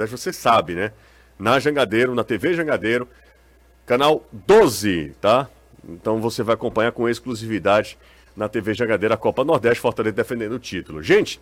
Nordeste, 0.00 0.16
você 0.16 0.32
sabe, 0.32 0.74
né? 0.74 0.92
Na 1.38 1.58
Jangadeiro, 1.58 2.14
na 2.14 2.24
TV 2.24 2.54
Jangadeiro, 2.54 3.06
canal 3.84 4.26
12, 4.32 5.14
tá? 5.20 5.48
Então 5.86 6.20
você 6.20 6.42
vai 6.42 6.54
acompanhar 6.54 6.92
com 6.92 7.08
exclusividade 7.08 7.98
na 8.36 8.48
TV 8.48 8.72
Jangadeiro 8.74 9.14
a 9.14 9.16
Copa 9.16 9.44
Nordeste, 9.44 9.80
Fortaleza 9.80 10.16
defendendo 10.16 10.52
o 10.52 10.58
título. 10.58 11.02
Gente, 11.02 11.40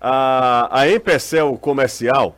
a, 0.00 0.68
a 0.70 0.88
Empecel 0.88 1.56
Comercial 1.58 2.36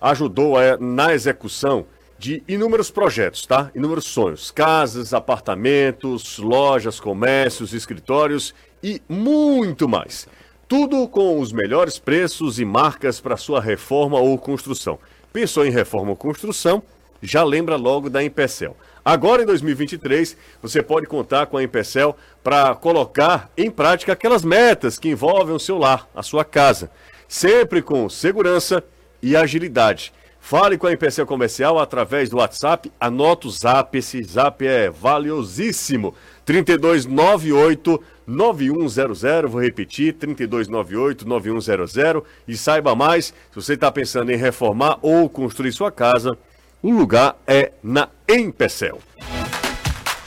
ajudou 0.00 0.56
a, 0.58 0.76
na 0.78 1.12
execução 1.14 1.86
de 2.18 2.42
inúmeros 2.48 2.90
projetos, 2.90 3.46
tá? 3.46 3.70
Inúmeros 3.74 4.06
sonhos. 4.06 4.50
Casas, 4.50 5.12
apartamentos, 5.12 6.38
lojas, 6.38 6.98
comércios, 6.98 7.72
escritórios 7.72 8.54
e 8.82 9.00
muito 9.08 9.88
mais. 9.88 10.26
Tudo 10.66 11.06
com 11.06 11.40
os 11.40 11.52
melhores 11.52 11.98
preços 11.98 12.58
e 12.58 12.64
marcas 12.64 13.20
para 13.20 13.36
sua 13.36 13.60
reforma 13.60 14.18
ou 14.18 14.38
construção. 14.38 14.98
Pensou 15.30 15.66
em 15.66 15.70
reforma 15.70 16.10
ou 16.10 16.16
construção? 16.16 16.82
Já 17.20 17.44
lembra 17.44 17.76
logo 17.76 18.08
da 18.08 18.24
Empecel. 18.24 18.74
Agora 19.04 19.42
em 19.42 19.46
2023, 19.46 20.36
você 20.62 20.82
pode 20.82 21.06
contar 21.06 21.46
com 21.46 21.58
a 21.58 21.62
Empecel 21.62 22.16
para 22.42 22.74
colocar 22.74 23.50
em 23.58 23.70
prática 23.70 24.14
aquelas 24.14 24.42
metas 24.42 24.98
que 24.98 25.10
envolvem 25.10 25.54
o 25.54 25.60
seu 25.60 25.76
lar, 25.76 26.08
a 26.14 26.22
sua 26.22 26.46
casa, 26.46 26.90
sempre 27.28 27.82
com 27.82 28.08
segurança 28.08 28.82
e 29.22 29.36
agilidade. 29.36 30.14
Fale 30.46 30.76
com 30.76 30.86
a 30.86 30.92
Empecel 30.92 31.26
Comercial 31.26 31.78
através 31.78 32.28
do 32.28 32.36
WhatsApp. 32.36 32.92
Anota 33.00 33.48
o 33.48 33.50
zap, 33.50 33.96
esse 33.96 34.22
zap 34.22 34.66
é 34.66 34.90
valiosíssimo. 34.90 36.14
3298 36.44 38.02
9100, 38.26 39.46
vou 39.48 39.60
repetir, 39.60 40.14
3298 40.14 41.26
9100 41.26 42.22
e 42.48 42.56
saiba 42.56 42.94
mais, 42.94 43.26
se 43.26 43.54
você 43.54 43.74
está 43.74 43.90
pensando 43.90 44.30
em 44.30 44.36
reformar 44.36 44.98
ou 45.02 45.28
construir 45.28 45.72
sua 45.72 45.92
casa, 45.92 46.36
o 46.82 46.90
lugar 46.90 47.36
é 47.46 47.72
na 47.82 48.08
Empecel. 48.28 48.98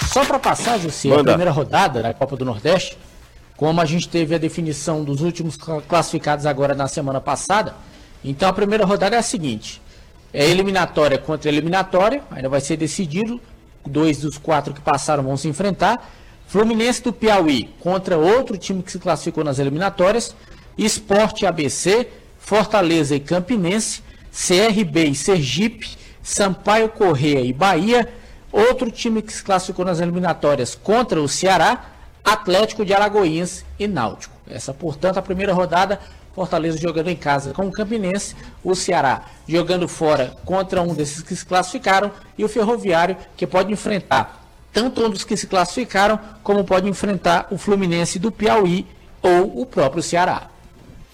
Só 0.08 0.26
para 0.26 0.40
passar, 0.40 0.80
Jussi, 0.80 1.12
a 1.12 1.24
primeira 1.24 1.52
rodada 1.52 2.02
da 2.02 2.14
Copa 2.14 2.36
do 2.36 2.46
Nordeste, 2.46 2.98
como 3.56 3.82
a 3.82 3.86
gente 3.86 4.10
teve 4.10 4.34
a 4.34 4.38
definição 4.38 5.04
dos 5.04 5.22
últimos 5.22 5.58
classificados 5.88 6.46
agora 6.46 6.74
na 6.74 6.88
semana 6.88 7.22
passada, 7.22 7.76
então 8.24 8.50
a 8.50 8.54
primeira 8.54 8.86
rodada 8.86 9.16
é 9.16 9.20
a 9.20 9.24
seguinte: 9.24 9.82
é 10.34 10.50
eliminatória 10.50 11.18
contra 11.18 11.50
eliminatória, 11.50 12.24
ainda 12.32 12.50
vai 12.50 12.62
ser 12.62 12.78
decidido. 12.78 13.40
Dois 13.88 14.20
dos 14.20 14.38
quatro 14.38 14.74
que 14.74 14.82
passaram 14.82 15.24
vão 15.24 15.38
se 15.38 15.48
enfrentar. 15.48 16.12
Fluminense 16.48 17.04
do 17.04 17.12
Piauí 17.12 17.70
contra 17.80 18.18
outro 18.18 18.58
time 18.58 18.84
que 18.84 18.92
se 18.92 19.00
classificou 19.00 19.44
nas 19.44 19.60
eliminatórias. 19.60 20.36
Esporte 20.78 21.46
ABC, 21.46 22.08
Fortaleza 22.38 23.16
e 23.16 23.20
Campinense, 23.20 24.02
CRB 24.32 25.06
e 25.06 25.16
Sergipe, 25.16 25.98
Sampaio 26.22 26.90
Correia 26.90 27.42
e 27.42 27.52
Bahia. 27.52 28.08
Outro 28.52 28.90
time 28.92 29.22
que 29.22 29.34
se 29.34 29.44
classificou 29.44 29.84
nas 29.84 30.00
eliminatórias 30.00 30.76
contra 30.76 31.22
o 31.22 31.28
Ceará, 31.28 31.86
Atlético 32.24 32.86
de 32.86 32.94
Alagoinhas 32.94 33.66
e 33.78 33.88
Náutico. 33.88 34.36
Essa, 34.50 34.74
portanto, 34.74 35.18
a 35.18 35.22
primeira 35.22 35.54
rodada 35.54 36.00
Fortaleza 36.38 36.78
jogando 36.78 37.08
em 37.08 37.16
casa 37.16 37.52
com 37.52 37.66
o 37.66 37.72
Campinense, 37.72 38.36
o 38.64 38.76
Ceará 38.76 39.26
jogando 39.48 39.88
fora 39.88 40.36
contra 40.46 40.84
um 40.84 40.94
desses 40.94 41.24
que 41.24 41.36
se 41.36 41.44
classificaram 41.44 42.12
e 42.38 42.46
o 42.46 42.48
Ferroviário 42.48 43.18
que 43.36 43.48
pode 43.48 43.74
enfrentar 43.74 44.46
tanto 44.72 45.04
um 45.04 45.10
dos 45.10 45.24
que 45.24 45.36
se 45.36 45.48
classificaram 45.48 46.20
como 46.44 46.64
pode 46.64 46.88
enfrentar 46.88 47.48
o 47.50 47.58
Fluminense 47.58 48.20
do 48.20 48.32
Piauí 48.32 48.86
ou 49.20 49.62
o 49.62 49.66
próprio 49.66 50.04
Ceará. 50.04 50.52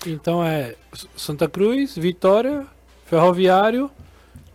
Então 0.05 0.43
é 0.43 0.75
Santa 1.15 1.47
Cruz, 1.47 1.95
Vitória, 1.95 2.65
Ferroviário 3.05 3.89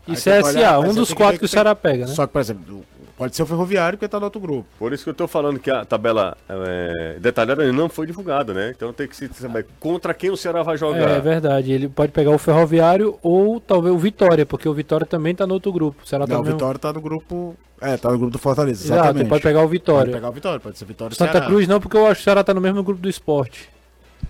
e 0.07 0.11
Aí 0.11 0.17
CSA, 0.19 0.81
um 0.81 0.93
dos 0.93 1.15
quatro 1.15 1.37
que, 1.37 1.39
que 1.39 1.45
o 1.47 1.49
Ceará 1.49 1.75
pega, 1.75 2.05
né? 2.05 2.15
Só 2.15 2.27
que, 2.27 2.33
por 2.35 2.43
exemplo, 2.43 2.85
Pode 3.19 3.35
ser 3.35 3.43
o 3.43 3.47
Ferroviário 3.47 3.99
que 3.99 4.05
está 4.05 4.21
no 4.21 4.27
outro 4.27 4.41
grupo. 4.41 4.65
Por 4.79 4.93
isso 4.93 5.03
que 5.03 5.11
eu 5.11 5.13
estou 5.13 5.27
falando 5.27 5.59
que 5.59 5.69
a 5.69 5.85
tabela 5.85 6.37
é, 6.49 7.17
detalhada 7.19 7.71
não 7.73 7.89
foi 7.89 8.07
divulgada, 8.07 8.55
né? 8.55 8.73
Então 8.75 8.93
tem 8.93 9.09
que 9.09 9.17
se 9.17 9.29
saber 9.35 9.67
contra 9.81 10.15
quem 10.15 10.31
o 10.31 10.37
Ceará 10.37 10.63
vai 10.63 10.79
jogar. 10.79 11.11
É, 11.11 11.17
é 11.17 11.21
verdade. 11.21 11.73
Ele 11.73 11.89
pode 11.89 12.13
pegar 12.13 12.31
o 12.31 12.39
Ferroviário 12.39 13.19
ou 13.21 13.61
talvez 13.61 13.93
o 13.93 13.99
Vitória, 13.99 14.47
porque 14.47 14.69
o 14.69 14.73
Vitória 14.73 15.05
também 15.05 15.33
está 15.33 15.49
no 15.49 15.55
outro 15.55 15.73
grupo. 15.73 16.05
O 16.05 16.07
Ceará 16.07 16.29
não, 16.29 16.37
tá 16.37 16.41
o 16.41 16.45
Vitória 16.45 16.77
está 16.77 16.93
no 16.93 17.01
grupo. 17.01 17.57
É, 17.81 17.95
está 17.95 18.09
no 18.09 18.19
grupo 18.19 18.33
do 18.33 18.39
Fortaleza. 18.39 18.85
Exatamente. 18.85 19.05
Exato, 19.05 19.19
ele 19.19 19.29
pode 19.29 19.43
pegar 19.43 19.65
o 19.65 19.69
Vitória. 19.69 20.01
Pode 20.05 20.13
pegar 20.13 20.29
o 20.29 20.33
Vitória, 20.33 20.61
pode 20.61 20.79
ser 20.79 20.85
Vitória 20.85 21.17
Santa 21.17 21.33
Ceará. 21.33 21.47
Cruz 21.47 21.67
não, 21.67 21.81
porque 21.81 21.97
eu 21.97 22.07
acho 22.07 22.15
que 22.15 22.21
o 22.21 22.25
Ceará 22.25 22.43
está 22.43 22.55
no 22.55 22.61
mesmo 22.61 22.85
grupo 22.85 23.03
do 23.03 23.09
esporte. 23.09 23.69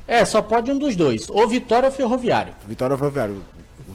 É, 0.06 0.24
só 0.24 0.40
pode 0.40 0.70
um 0.70 0.78
dos 0.78 0.96
dois. 0.96 1.28
Ou 1.28 1.46
Vitória 1.46 1.88
ou 1.90 1.92
Ferroviário. 1.92 2.54
Vitória 2.66 2.94
ou 2.94 2.98
Ferroviário. 2.98 3.42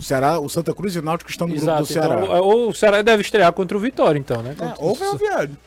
O 0.03 0.05
Ceará, 0.05 0.37
o 0.37 0.49
Santa 0.49 0.73
Cruz 0.73 0.93
e 0.97 0.99
o 0.99 1.01
Náutico 1.01 1.31
estão 1.31 1.47
no 1.47 1.55
Exato, 1.55 1.77
grupo 1.77 1.87
do 1.87 1.93
Ceará. 1.93 2.21
Então, 2.21 2.41
ou 2.41 2.69
o 2.71 2.73
Ceará 2.73 3.01
deve 3.01 3.21
estrear 3.21 3.53
contra 3.53 3.77
o 3.77 3.79
Vitória, 3.79 4.19
então, 4.19 4.43
né? 4.43 4.53
É, 4.59 4.73
ou 4.77 4.91
o 4.91 4.95
Ferroviário. 4.95 5.57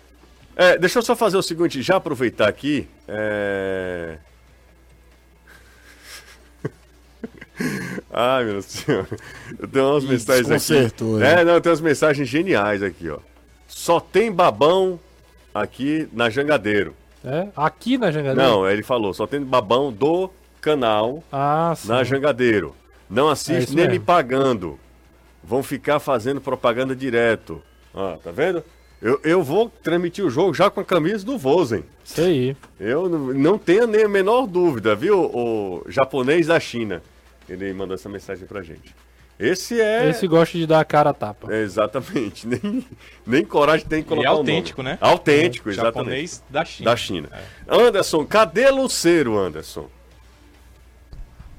É, 0.54 0.76
deixa 0.76 0.98
eu 0.98 1.02
só 1.02 1.16
fazer 1.16 1.38
o 1.38 1.42
seguinte, 1.42 1.80
já 1.80 1.96
aproveitar 1.96 2.46
aqui. 2.46 2.86
É... 3.08 4.18
Ai, 8.12 8.44
meu 8.44 8.60
senhor. 8.60 9.08
Eu 9.58 9.66
tenho 9.68 9.90
umas 9.90 10.04
mensagens 10.04 10.50
aqui. 10.50 10.92
É, 11.24 11.42
não, 11.42 11.58
tem 11.58 11.70
umas 11.70 11.80
mensagens 11.80 12.28
geniais 12.28 12.82
aqui, 12.82 13.08
ó. 13.08 13.20
Só 13.66 13.98
tem 13.98 14.30
babão 14.30 15.00
aqui 15.54 16.10
na 16.12 16.28
Jangadeiro. 16.28 16.94
É? 17.24 17.48
Aqui 17.56 17.96
na 17.96 18.10
Jangadeiro? 18.10 18.50
Não, 18.50 18.68
ele 18.68 18.82
falou, 18.82 19.14
só 19.14 19.26
tem 19.26 19.40
babão 19.40 19.90
do 19.90 20.28
canal 20.60 21.24
ah, 21.32 21.72
na 21.86 22.04
Jangadeiro. 22.04 22.76
Não 23.08 23.28
assiste 23.28 23.72
é 23.72 23.74
nem 23.74 23.86
mesmo. 23.86 23.92
me 23.92 23.98
pagando. 23.98 24.78
Vão 25.42 25.62
ficar 25.62 26.00
fazendo 26.00 26.40
propaganda 26.40 26.94
direto. 26.94 27.62
Ó, 27.94 28.16
tá 28.16 28.30
vendo? 28.30 28.64
Eu, 29.00 29.20
eu 29.22 29.42
vou 29.42 29.70
transmitir 29.82 30.24
o 30.24 30.30
jogo 30.30 30.54
já 30.54 30.70
com 30.70 30.80
a 30.80 30.84
camisa 30.84 31.24
do 31.24 31.38
Vozen. 31.38 31.84
Isso 32.04 32.20
aí. 32.20 32.56
Eu 32.80 33.08
não, 33.08 33.18
não 33.34 33.58
tenho 33.58 33.86
nem 33.86 34.04
a 34.04 34.08
menor 34.08 34.46
dúvida, 34.46 34.94
viu? 34.94 35.20
O 35.20 35.84
japonês 35.88 36.46
da 36.46 36.58
China. 36.58 37.02
Ele 37.48 37.72
mandou 37.72 37.94
essa 37.94 38.08
mensagem 38.08 38.46
pra 38.46 38.62
gente. 38.62 38.94
Esse 39.38 39.78
é. 39.80 40.08
Esse 40.08 40.26
gosta 40.26 40.56
de 40.56 40.66
dar 40.66 40.80
a 40.80 40.84
cara 40.84 41.10
a 41.10 41.14
tapa. 41.14 41.52
É, 41.52 41.60
exatamente. 41.60 42.46
Nem, 42.48 42.84
nem 43.26 43.44
coragem 43.44 43.86
tem 43.86 44.02
que 44.02 44.08
colocar. 44.08 44.30
E 44.30 44.32
autêntico, 44.32 44.82
né? 44.82 44.96
Autêntico, 45.00 45.68
é. 45.68 45.72
exatamente. 45.72 45.98
Japonês 45.98 46.44
da 46.48 46.64
China. 46.64 46.90
Da 46.90 46.96
China. 46.96 47.28
É. 47.32 47.42
Anderson, 47.68 48.24
cadê 48.24 48.70
Luceiro, 48.70 49.38
Anderson? 49.38 49.88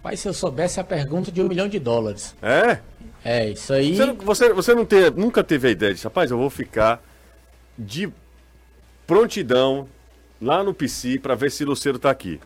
Pai, 0.07 0.15
se 0.15 0.25
eu 0.25 0.33
soubesse 0.33 0.79
a 0.79 0.85
pergunta 0.85 1.29
de 1.29 1.41
um 1.41 1.49
milhão 1.49 1.67
de 1.67 1.77
dólares. 1.79 2.33
É? 2.41 2.79
É, 3.25 3.49
isso 3.49 3.73
aí. 3.73 3.93
Você, 3.93 4.13
você, 4.13 4.53
você 4.53 4.73
não 4.73 4.87
nunca 5.17 5.43
teve 5.43 5.67
a 5.67 5.71
ideia 5.71 5.93
de, 5.93 6.01
rapaz, 6.01 6.31
eu 6.31 6.37
vou 6.37 6.49
ficar 6.49 7.03
de 7.77 8.09
prontidão 9.05 9.85
lá 10.41 10.63
no 10.63 10.73
PC 10.73 11.19
para 11.19 11.35
ver 11.35 11.51
se 11.51 11.65
o 11.65 11.67
Luceiro 11.67 11.99
tá 11.99 12.09
aqui. 12.09 12.39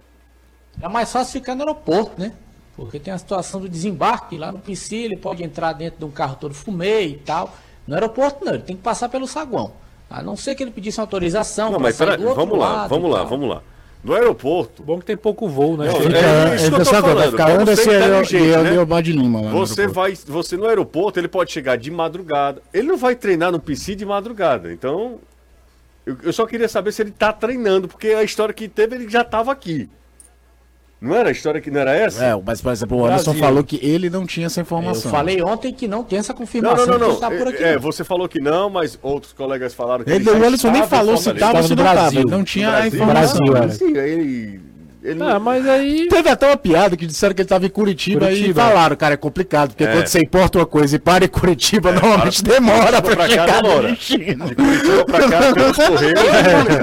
É 0.81 0.89
mais 0.89 1.11
fácil 1.11 1.33
ficar 1.39 1.53
no 1.53 1.61
aeroporto, 1.61 2.19
né? 2.19 2.33
Porque 2.75 2.99
tem 2.99 3.13
a 3.13 3.17
situação 3.19 3.61
do 3.61 3.69
desembarque 3.69 4.39
lá 4.39 4.51
no 4.51 4.57
PC, 4.57 4.95
ele 4.95 5.17
pode 5.17 5.43
entrar 5.43 5.73
dentro 5.73 5.99
de 5.99 6.05
um 6.05 6.09
carro 6.09 6.37
todo 6.37 6.55
fumê 6.55 7.03
e 7.03 7.17
tal. 7.17 7.55
No 7.85 7.93
aeroporto 7.93 8.43
não, 8.43 8.55
ele 8.55 8.63
tem 8.63 8.75
que 8.75 8.81
passar 8.81 9.07
pelo 9.07 9.27
saguão. 9.27 9.71
A 10.09 10.23
não 10.23 10.35
ser 10.35 10.55
que 10.55 10.63
ele 10.63 10.71
pedisse 10.71 10.99
autorização. 10.99 11.71
Não, 11.71 11.79
mas 11.79 11.95
peraí, 11.95 12.17
vamos 12.17 12.57
lá, 12.57 12.87
vamos 12.87 13.11
lá, 13.11 13.23
vamos 13.23 13.47
lá. 13.47 13.61
No 14.03 14.13
aeroporto. 14.15 14.81
Bom 14.81 14.99
que 14.99 15.05
tem 15.05 15.15
pouco 15.15 15.47
voo, 15.47 15.77
né? 15.77 15.85
Não, 15.85 15.93
é, 15.93 16.51
é, 16.51 16.55
isso 16.55 16.69
que 16.69 16.75
eu 16.75 16.83
tô 16.83 16.91
falando. 16.91 17.31
Ficar 17.31 17.51
Anderson 17.51 17.91
e 17.91 19.01
de 19.03 19.11
Lima. 19.11 19.41
Você 19.51 19.87
vai, 19.87 20.15
você 20.15 20.57
no 20.57 20.65
aeroporto, 20.65 21.19
ele 21.19 21.27
pode 21.27 21.51
chegar 21.51 21.77
de 21.77 21.91
madrugada. 21.91 22.61
Ele 22.73 22.87
não 22.87 22.97
vai 22.97 23.15
treinar 23.15 23.51
no 23.51 23.59
PC 23.59 23.93
de 23.93 24.05
madrugada. 24.05 24.73
Então, 24.73 25.19
eu, 26.05 26.17
eu 26.23 26.33
só 26.33 26.47
queria 26.47 26.67
saber 26.67 26.91
se 26.91 27.03
ele 27.03 27.11
tá 27.11 27.31
treinando, 27.31 27.87
porque 27.87 28.07
a 28.07 28.23
história 28.23 28.53
que 28.53 28.67
teve, 28.67 28.95
ele 28.95 29.09
já 29.09 29.23
tava 29.23 29.51
aqui. 29.51 29.87
Não 31.01 31.15
era 31.15 31.29
a 31.29 31.31
história 31.31 31.59
que 31.59 31.71
não 31.71 31.81
era 31.81 31.95
essa? 31.95 32.23
É, 32.23 32.41
mas 32.45 32.61
por 32.61 32.71
exemplo, 32.71 32.95
o 32.95 33.05
Anderson 33.05 33.31
Brasil. 33.31 33.41
falou 33.43 33.63
que 33.63 33.79
ele 33.83 34.07
não 34.07 34.23
tinha 34.23 34.45
essa 34.45 34.61
informação. 34.61 35.09
Eu 35.09 35.17
falei 35.17 35.41
ontem 35.41 35.73
que 35.73 35.87
não 35.87 36.03
tem 36.03 36.19
essa 36.19 36.31
confirmação. 36.31 36.85
Não, 36.85 36.99
não, 36.99 37.19
não. 37.19 37.19
não. 37.19 37.47
Aqui, 37.47 37.63
é, 37.63 37.79
você 37.79 38.03
falou 38.03 38.29
que 38.29 38.39
não, 38.39 38.69
mas 38.69 38.99
outros 39.01 39.33
colegas 39.33 39.73
falaram 39.73 40.03
que 40.03 40.11
ele. 40.11 40.29
ele 40.29 40.39
o 40.39 40.45
Anderson 40.45 40.69
nem 40.69 40.85
falou 40.85 41.17
se 41.17 41.31
estava 41.31 41.57
ou 41.57 41.63
se 41.63 41.73
não 41.73 41.83
estava. 41.83 42.15
Ele 42.15 42.29
não 42.29 42.43
tinha 42.43 42.69
Brasil, 42.69 42.83
a 42.83 42.87
informação. 42.95 43.45
Brasil, 43.47 43.87
Sim, 43.87 44.61
ele 45.03 45.21
ele 45.21 45.23
ah, 45.23 45.39
mas 45.39 45.67
aí. 45.67 46.07
Teve 46.07 46.29
até 46.29 46.47
uma 46.47 46.57
piada 46.57 46.95
que 46.95 47.05
disseram 47.05 47.33
que 47.33 47.41
ele 47.41 47.45
estava 47.45 47.65
em 47.65 47.69
Curitiba, 47.69 48.27
Curitiba, 48.27 48.49
e 48.49 48.53
falaram, 48.53 48.95
cara, 48.95 49.15
é 49.15 49.17
complicado, 49.17 49.69
porque 49.69 49.83
é. 49.83 49.91
quando 49.91 50.07
você 50.07 50.19
importa 50.19 50.59
uma 50.59 50.65
coisa 50.65 50.95
e 50.95 50.99
para 50.99 51.25
em 51.25 51.27
Curitiba, 51.27 51.89
é, 51.89 51.93
normalmente 51.93 52.43
para... 52.43 52.53
demora 52.53 53.01
para 53.01 53.27
chegar 53.27 53.47
cá, 53.47 53.61
demora. 53.61 53.91
De 53.91 54.55
Curitiba 54.55 55.05
para 55.05 55.29
cá, 55.29 55.53
pelos 55.53 55.77
Correios. 55.77 56.19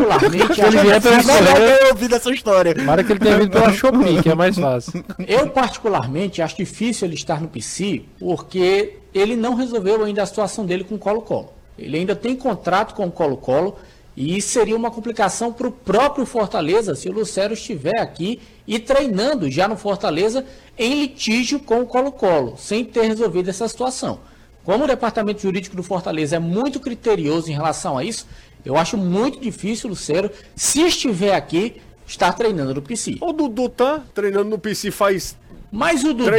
Particularmente, 0.09 0.61
ele 0.61 0.79
vier 0.79 1.01
pelos 1.01 1.27
Correios. 1.27 1.81
Eu 1.81 1.89
ouvi 1.89 2.09
dessa 2.09 2.31
história. 2.31 2.75
Para 2.75 3.05
que 3.05 3.13
ele 3.13 3.21
tenha 3.21 3.39
vindo 3.39 3.51
pela 3.51 3.73
Shopee, 3.73 4.23
que 4.23 4.29
é 4.29 4.35
mais 4.35 4.59
fácil. 4.59 5.05
Eu, 5.27 5.49
particularmente, 5.51 6.43
acho 6.43 6.57
difícil 6.57 7.07
ele 7.07 7.15
estar 7.15 7.41
no 7.41 7.49
PC, 7.49 8.03
porque 8.19 8.97
ele 9.15 9.37
não 9.37 9.55
resolveu 9.55 10.05
ainda 10.05 10.23
a 10.23 10.27
situação 10.27 10.67
dele 10.67 10.85
com 10.85 10.97
o 10.97 10.99
Colo-Colo. 10.99 11.53
Ele 11.79 11.99
ainda 11.99 12.17
tem 12.17 12.35
contrato 12.35 12.95
com 12.95 13.07
o 13.07 13.11
Colo-Colo 13.11 13.77
E 14.21 14.43
seria 14.43 14.75
uma 14.75 14.91
complicação 14.91 15.53
para 15.53 15.69
o 15.69 15.71
próprio 15.71 16.27
Fortaleza 16.27 16.97
se 16.97 17.09
o 17.09 17.13
Lucero 17.13 17.55
estiver 17.55 18.01
aqui 18.01 18.41
e 18.67 18.77
treinando 18.77 19.49
já 19.49 19.69
no 19.69 19.77
Fortaleza 19.77 20.45
em 20.77 21.03
litígio 21.03 21.61
com 21.61 21.83
o 21.83 21.87
Colo-Colo, 21.87 22.57
sem 22.59 22.85
ter 22.85 23.03
resolvido 23.03 23.49
essa 23.49 23.69
situação. 23.69 24.19
Como 24.65 24.83
o 24.83 24.87
departamento 24.89 25.43
jurídico 25.43 25.77
do 25.77 25.85
Fortaleza 25.85 26.35
é 26.35 26.41
muito 26.41 26.81
criterioso 26.81 27.49
em 27.49 27.55
relação 27.55 27.97
a 27.97 28.03
isso, 28.03 28.27
eu 28.65 28.77
acho 28.77 28.97
muito 28.97 29.39
difícil 29.39 29.87
o 29.87 29.91
Lucero, 29.91 30.33
se 30.57 30.81
estiver 30.81 31.37
aqui, 31.37 31.81
estar 32.05 32.33
treinando 32.33 32.75
no 32.75 32.83
PC. 32.83 33.19
O 33.21 33.33
Dudu 33.33 33.69
tá 33.69 34.03
treinando 34.13 34.51
no 34.51 34.59
PC 34.59 34.91
faz 34.91 35.37
mas 35.71 36.03
o 36.03 36.15
Dudu 36.15 36.31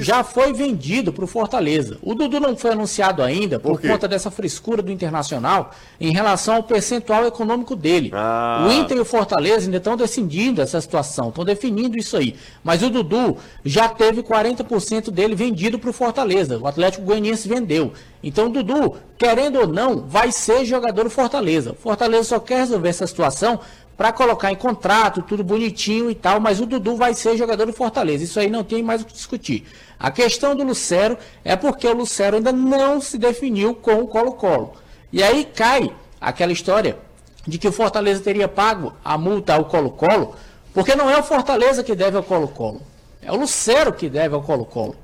já 0.00 0.22
foi 0.22 0.52
vendido 0.52 1.12
para 1.12 1.24
o 1.24 1.28
Fortaleza. 1.28 1.98
O 2.00 2.14
Dudu 2.14 2.38
não 2.38 2.56
foi 2.56 2.72
anunciado 2.72 3.22
ainda 3.22 3.58
por, 3.58 3.80
por 3.80 3.88
conta 3.88 4.06
dessa 4.06 4.30
frescura 4.30 4.80
do 4.80 4.92
Internacional 4.92 5.72
em 6.00 6.12
relação 6.12 6.56
ao 6.56 6.62
percentual 6.62 7.26
econômico 7.26 7.74
dele. 7.74 8.10
Ah. 8.14 8.66
O 8.68 8.72
Inter 8.72 8.96
e 8.96 9.00
o 9.00 9.04
Fortaleza 9.04 9.66
ainda 9.66 9.78
estão 9.78 9.96
decidindo 9.96 10.62
essa 10.62 10.80
situação, 10.80 11.28
estão 11.30 11.44
definindo 11.44 11.98
isso 11.98 12.16
aí. 12.16 12.36
Mas 12.62 12.82
o 12.82 12.90
Dudu 12.90 13.36
já 13.64 13.88
teve 13.88 14.22
40% 14.22 15.10
dele 15.10 15.34
vendido 15.34 15.78
para 15.78 15.90
o 15.90 15.92
Fortaleza. 15.92 16.58
O 16.58 16.66
Atlético 16.66 17.04
Goianiense 17.04 17.48
vendeu. 17.48 17.92
Então 18.22 18.46
o 18.46 18.50
Dudu, 18.50 18.96
querendo 19.16 19.60
ou 19.60 19.66
não, 19.66 20.06
vai 20.06 20.32
ser 20.32 20.64
jogador 20.64 21.04
do 21.04 21.10
Fortaleza. 21.10 21.72
O 21.72 21.74
Fortaleza 21.74 22.24
só 22.24 22.40
quer 22.40 22.58
resolver 22.58 22.88
essa 22.88 23.06
situação 23.06 23.60
para 23.98 24.12
colocar 24.12 24.52
em 24.52 24.54
contrato, 24.54 25.22
tudo 25.22 25.42
bonitinho 25.42 26.08
e 26.08 26.14
tal, 26.14 26.38
mas 26.38 26.60
o 26.60 26.66
Dudu 26.66 26.94
vai 26.94 27.14
ser 27.14 27.36
jogador 27.36 27.66
do 27.66 27.72
Fortaleza. 27.72 28.22
Isso 28.22 28.38
aí 28.38 28.48
não 28.48 28.62
tem 28.62 28.80
mais 28.80 29.02
o 29.02 29.04
que 29.04 29.12
discutir. 29.12 29.66
A 29.98 30.08
questão 30.08 30.54
do 30.54 30.62
Lucero 30.62 31.18
é 31.44 31.56
porque 31.56 31.84
o 31.88 31.94
Lucero 31.94 32.36
ainda 32.36 32.52
não 32.52 33.00
se 33.00 33.18
definiu 33.18 33.74
com 33.74 33.94
o 33.94 34.06
Colo-Colo. 34.06 34.74
E 35.12 35.20
aí 35.20 35.44
cai 35.44 35.92
aquela 36.20 36.52
história 36.52 36.96
de 37.44 37.58
que 37.58 37.66
o 37.66 37.72
Fortaleza 37.72 38.22
teria 38.22 38.46
pago 38.46 38.94
a 39.04 39.18
multa 39.18 39.54
ao 39.54 39.64
Colo-Colo, 39.64 40.36
porque 40.72 40.94
não 40.94 41.10
é 41.10 41.18
o 41.18 41.24
Fortaleza 41.24 41.82
que 41.82 41.96
deve 41.96 42.16
ao 42.16 42.22
Colo-Colo, 42.22 42.80
é 43.20 43.32
o 43.32 43.36
Lucero 43.36 43.92
que 43.92 44.08
deve 44.08 44.32
ao 44.32 44.42
Colo-Colo. 44.42 44.94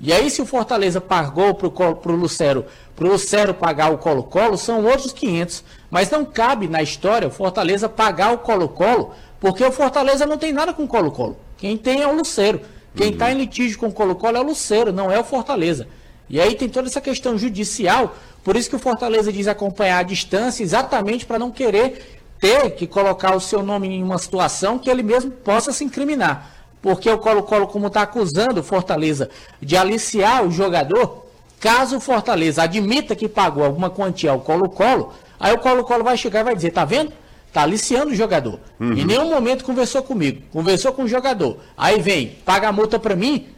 E 0.00 0.12
aí, 0.12 0.30
se 0.30 0.40
o 0.40 0.46
Fortaleza 0.46 0.98
pagou 1.00 1.54
para 1.54 1.68
o 1.68 2.16
Lucero, 2.16 2.64
Lucero 2.98 3.52
pagar 3.52 3.92
o 3.92 3.98
Colo-Colo, 3.98 4.56
são 4.56 4.82
outros 4.84 5.12
500. 5.12 5.62
Mas 5.90 6.10
não 6.10 6.24
cabe 6.24 6.68
na 6.68 6.82
história 6.82 7.28
o 7.28 7.30
Fortaleza 7.30 7.88
pagar 7.88 8.32
o 8.32 8.38
Colo-Colo, 8.38 9.12
porque 9.40 9.64
o 9.64 9.72
Fortaleza 9.72 10.24
não 10.24 10.38
tem 10.38 10.52
nada 10.52 10.72
com 10.72 10.84
o 10.84 10.88
Colo-Colo. 10.88 11.36
Quem 11.56 11.76
tem 11.76 12.02
é 12.02 12.06
o 12.06 12.14
Lucero. 12.14 12.60
Quem 12.94 13.10
está 13.12 13.26
uhum. 13.26 13.32
em 13.32 13.38
litígio 13.38 13.78
com 13.78 13.86
o 13.88 13.92
Colo-Colo 13.92 14.36
é 14.36 14.40
o 14.40 14.44
Lucero, 14.44 14.92
não 14.92 15.10
é 15.10 15.18
o 15.18 15.24
Fortaleza. 15.24 15.86
E 16.28 16.40
aí 16.40 16.54
tem 16.54 16.68
toda 16.68 16.88
essa 16.88 17.00
questão 17.00 17.36
judicial, 17.36 18.14
por 18.44 18.56
isso 18.56 18.70
que 18.70 18.76
o 18.76 18.80
Fortaleza 18.80 19.32
diz 19.32 19.48
acompanhar 19.48 19.98
a 19.98 20.04
distância, 20.04 20.62
exatamente 20.62 21.26
para 21.26 21.38
não 21.38 21.50
querer 21.50 22.20
ter 22.38 22.70
que 22.70 22.86
colocar 22.86 23.34
o 23.34 23.40
seu 23.40 23.62
nome 23.62 23.88
em 23.88 24.02
uma 24.02 24.16
situação 24.16 24.78
que 24.78 24.88
ele 24.88 25.02
mesmo 25.02 25.30
possa 25.30 25.72
se 25.72 25.84
incriminar. 25.84 26.54
Porque 26.80 27.10
o 27.10 27.18
Colo-Colo, 27.18 27.66
como 27.66 27.88
está 27.88 28.02
acusando 28.02 28.60
o 28.60 28.64
Fortaleza 28.64 29.28
de 29.60 29.76
aliciar 29.76 30.44
o 30.46 30.50
jogador, 30.50 31.26
caso 31.58 31.98
o 31.98 32.00
Fortaleza 32.00 32.62
admita 32.62 33.14
que 33.14 33.28
pagou 33.28 33.64
alguma 33.64 33.90
quantia 33.90 34.30
ao 34.30 34.40
Colo-Colo, 34.40 35.12
Aí 35.40 35.54
o 35.54 35.58
Colo-Colo 35.58 36.04
vai 36.04 36.16
chegar 36.18 36.40
e 36.40 36.44
vai 36.44 36.54
dizer, 36.54 36.70
tá 36.70 36.84
vendo? 36.84 37.12
Tá 37.50 37.62
aliciando 37.62 38.12
o 38.12 38.14
jogador. 38.14 38.60
Uhum. 38.78 38.92
Em 38.92 39.04
nenhum 39.04 39.30
momento 39.30 39.64
conversou 39.64 40.02
comigo. 40.02 40.42
Conversou 40.52 40.92
com 40.92 41.04
o 41.04 41.08
jogador. 41.08 41.58
Aí 41.76 42.00
vem, 42.00 42.36
paga 42.44 42.68
a 42.68 42.72
multa 42.72 42.98
para 42.98 43.16
mim. 43.16 43.48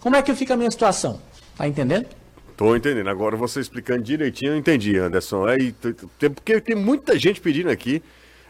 Como 0.00 0.16
é 0.16 0.22
que 0.22 0.34
fica 0.34 0.54
a 0.54 0.56
minha 0.56 0.70
situação? 0.70 1.20
Tá 1.58 1.66
entendendo? 1.66 2.06
Tô 2.56 2.76
entendendo. 2.76 3.08
Agora 3.08 3.36
você 3.36 3.60
explicando 3.60 4.02
direitinho, 4.02 4.52
eu 4.52 4.56
entendi, 4.56 4.96
Anderson. 4.96 5.48
É, 5.48 5.58
porque 6.30 6.60
tem 6.60 6.76
muita 6.76 7.18
gente 7.18 7.40
pedindo 7.40 7.68
aqui 7.68 8.02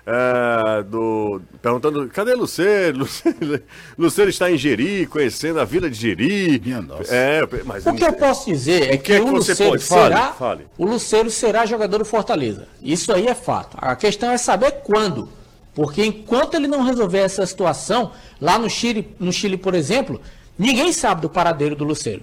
é, 0.04 0.82
do, 0.82 1.40
perguntando, 1.60 2.08
cadê 2.08 2.34
Luceiro? 2.34 2.98
Luceiro? 3.06 3.62
Luceiro 3.96 4.30
está 4.30 4.50
em 4.50 4.58
Jeri, 4.58 5.06
conhecendo 5.06 5.60
a 5.60 5.64
vila 5.64 5.88
de 5.88 5.96
Jeri. 5.96 6.60
Minha 6.64 6.82
nossa. 6.82 7.14
É, 7.14 7.42
mas, 7.64 7.86
o 7.86 7.94
que 7.94 8.04
eu 8.04 8.12
posso 8.12 8.50
dizer 8.50 8.90
é 8.90 8.96
que, 8.96 9.04
que, 9.04 9.12
é 9.12 9.20
que 9.20 9.22
o 9.22 9.32
Luceiro 9.32 9.78
será, 9.78 10.32
fale, 10.32 10.64
fale. 10.64 10.66
o 10.76 10.84
Luceiro 10.84 11.30
será 11.30 11.64
jogador 11.66 11.98
do 11.98 12.04
Fortaleza. 12.04 12.66
Isso 12.82 13.12
aí 13.12 13.28
é 13.28 13.34
fato. 13.34 13.76
A 13.80 13.94
questão 13.94 14.30
é 14.30 14.38
saber 14.38 14.82
quando. 14.82 15.28
Porque 15.74 16.04
enquanto 16.04 16.54
ele 16.54 16.66
não 16.66 16.82
resolver 16.82 17.20
essa 17.20 17.46
situação, 17.46 18.12
lá 18.40 18.58
no 18.58 18.68
Chile, 18.68 19.14
no 19.18 19.32
Chile, 19.32 19.56
por 19.56 19.74
exemplo, 19.74 20.20
ninguém 20.58 20.92
sabe 20.92 21.22
do 21.22 21.30
paradeiro 21.30 21.76
do 21.76 21.84
Luceiro. 21.84 22.22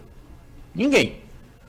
Ninguém. 0.76 1.22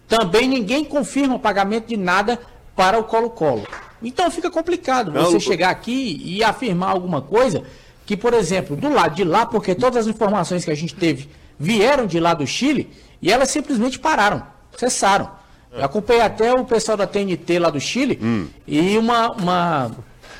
Também 0.09 0.49
ninguém 0.49 0.85
confirma 0.85 1.37
o 1.37 1.39
pagamento 1.39 1.87
de 1.87 1.97
nada 1.97 2.39
para 2.75 2.99
o 2.99 3.05
Colo-Colo. 3.05 3.67
Então 4.02 4.31
fica 4.31 4.50
complicado 4.50 5.12
você 5.12 5.32
não, 5.32 5.41
chegar 5.41 5.70
aqui 5.70 6.20
e 6.25 6.43
afirmar 6.43 6.91
alguma 6.91 7.20
coisa 7.20 7.62
que, 8.06 8.17
por 8.17 8.35
exemplo, 8.35 8.76
do 8.76 8.88
lado 8.88 9.14
de 9.14 9.25
lá, 9.25 9.47
porque 9.47 9.75
todas 9.75 9.99
as 9.99 10.06
informações 10.06 10.64
que 10.64 10.70
a 10.70 10.75
gente 10.75 10.94
teve 10.94 11.29
vieram 11.58 12.06
de 12.06 12.19
lá 12.19 12.35
do 12.35 12.47
Chile 12.47 12.91
e 13.20 13.31
elas 13.31 13.50
simplesmente 13.50 13.99
pararam, 13.99 14.43
cessaram. 14.76 15.31
Eu 15.73 15.85
acompanhei 15.85 16.23
até 16.23 16.52
o 16.52 16.64
pessoal 16.64 16.97
da 16.97 17.06
TNT 17.06 17.58
lá 17.58 17.70
do 17.70 17.79
Chile 17.79 18.19
hum. 18.20 18.49
e 18.67 18.99
uma, 18.99 19.31
uma, 19.32 19.91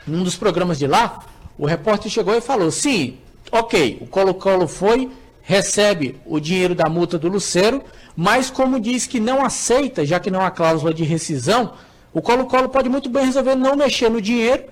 um 0.09 0.25
dos 0.25 0.35
programas 0.35 0.79
de 0.79 0.87
lá, 0.87 1.21
o 1.57 1.67
repórter 1.67 2.11
chegou 2.11 2.35
e 2.35 2.41
falou: 2.41 2.71
sim, 2.71 3.19
ok, 3.53 3.99
o 4.01 4.07
Colo-Colo 4.07 4.67
foi, 4.67 5.11
recebe 5.43 6.19
o 6.27 6.41
dinheiro 6.41 6.75
da 6.75 6.89
multa 6.89 7.19
do 7.19 7.29
Lucero, 7.29 7.83
mas 8.17 8.51
como 8.51 8.81
diz 8.81 9.07
que 9.07 9.21
não 9.21 9.45
aceita, 9.45 10.05
já 10.05 10.19
que 10.19 10.31
não 10.31 10.41
há 10.41 10.51
cláusula 10.51 10.93
de 10.93 11.05
rescisão, 11.05 11.75
o 12.13 12.21
Colo-Colo 12.21 12.69
pode 12.69 12.89
muito 12.89 13.09
bem 13.09 13.27
resolver 13.27 13.55
não 13.55 13.77
mexer 13.77 14.09
no 14.09 14.21
dinheiro 14.21 14.65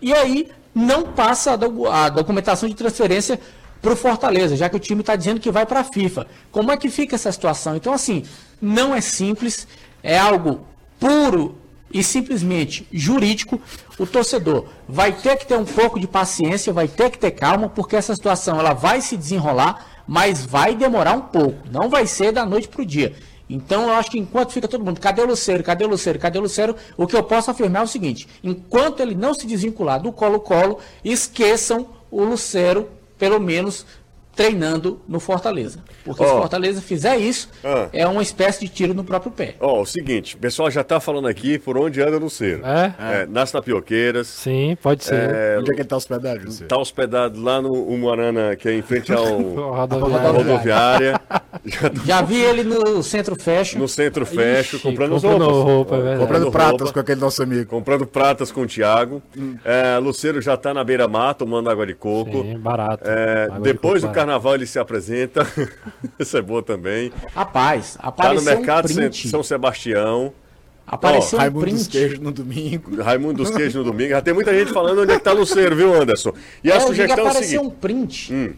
e 0.00 0.12
aí 0.12 0.48
não 0.74 1.04
passa 1.12 1.52
a, 1.52 2.08
documentação 2.08 2.68
de 2.68 2.74
transferência 2.74 3.40
para 3.80 3.92
o 3.92 3.96
Fortaleza, 3.96 4.56
já 4.56 4.68
que 4.68 4.76
o 4.76 4.80
time 4.80 5.00
está 5.00 5.16
dizendo 5.16 5.40
que 5.40 5.50
vai 5.50 5.64
para 5.64 5.80
a 5.80 5.84
FIFA. 5.84 6.26
Como 6.50 6.70
é 6.70 6.76
que 6.76 6.90
fica 6.90 7.14
essa 7.14 7.30
situação? 7.30 7.76
Então, 7.76 7.92
assim, 7.92 8.24
não 8.60 8.94
é 8.94 9.00
simples, 9.00 9.66
é 10.02 10.18
algo 10.18 10.66
puro 10.98 11.58
e 11.92 12.02
simplesmente 12.02 12.86
jurídico. 12.92 13.60
O 13.98 14.06
torcedor 14.06 14.66
vai 14.88 15.12
ter 15.12 15.36
que 15.36 15.46
ter 15.46 15.56
um 15.56 15.64
pouco 15.64 16.00
de 16.00 16.06
paciência, 16.06 16.72
vai 16.72 16.88
ter 16.88 17.10
que 17.10 17.18
ter 17.18 17.30
calma, 17.30 17.68
porque 17.68 17.96
essa 17.96 18.14
situação 18.14 18.58
ela 18.58 18.72
vai 18.72 19.00
se 19.00 19.16
desenrolar, 19.16 19.86
mas 20.06 20.44
vai 20.44 20.74
demorar 20.74 21.12
um 21.12 21.22
pouco. 21.22 21.66
Não 21.70 21.88
vai 21.88 22.06
ser 22.06 22.32
da 22.32 22.44
noite 22.44 22.68
para 22.68 22.82
o 22.82 22.86
dia. 22.86 23.14
Então 23.48 23.84
eu 23.84 23.92
acho 23.92 24.10
que 24.10 24.18
enquanto 24.18 24.52
fica 24.52 24.66
todo 24.66 24.84
mundo, 24.84 25.00
cadê 25.00 25.22
o 25.22 25.26
Lucero, 25.26 25.62
cadê 25.62 25.84
o 25.84 25.88
Lucero, 25.88 26.18
cadê 26.18 26.38
o 26.38 26.42
Lucero, 26.42 26.74
o 26.96 27.06
que 27.06 27.14
eu 27.14 27.22
posso 27.22 27.50
afirmar 27.50 27.82
é 27.82 27.84
o 27.84 27.88
seguinte: 27.88 28.28
enquanto 28.42 29.00
ele 29.00 29.14
não 29.14 29.34
se 29.34 29.46
desvincular 29.46 30.00
do 30.00 30.12
Colo-Colo, 30.12 30.78
esqueçam 31.04 31.86
o 32.10 32.24
Lucero, 32.24 32.88
pelo 33.18 33.40
menos 33.40 33.86
treinando 34.36 35.00
no 35.08 35.18
Fortaleza. 35.18 35.80
Porque 36.04 36.22
oh. 36.22 36.26
se 36.26 36.34
o 36.34 36.36
Fortaleza 36.36 36.82
fizer 36.82 37.16
isso, 37.16 37.48
ah. 37.64 37.88
é 37.90 38.06
uma 38.06 38.22
espécie 38.22 38.60
de 38.60 38.68
tiro 38.68 38.92
no 38.92 39.02
próprio 39.02 39.32
pé. 39.32 39.54
Ó, 39.58 39.78
oh, 39.78 39.80
o 39.80 39.86
seguinte, 39.86 40.36
o 40.36 40.38
pessoal 40.38 40.70
já 40.70 40.84
tá 40.84 41.00
falando 41.00 41.26
aqui 41.26 41.58
por 41.58 41.78
onde 41.78 42.02
anda 42.02 42.20
no 42.20 42.28
Cero. 42.28 42.62
É? 42.64 43.22
é 43.22 43.26
nas 43.26 43.50
tapioqueiras. 43.50 44.26
Sim, 44.28 44.76
pode 44.82 45.04
ser. 45.04 45.14
É, 45.14 45.58
onde 45.58 45.72
é 45.72 45.74
que 45.74 45.80
ele 45.80 45.88
tá 45.88 45.96
hospedado, 45.96 46.40
José? 46.40 46.66
Tá 46.66 46.76
hospedado 46.76 47.40
lá 47.40 47.62
no 47.62 47.72
Umuarana, 47.72 48.54
que 48.56 48.68
é 48.68 48.74
em 48.74 48.82
frente 48.82 49.10
ao 49.10 49.24
rodoviária. 49.40 50.30
rodoviária. 50.30 51.20
já, 51.64 51.90
já, 52.04 52.22
vi 52.22 52.36
ele 52.36 52.62
no 52.62 53.02
Centro 53.02 53.40
Fashion. 53.40 53.78
No 53.78 53.88
Centro 53.88 54.26
Fashion, 54.26 54.78
comprando, 54.80 55.14
comprando 55.14 55.44
roupas. 55.44 55.98
roupa. 55.98 56.10
É 56.10 56.18
comprando 56.18 56.50
pratas 56.50 56.80
roupa, 56.80 56.92
com 56.92 57.00
aquele 57.00 57.20
nosso 57.20 57.42
amigo. 57.42 57.70
Comprando 57.70 58.06
pratas 58.06 58.52
com 58.52 58.62
o 58.62 58.66
Thiago. 58.66 59.22
Hum. 59.36 59.56
É, 59.64 59.96
Luceiro 59.98 60.42
já 60.42 60.58
tá 60.58 60.74
na 60.74 60.84
beira-mar, 60.84 61.34
tomando 61.34 61.70
água 61.70 61.86
de 61.86 61.94
coco. 61.94 62.42
Sim, 62.42 62.58
barato. 62.58 63.02
É, 63.06 63.48
depois 63.62 64.02
do 64.02 64.10
carnaval 64.10 64.25
carnaval 64.26 64.54
ele 64.56 64.66
se 64.66 64.78
apresenta. 64.78 65.46
Isso 66.18 66.36
é 66.36 66.42
boa 66.42 66.62
também. 66.62 67.12
Rapaz, 67.34 67.96
apareceu 68.00 68.44
tá 68.44 68.50
no 68.50 68.56
mercado 68.56 68.88
um 68.90 69.12
São 69.12 69.42
Sebastião. 69.42 70.32
Apareceu 70.84 71.38
oh, 71.38 71.40
um 71.40 71.44
Raimundo 71.44 71.64
print. 71.64 71.76
dos 71.76 71.88
Queijos 71.88 72.18
no 72.18 72.32
domingo. 72.32 73.02
Raimundo 73.02 73.34
dos 73.42 73.50
Queijos 73.50 73.74
no 73.74 73.84
domingo. 73.84 74.10
Já 74.10 74.20
tem 74.20 74.34
muita 74.34 74.56
gente 74.56 74.72
falando 74.72 75.02
onde 75.02 75.12
é 75.12 75.18
que 75.18 75.24
tá 75.24 75.32
Luceiro, 75.32 75.74
viu, 75.74 75.94
Anderson? 75.94 76.32
E 76.62 76.70
a 76.70 76.76
é, 76.76 76.80
sugestão 76.80 77.26
é 77.26 77.30
o 77.30 77.32
seguinte. 77.32 77.58
um 77.58 77.70
print 77.70 78.34
hum. 78.34 78.52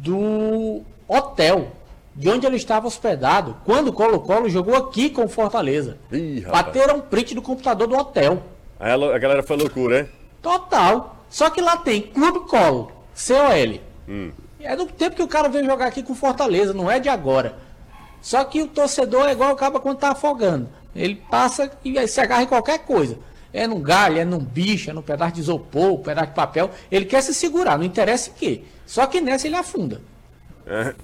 do 0.00 0.82
hotel 1.08 1.72
de 2.14 2.28
onde 2.28 2.46
ele 2.46 2.56
estava 2.56 2.86
hospedado 2.86 3.56
quando 3.64 3.88
o 3.88 3.92
Colo-Colo 3.92 4.48
jogou 4.48 4.76
aqui 4.76 5.08
com 5.08 5.24
o 5.24 5.28
Fortaleza. 5.28 5.96
Ih, 6.12 6.42
Bateram 6.42 6.96
um 6.96 7.00
print 7.00 7.34
do 7.34 7.42
computador 7.42 7.88
do 7.88 7.96
hotel. 7.96 8.42
Aí 8.78 8.92
a, 8.92 9.18
galera 9.18 9.42
foi 9.42 9.56
loucura, 9.56 10.00
hein? 10.00 10.08
Total. 10.42 11.16
Só 11.30 11.48
que 11.48 11.62
lá 11.62 11.78
tem 11.78 12.02
Clube 12.02 12.40
Colo, 12.40 12.92
COL. 13.14 13.80
Hum. 14.06 14.30
É 14.64 14.74
do 14.74 14.86
tempo 14.86 15.14
que 15.14 15.22
o 15.22 15.28
cara 15.28 15.48
veio 15.48 15.66
jogar 15.66 15.86
aqui 15.86 16.02
com 16.02 16.14
Fortaleza, 16.14 16.72
não 16.72 16.90
é 16.90 16.98
de 16.98 17.08
agora. 17.08 17.56
Só 18.20 18.42
que 18.44 18.62
o 18.62 18.66
torcedor 18.66 19.28
é 19.28 19.32
igual 19.32 19.52
o 19.52 19.80
quando 19.80 19.98
tá 19.98 20.12
afogando. 20.12 20.68
Ele 20.96 21.16
passa 21.30 21.70
e 21.84 22.08
se 22.08 22.20
agarra 22.20 22.42
em 22.42 22.46
qualquer 22.46 22.78
coisa. 22.78 23.18
É 23.52 23.66
num 23.66 23.80
galho, 23.80 24.18
é 24.18 24.24
num 24.24 24.38
bicho, 24.38 24.88
é 24.88 24.92
num 24.92 25.02
pedaço 25.02 25.34
de 25.34 25.40
isopor, 25.40 25.92
um 25.92 26.02
pedaço 26.02 26.28
de 26.28 26.34
papel. 26.34 26.70
Ele 26.90 27.04
quer 27.04 27.20
se 27.22 27.34
segurar, 27.34 27.76
não 27.76 27.84
interessa 27.84 28.30
em 28.30 28.32
quê. 28.32 28.62
Só 28.86 29.06
que 29.06 29.20
nessa 29.20 29.46
ele 29.46 29.56
afunda. 29.56 30.00
É, 30.66 30.94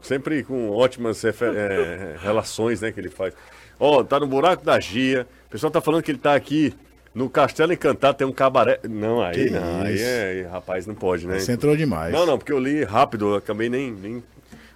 sempre 0.00 0.42
com 0.42 0.70
ótimas 0.70 1.22
é, 1.24 2.16
relações 2.22 2.80
né, 2.80 2.90
que 2.90 2.98
ele 2.98 3.10
faz. 3.10 3.34
Ó, 3.78 3.98
oh, 3.98 4.04
tá 4.04 4.18
no 4.18 4.26
buraco 4.26 4.64
da 4.64 4.80
Gia. 4.80 5.26
O 5.46 5.50
pessoal 5.50 5.70
tá 5.70 5.80
falando 5.80 6.02
que 6.02 6.10
ele 6.10 6.18
tá 6.18 6.34
aqui 6.34 6.74
No 7.14 7.28
Castelo 7.28 7.72
Encantado 7.72 8.18
tem 8.18 8.26
um 8.26 8.32
cabaré. 8.32 8.80
Não, 8.88 9.20
aí 9.20 9.34
que 9.34 9.50
não, 9.50 9.82
aí, 9.82 10.00
é, 10.00 10.48
rapaz, 10.50 10.86
não 10.86 10.94
pode, 10.94 11.26
né? 11.26 11.40
Você 11.40 11.52
entrou 11.52 11.76
demais. 11.76 12.12
Não, 12.12 12.24
não, 12.24 12.38
porque 12.38 12.52
eu 12.52 12.58
li 12.58 12.84
rápido, 12.84 13.30
eu 13.30 13.34
acabei 13.36 13.68
nem, 13.68 13.90
nem 13.90 14.22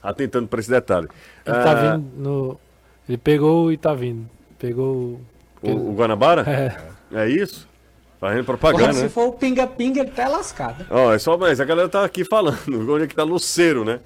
atentando 0.02 0.48
para 0.48 0.58
esse 0.58 0.70
detalhe. 0.70 1.08
Ele 1.46 1.54
tá 1.56 1.60
ah, 1.60 1.64
tá 1.64 1.74
vindo 1.74 2.10
no. 2.16 2.60
Ele 3.08 3.18
pegou 3.18 3.72
e 3.72 3.76
tá 3.76 3.94
vindo. 3.94 4.28
Pegou. 4.58 5.20
O, 5.62 5.70
o 5.70 5.94
Guanabara? 5.94 6.42
É. 7.12 7.22
É 7.24 7.28
isso? 7.28 7.68
Fazendo 8.18 8.44
propaganda. 8.44 8.84
Porra, 8.84 8.94
se 8.94 9.02
né? 9.02 9.08
for 9.08 9.28
o 9.28 9.32
pinga-pinga, 9.32 10.00
ele 10.00 10.10
tá 10.10 10.26
lascado. 10.26 10.86
Ó, 10.90 11.12
é 11.12 11.18
só, 11.18 11.36
mas 11.36 11.60
a 11.60 11.64
galera 11.64 11.88
tá 11.88 12.04
aqui 12.04 12.24
falando. 12.24 12.58
Onde 12.90 13.04
é 13.04 13.06
que 13.06 13.14
tá 13.14 13.22
Luceiro, 13.22 13.84
né? 13.84 14.00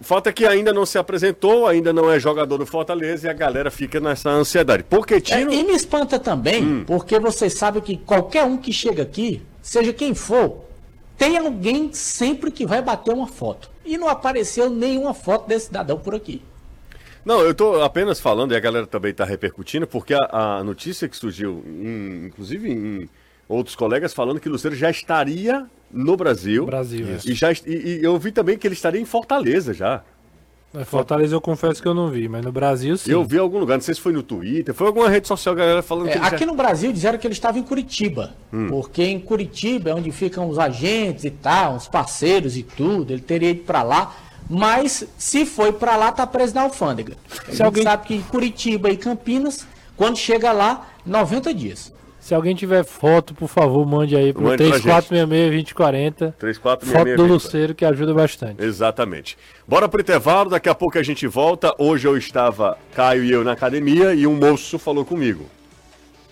O 0.00 0.02
fato 0.02 0.28
é 0.30 0.32
que 0.32 0.46
ainda 0.46 0.72
não 0.72 0.86
se 0.86 0.96
apresentou, 0.96 1.66
ainda 1.66 1.92
não 1.92 2.10
é 2.10 2.18
jogador 2.18 2.56
do 2.56 2.64
Fortaleza 2.64 3.26
e 3.26 3.30
a 3.30 3.34
galera 3.34 3.70
fica 3.70 4.00
nessa 4.00 4.30
ansiedade. 4.30 4.82
Porque 4.82 5.20
tiro... 5.20 5.52
É, 5.52 5.54
e 5.54 5.62
me 5.62 5.74
espanta 5.74 6.18
também, 6.18 6.64
hum. 6.64 6.84
porque 6.86 7.18
você 7.18 7.50
sabe 7.50 7.82
que 7.82 7.98
qualquer 7.98 8.44
um 8.44 8.56
que 8.56 8.72
chega 8.72 9.02
aqui, 9.02 9.42
seja 9.60 9.92
quem 9.92 10.14
for, 10.14 10.64
tem 11.18 11.36
alguém 11.36 11.92
sempre 11.92 12.50
que 12.50 12.64
vai 12.64 12.80
bater 12.80 13.12
uma 13.12 13.26
foto. 13.26 13.70
E 13.84 13.98
não 13.98 14.08
apareceu 14.08 14.70
nenhuma 14.70 15.12
foto 15.12 15.46
desse 15.46 15.66
cidadão 15.66 15.98
por 15.98 16.14
aqui. 16.14 16.42
Não, 17.22 17.42
eu 17.42 17.50
estou 17.50 17.82
apenas 17.82 18.18
falando, 18.18 18.52
e 18.52 18.56
a 18.56 18.60
galera 18.60 18.86
também 18.86 19.10
está 19.10 19.26
repercutindo, 19.26 19.86
porque 19.86 20.14
a, 20.14 20.60
a, 20.60 20.64
notícia 20.64 21.10
que 21.10 21.16
surgiu, 21.16 21.62
em, 21.66 22.24
inclusive 22.28 22.70
em 22.72 23.08
outros 23.46 23.76
colegas, 23.76 24.14
falando 24.14 24.40
que 24.40 24.48
o 24.48 24.52
Luceiro 24.52 24.74
já 24.74 24.90
estaria 24.90 25.66
no 25.92 26.16
Brasil. 26.16 26.66
Brasil, 26.66 27.06
e, 27.24 27.34
já, 27.34 27.52
e, 27.52 27.58
e, 27.66 28.00
eu 28.02 28.18
vi 28.18 28.32
também 28.32 28.56
que 28.56 28.66
ele 28.66 28.74
estaria 28.74 29.00
em 29.00 29.04
Fortaleza 29.04 29.74
já. 29.74 30.02
Fortaleza 30.84 31.34
eu 31.34 31.40
confesso 31.40 31.82
que 31.82 31.88
eu 31.88 31.94
não 31.94 32.10
vi, 32.10 32.28
mas 32.28 32.44
no 32.44 32.52
Brasil 32.52 32.96
sim. 32.96 33.10
Eu 33.10 33.24
vi 33.24 33.36
em 33.36 33.40
algum 33.40 33.58
lugar, 33.58 33.74
não 33.74 33.82
sei 33.82 33.92
se 33.92 34.00
foi 34.00 34.12
no 34.12 34.22
Twitter, 34.22 34.72
foi 34.72 34.86
alguma 34.86 35.08
rede 35.08 35.26
social, 35.26 35.52
galera 35.52 35.82
falando 35.82 36.10
é, 36.10 36.12
que 36.12 36.18
Aqui 36.18 36.38
já... 36.38 36.46
no 36.46 36.54
Brasil 36.54 36.92
disseram 36.92 37.18
que 37.18 37.26
ele 37.26 37.34
estava 37.34 37.58
em 37.58 37.62
Curitiba, 37.64 38.34
hum. 38.52 38.68
porque 38.68 39.02
em 39.02 39.18
Curitiba 39.18 39.90
é 39.90 39.94
onde 39.94 40.12
ficam 40.12 40.48
os 40.48 40.60
agentes 40.60 41.24
e 41.24 41.30
tal, 41.30 41.74
os 41.74 41.88
parceiros 41.88 42.56
e 42.56 42.62
tudo, 42.62 43.12
ele 43.12 43.20
teria 43.20 43.50
ido 43.50 43.64
para 43.64 43.82
lá, 43.82 44.14
mas 44.48 45.04
se 45.18 45.44
foi 45.44 45.72
para 45.72 45.96
lá, 45.96 46.12
tá 46.12 46.24
preso 46.24 46.54
na 46.54 46.62
alfândega. 46.62 47.14
Se 47.50 47.60
alguém 47.62 47.82
sabe 47.82 48.06
que 48.06 48.22
Curitiba 48.22 48.90
e 48.90 48.96
Campinas, 48.96 49.66
quando 49.96 50.18
chega 50.18 50.52
lá, 50.52 50.88
90 51.04 51.52
dias. 51.52 51.92
Se 52.20 52.34
alguém 52.34 52.54
tiver 52.54 52.84
foto, 52.84 53.34
por 53.34 53.48
favor, 53.48 53.84
mande 53.86 54.14
aí 54.14 54.32
pro 54.32 54.44
3466-2040. 54.44 56.34
3466 56.38 56.92
Foto 56.92 57.16
do 57.16 57.32
Luceiro 57.32 57.74
que 57.74 57.84
ajuda 57.84 58.12
bastante. 58.12 58.62
Exatamente. 58.62 59.38
Bora 59.66 59.88
pro 59.88 60.02
intervalo, 60.02 60.50
daqui 60.50 60.68
a 60.68 60.74
pouco 60.74 60.98
a 60.98 61.02
gente 61.02 61.26
volta. 61.26 61.74
Hoje 61.78 62.06
eu 62.06 62.16
estava, 62.18 62.78
Caio 62.94 63.24
e 63.24 63.32
eu, 63.32 63.42
na 63.42 63.52
academia 63.52 64.14
e 64.14 64.26
um 64.26 64.36
moço 64.36 64.78
falou 64.78 65.04
comigo. 65.04 65.46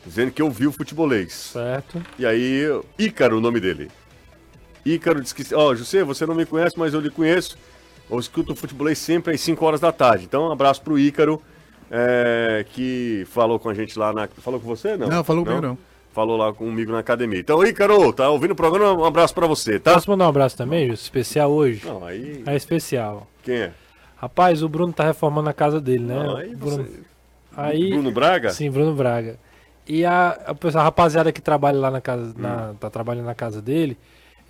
Dizendo 0.05 0.31
que 0.31 0.43
eu 0.43 0.51
vi 0.51 0.67
o 0.67 0.73
futebolês. 0.73 1.33
Certo. 1.33 2.03
E 2.19 2.27
aí, 2.27 2.65
Ícaro, 2.99 3.39
o 3.39 3.41
nome 3.41 3.59
dele. 3.59 3.91
Ícaro 4.85 5.21
disse 5.21 5.35
que, 5.35 5.55
ó, 5.55 5.69
oh, 5.69 5.75
José, 5.75 6.05
você 6.05 6.27
não 6.27 6.35
me 6.35 6.47
conhece, 6.47 6.79
mas 6.79 6.93
eu 6.95 7.01
lhe 7.01 7.11
conheço. 7.11 7.59
Eu 8.11 8.19
escuto 8.19 8.53
o 8.53 8.57
futebolês 8.57 8.99
sempre 8.99 9.35
às 9.35 9.41
5 9.41 9.65
horas 9.65 9.81
da 9.81 9.91
tarde. 9.91 10.25
Então, 10.25 10.49
um 10.49 10.53
abraço 10.53 10.83
pro 10.83 10.99
Ícaro, 10.99 11.43
é, 11.91 12.65
que 12.73 13.27
falou 13.31 13.59
com 13.59 13.69
a 13.69 13.75
gente 13.75 13.99
lá 13.99 14.13
na. 14.13 14.29
Falou 14.29 14.61
com 14.61 14.67
você? 14.67 14.97
Não, 14.97 15.09
não 15.09 15.25
falou 15.25 15.45
comigo 15.45 15.63
não. 15.63 15.79
Falou 16.13 16.37
lá 16.37 16.53
comigo 16.53 16.91
na 16.91 16.99
academia. 16.99 17.39
Então, 17.39 17.65
Ícaro, 17.65 18.13
tá 18.13 18.29
ouvindo 18.29 18.51
o 18.53 18.57
programa? 18.57 18.93
Um 18.93 19.05
abraço 19.05 19.35
para 19.35 19.47
você, 19.47 19.79
tá? 19.79 19.95
Posso 19.95 20.11
mandar 20.11 20.27
um 20.27 20.29
abraço 20.29 20.57
também, 20.57 20.89
especial 20.89 21.51
hoje? 21.51 21.87
Não, 21.87 22.05
aí. 22.05 22.43
É 22.47 22.57
especial. 22.57 23.27
Quem 23.43 23.57
é? 23.57 23.73
Rapaz, 24.17 24.63
o 24.63 24.69
Bruno 24.69 24.93
tá 24.93 25.05
reformando 25.05 25.49
a 25.49 25.53
casa 25.53 25.81
dele, 25.81 26.05
né? 26.05 26.15
Não, 26.15 26.37
aí, 26.37 26.57
Bruno... 26.57 26.85
Você... 26.85 27.01
aí 27.57 27.91
Bruno 27.91 28.11
Braga? 28.11 28.51
Sim, 28.51 28.71
Bruno 28.71 28.95
Braga. 28.95 29.39
E 29.87 30.05
a, 30.05 30.39
a, 30.47 30.83
rapaziada 30.83 31.31
que 31.31 31.41
trabalha 31.41 31.79
lá 31.79 31.91
na 31.91 32.01
casa, 32.01 32.31
hum. 32.31 32.35
na, 32.37 32.75
tá 32.81 32.91
trabalhando 32.91 33.27
na 33.27 33.35
casa 33.35 33.63
dele, 33.63 33.97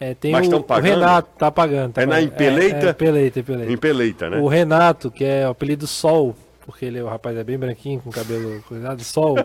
é, 0.01 0.15
tem 0.15 0.33
Mas 0.33 0.49
o, 0.49 0.57
o, 0.57 0.81
Renato, 0.81 1.29
tá 1.37 1.51
pagando. 1.51 1.93
Tá 1.93 2.03
é 2.03 2.07
na 2.07 2.23
Empeleita? 2.23 2.77
É, 2.77 2.87
é, 2.87 2.91
Empeleita, 2.91 3.41
Empeleita. 3.41 3.73
Empeleita, 3.73 4.31
né? 4.31 4.39
O 4.39 4.49
Renato, 4.49 5.11
que 5.11 5.25
é 5.25 5.47
o 5.47 5.51
apelido 5.51 5.87
Sol, 5.87 6.35
porque 6.69 6.85
ele, 6.85 7.01
o 7.01 7.07
rapaz 7.07 7.35
é 7.35 7.43
bem 7.43 7.57
branquinho, 7.57 7.99
com 7.99 8.11
cabelo 8.11 8.63
cuidado, 8.69 9.03
Sol. 9.03 9.37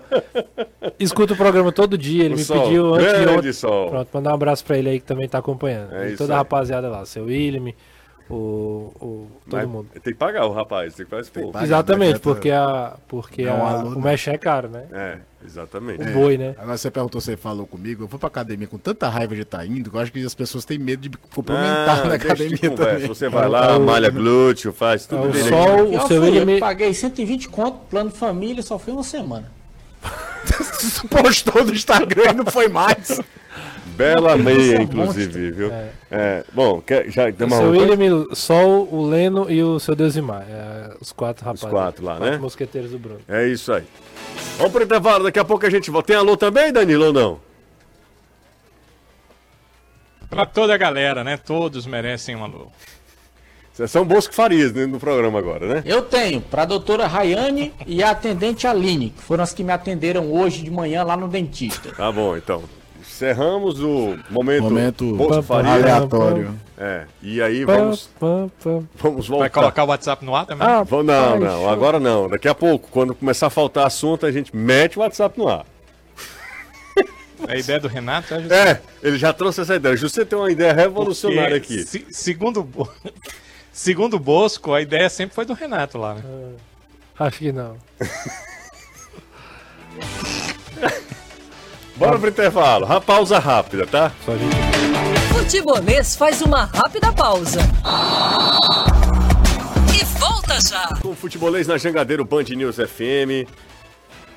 Escuta 1.00 1.32
o 1.32 1.38
programa 1.38 1.72
todo 1.72 1.98
dia, 1.98 2.26
ele 2.26 2.34
o 2.34 2.38
me 2.38 2.44
sol. 2.44 2.64
pediu 2.64 2.94
antes 2.96 3.14
de 3.14 3.28
ontem. 3.30 3.54
Sol. 3.54 3.90
Pronto, 3.90 4.10
mandar 4.14 4.32
um 4.32 4.34
abraço 4.34 4.66
pra 4.66 4.78
ele 4.78 4.90
aí 4.90 5.00
que 5.00 5.06
também 5.06 5.30
tá 5.30 5.38
acompanhando. 5.38 5.96
É 5.96 6.12
e 6.12 6.18
toda 6.18 6.34
a 6.34 6.38
rapaziada 6.40 6.90
lá, 6.90 7.06
seu 7.06 7.24
William, 7.24 7.72
o, 8.30 8.94
o 9.02 9.28
todo 9.50 9.58
Mas 9.58 9.68
mundo. 9.68 9.90
Tem 9.94 10.14
que 10.14 10.14
pagar 10.14 10.46
o 10.46 10.54
rapaz, 10.54 10.96
tem 10.96 11.06
que 11.06 11.10
fazer 11.10 11.22
esse 11.24 11.32
pagar, 11.32 11.64
Exatamente, 11.64 12.20
porque, 12.20 12.50
a, 12.50 12.96
porque 13.08 13.44
a, 13.44 13.84
o 13.84 14.02
mexe 14.02 14.30
é 14.30 14.38
caro, 14.38 14.70
né? 14.70 14.86
É, 14.92 15.18
exatamente. 15.46 16.02
O 16.02 16.14
boi, 16.14 16.38
né? 16.38 16.56
Agora 16.58 16.78
você 16.78 16.90
perguntou, 16.90 17.20
você 17.20 17.36
falou 17.36 17.68
comigo, 17.68 18.04
eu 18.04 18.08
fui 18.08 18.18
pra 18.18 18.28
academia 18.28 18.68
com 18.68 18.78
tanta 18.78 19.10
raiva 19.10 19.36
de 19.36 19.42
estar 19.42 19.60
tá 19.60 19.66
indo, 19.66 19.92
que 19.92 19.98
eu 19.98 20.02
acho 20.02 20.12
que 20.12 20.24
as 20.24 20.34
pessoas 20.34 20.64
têm 20.64 20.80
medo 20.80 21.02
de 21.02 21.18
complementar 21.18 22.02
ah, 22.02 22.08
na 22.08 22.14
academia 22.16 22.72
também. 22.72 23.08
Você 23.08 23.28
vai 23.28 23.48
lá, 23.50 23.78
malha 23.78 24.10
glúteo, 24.10 24.72
faz 24.72 25.06
tudo. 25.06 25.26
É, 25.26 25.42
o 25.42 25.50
sol, 25.50 25.96
o 25.96 26.08
seu 26.08 26.22
fui, 26.22 26.46
me... 26.46 26.60
paguei 26.60 26.94
120 26.94 27.50
conto, 27.50 27.80
plano 27.90 28.10
família, 28.10 28.64
só 28.64 28.80
foi 28.80 28.94
uma 28.94 29.04
semana. 29.04 29.52
Postou 31.10 31.64
no 31.66 31.74
Instagram 31.74 32.32
e 32.32 32.34
não 32.34 32.46
foi 32.46 32.68
mais. 32.68 33.20
Bela 33.96 34.36
meia, 34.38 34.82
inclusive, 34.82 35.52
viu? 35.52 35.72
É. 35.72 35.90
É, 36.12 36.44
bom, 36.54 36.82
quer, 36.82 37.10
já 37.10 37.32
tem 37.32 37.48
uma 37.48 37.58
O 37.58 37.60
seu 37.60 37.70
William, 37.70 38.28
Sol, 38.34 38.88
o 38.92 39.06
Leno 39.08 39.50
e 39.50 39.64
o 39.64 39.80
seu 39.80 39.96
Deusimar. 39.96 40.46
É, 40.50 40.96
os 41.00 41.12
quatro 41.12 41.46
rapazes. 41.46 41.64
Os 41.64 41.70
quatro 41.70 42.06
lá, 42.06 42.18
quatro 42.18 42.32
né? 42.32 42.38
mosqueteiros 42.38 42.92
do 42.92 43.00
Bruno. 43.00 43.22
É 43.28 43.48
isso 43.48 43.72
aí. 43.74 43.84
Vamos 44.58 44.72
pro 44.72 44.84
intervalo, 44.84 45.24
daqui 45.24 45.40
a 45.40 45.46
pouco 45.46 45.66
a 45.66 45.70
gente 45.70 45.90
volta. 45.90 46.08
Tem 46.08 46.16
alô 46.16 46.38
também, 46.38 46.72
Danilo, 46.72 47.06
ou 47.08 47.14
não? 47.14 47.40
Pra 50.30 50.46
toda 50.46 50.74
a 50.74 50.78
galera, 50.78 51.24
né? 51.24 51.38
Todos 51.38 51.86
merecem 51.86 52.36
um 52.36 52.44
alô. 52.44 52.68
Vocês 53.74 53.90
são 53.90 54.06
Bosco 54.06 54.36
Farias 54.36 54.72
né, 54.72 54.86
no 54.86 55.00
programa 55.00 55.40
agora, 55.40 55.68
né? 55.68 55.84
Eu 55.84 56.04
tenho, 56.04 56.40
para 56.42 56.62
a 56.62 56.66
doutora 56.66 57.08
Rayane 57.08 57.74
e 57.88 58.04
a 58.04 58.12
atendente 58.12 58.68
Aline, 58.68 59.10
que 59.10 59.22
foram 59.24 59.44
as 59.44 59.52
que 59.52 59.64
me 59.64 59.72
atenderam 59.72 60.32
hoje 60.32 60.62
de 60.62 60.70
manhã 60.70 61.04
lá 61.04 61.18
no 61.18 61.28
dentista. 61.28 61.92
Tá 61.92 62.12
bom, 62.12 62.38
então. 62.38 62.64
Encerramos 63.24 63.80
o 63.80 64.20
momento, 64.30 64.64
momento 64.64 65.18
aleatório. 65.54 66.60
É, 66.78 67.06
e 67.22 67.42
aí 67.42 67.64
vamos, 67.64 68.10
vamos 68.20 69.30
voltar. 69.30 69.44
Vai 69.44 69.50
colocar 69.50 69.86
o 69.86 69.88
WhatsApp 69.88 70.26
no 70.26 70.36
ar 70.36 70.46
também? 70.46 70.68
Ah, 70.68 70.86
não, 70.92 71.40
não, 71.40 71.70
agora 71.70 72.02
não. 72.02 72.28
Daqui 72.28 72.50
a 72.50 72.54
pouco, 72.54 72.90
quando 72.92 73.16
começar 73.16 73.48
a 73.48 73.50
faltar 73.50 73.88
assunto, 73.88 74.26
a 74.26 74.32
gente 74.32 74.54
mete 74.54 75.00
o 75.00 75.02
WhatsApp 75.02 75.40
no 75.40 75.48
ar. 75.48 75.66
É 77.48 77.56
a 77.56 77.58
ideia 77.58 77.78
do 77.78 77.90
Renato, 77.90 78.34
é, 78.34 78.72
É, 78.72 78.82
ele 79.02 79.18
já 79.18 79.34
trouxe 79.34 79.62
essa 79.62 79.76
ideia. 79.76 79.98
Você 79.98 80.26
tem 80.26 80.40
uma 80.40 80.50
ideia 80.50 80.72
revolucionária 80.72 81.60
Porque, 81.60 81.74
aqui. 81.74 81.86
Se, 81.86 82.06
segundo, 82.10 82.66
segundo 83.72 84.18
Bosco, 84.18 84.74
a 84.74 84.82
ideia 84.82 85.10
sempre 85.10 85.36
foi 85.36 85.46
do 85.46 85.54
Renato 85.54 85.98
lá, 85.98 86.16
né? 86.16 86.22
acho 87.20 87.40
que 87.40 87.52
não. 87.52 87.76
Bora 92.04 92.20
pro 92.20 92.28
intervalo. 92.28 92.86
Uma 92.86 93.00
pausa 93.00 93.40
rápida, 93.40 93.88
tá? 93.88 94.12
Só 94.26 94.36
gente... 94.36 94.54
Futebolês 95.34 96.18
faz 96.18 96.42
uma 96.42 96.66
rápida 96.66 97.14
pausa. 97.14 97.62
E 99.98 100.04
volta 100.20 100.60
já. 100.60 100.86
Com 101.02 101.16
Futebolês 101.16 101.66
na 101.66 101.78
Jangadeiro 101.78 102.26
Band 102.26 102.44
News 102.44 102.76
FM. 102.76 103.48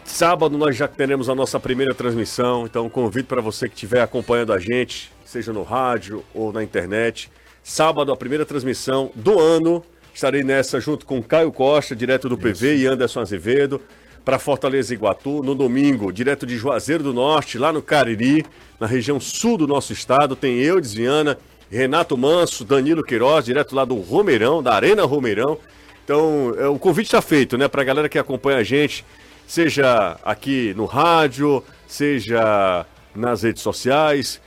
Sábado 0.04 0.56
nós 0.56 0.76
já 0.76 0.86
teremos 0.86 1.28
a 1.28 1.34
nossa 1.34 1.58
primeira 1.58 1.92
transmissão, 1.92 2.66
então 2.66 2.88
convido 2.88 3.26
para 3.26 3.40
você 3.40 3.68
que 3.68 3.74
estiver 3.74 4.00
acompanhando 4.00 4.52
a 4.52 4.60
gente, 4.60 5.10
seja 5.24 5.52
no 5.52 5.64
rádio 5.64 6.24
ou 6.32 6.52
na 6.52 6.62
internet. 6.62 7.28
Sábado 7.64 8.12
a 8.12 8.16
primeira 8.16 8.46
transmissão 8.46 9.10
do 9.12 9.40
ano. 9.40 9.84
Estarei 10.14 10.44
nessa 10.44 10.78
junto 10.78 11.04
com 11.04 11.20
Caio 11.20 11.50
Costa, 11.50 11.96
direto 11.96 12.28
do 12.28 12.38
PV, 12.38 12.74
Isso. 12.74 12.84
e 12.84 12.86
Anderson 12.86 13.20
Azevedo 13.22 13.82
para 14.26 14.40
Fortaleza 14.40 14.92
Iguatu. 14.92 15.40
No 15.40 15.54
domingo, 15.54 16.12
direto 16.12 16.44
de 16.44 16.56
Juazeiro 16.56 17.04
do 17.04 17.14
Norte, 17.14 17.58
lá 17.58 17.72
no 17.72 17.80
Cariri, 17.80 18.44
na 18.80 18.84
região 18.84 19.20
sul 19.20 19.56
do 19.56 19.68
nosso 19.68 19.92
estado, 19.92 20.34
tem 20.34 20.58
eu, 20.58 20.80
Desviana, 20.80 21.38
Renato 21.70 22.18
Manso, 22.18 22.64
Danilo 22.64 23.04
Queiroz, 23.04 23.44
direto 23.44 23.76
lá 23.76 23.84
do 23.84 23.94
Romeirão, 23.94 24.60
da 24.60 24.74
Arena 24.74 25.04
Romeirão. 25.04 25.56
Então, 26.04 26.52
é, 26.58 26.66
o 26.66 26.76
convite 26.76 27.06
está 27.06 27.22
feito, 27.22 27.56
né, 27.56 27.68
para 27.68 27.82
a 27.82 27.84
galera 27.84 28.08
que 28.08 28.18
acompanha 28.18 28.58
a 28.58 28.64
gente, 28.64 29.04
seja 29.46 30.18
aqui 30.24 30.74
no 30.76 30.86
rádio, 30.86 31.62
seja 31.86 32.84
nas 33.14 33.44
redes 33.44 33.62
sociais, 33.62 34.40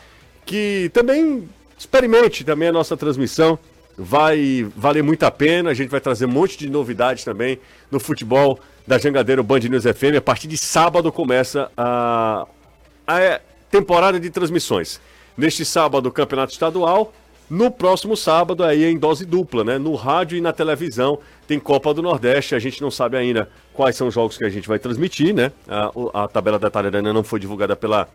que 0.46 0.92
também 0.94 1.48
experimente 1.78 2.44
também 2.44 2.68
a 2.68 2.74
nossa 2.74 2.98
transmissão. 2.98 3.58
Vai 3.98 4.70
valer 4.76 5.04
muito 5.04 5.24
a 5.24 5.32
pena, 5.32 5.70
a 5.70 5.74
gente 5.74 5.90
vai 5.90 6.02
trazer 6.02 6.26
um 6.26 6.30
monte 6.30 6.58
de 6.58 6.70
novidades 6.70 7.24
também 7.24 7.60
no 7.90 8.00
futebol 8.00 8.60
da 8.90 8.98
Jangadeiro 8.98 9.44
Band 9.44 9.60
News 9.60 9.84
FM. 9.84 10.18
A 10.18 10.22
partir 10.22 10.48
de 10.48 10.58
sábado 10.58 11.12
começa 11.12 11.72
a, 11.78 12.48
a 13.06 13.40
temporada 13.70 14.20
de 14.20 14.32
transmissões. 14.32 15.00
Neste 15.38 15.64
sábado, 15.64 16.12
Campeonato 16.12 16.54
Estadual 16.54 17.14
No 17.48 17.70
próximo 17.70 18.18
sábado, 18.18 18.64
aí 18.64 18.84
em 18.84 18.98
dose 18.98 19.28
dupla, 19.28 19.64
né? 19.64 19.78
No 19.78 19.94
rádio 19.94 20.40
e 20.40 20.42
na 20.42 20.52
televisão, 20.52 21.20
tem 21.48 21.60
Copa 21.60 21.94
do 21.94 22.02
Nordeste. 22.02 22.56
A 22.56 22.60
gente 22.60 22.82
não 22.82 22.90
sabe 22.90 23.16
ainda 23.16 23.48
quais 23.74 23.96
são 23.96 24.08
os 24.08 24.14
jogos 24.16 24.40
que 24.40 24.44
a 24.44 24.50
gente 24.50 24.68
vai 24.68 24.80
transmitir, 24.80 25.36
né? 25.36 25.52
A, 25.68 26.24
a 26.24 26.28
tabela 26.28 26.58
detalhada 26.58 26.98
ainda 26.98 27.14
não 27.14 27.24
foi 27.24 27.40
divulgada 27.40 27.76
pela, 27.76 28.10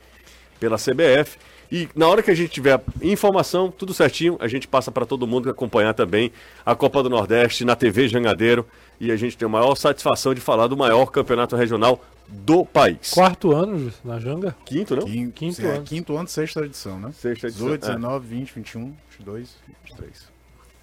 pela 0.59 0.77
CBF. 0.77 1.39
E 1.73 1.89
na 1.95 2.07
hora 2.07 2.23
que 2.23 2.31
a 2.31 2.35
gente 2.35 2.51
tiver 2.51 2.81
informação, 3.03 3.71
tudo 3.71 3.93
certinho, 3.95 4.37
a 4.39 4.47
gente 4.47 4.69
passa 4.69 4.93
para 4.93 5.07
todo 5.07 5.27
mundo 5.27 5.51
acompanhar 5.51 5.95
também 5.95 6.31
a 6.65 6.75
Copa 6.75 7.03
do 7.03 7.11
Nordeste 7.11 7.65
na 7.65 7.75
TV 7.75 8.09
Jangadeiro. 8.09 8.67
E 9.01 9.11
a 9.11 9.17
gente 9.17 9.37
tem 9.37 9.47
a 9.47 9.49
maior 9.49 9.75
satisfação 9.75 10.35
de 10.35 10.41
falar 10.41 10.69
do 10.69 10.77
maior 10.77 11.07
campeonato 11.07 11.57
regional 11.57 12.01
do 12.29 12.65
país. 12.65 13.11
Quarto 13.11 13.53
ano 13.53 13.93
na 14.05 14.19
Janga? 14.19 14.55
Quinto, 14.65 14.97
não? 14.97 15.05
Quinto, 15.05 15.33
quinto 15.33 15.63
é, 15.63 15.77
ano. 15.77 15.85
Quinto 15.85 16.17
ano, 16.17 16.29
sexta 16.29 16.65
edição, 16.65 16.99
né? 17.01 17.13
Sexta 17.13 17.49
edição. 17.49 17.67
18, 17.67 17.87
19, 17.87 18.27
é. 18.27 18.39
20, 18.39 18.55
21, 18.55 18.95
22, 19.19 19.57
23. 19.85 20.29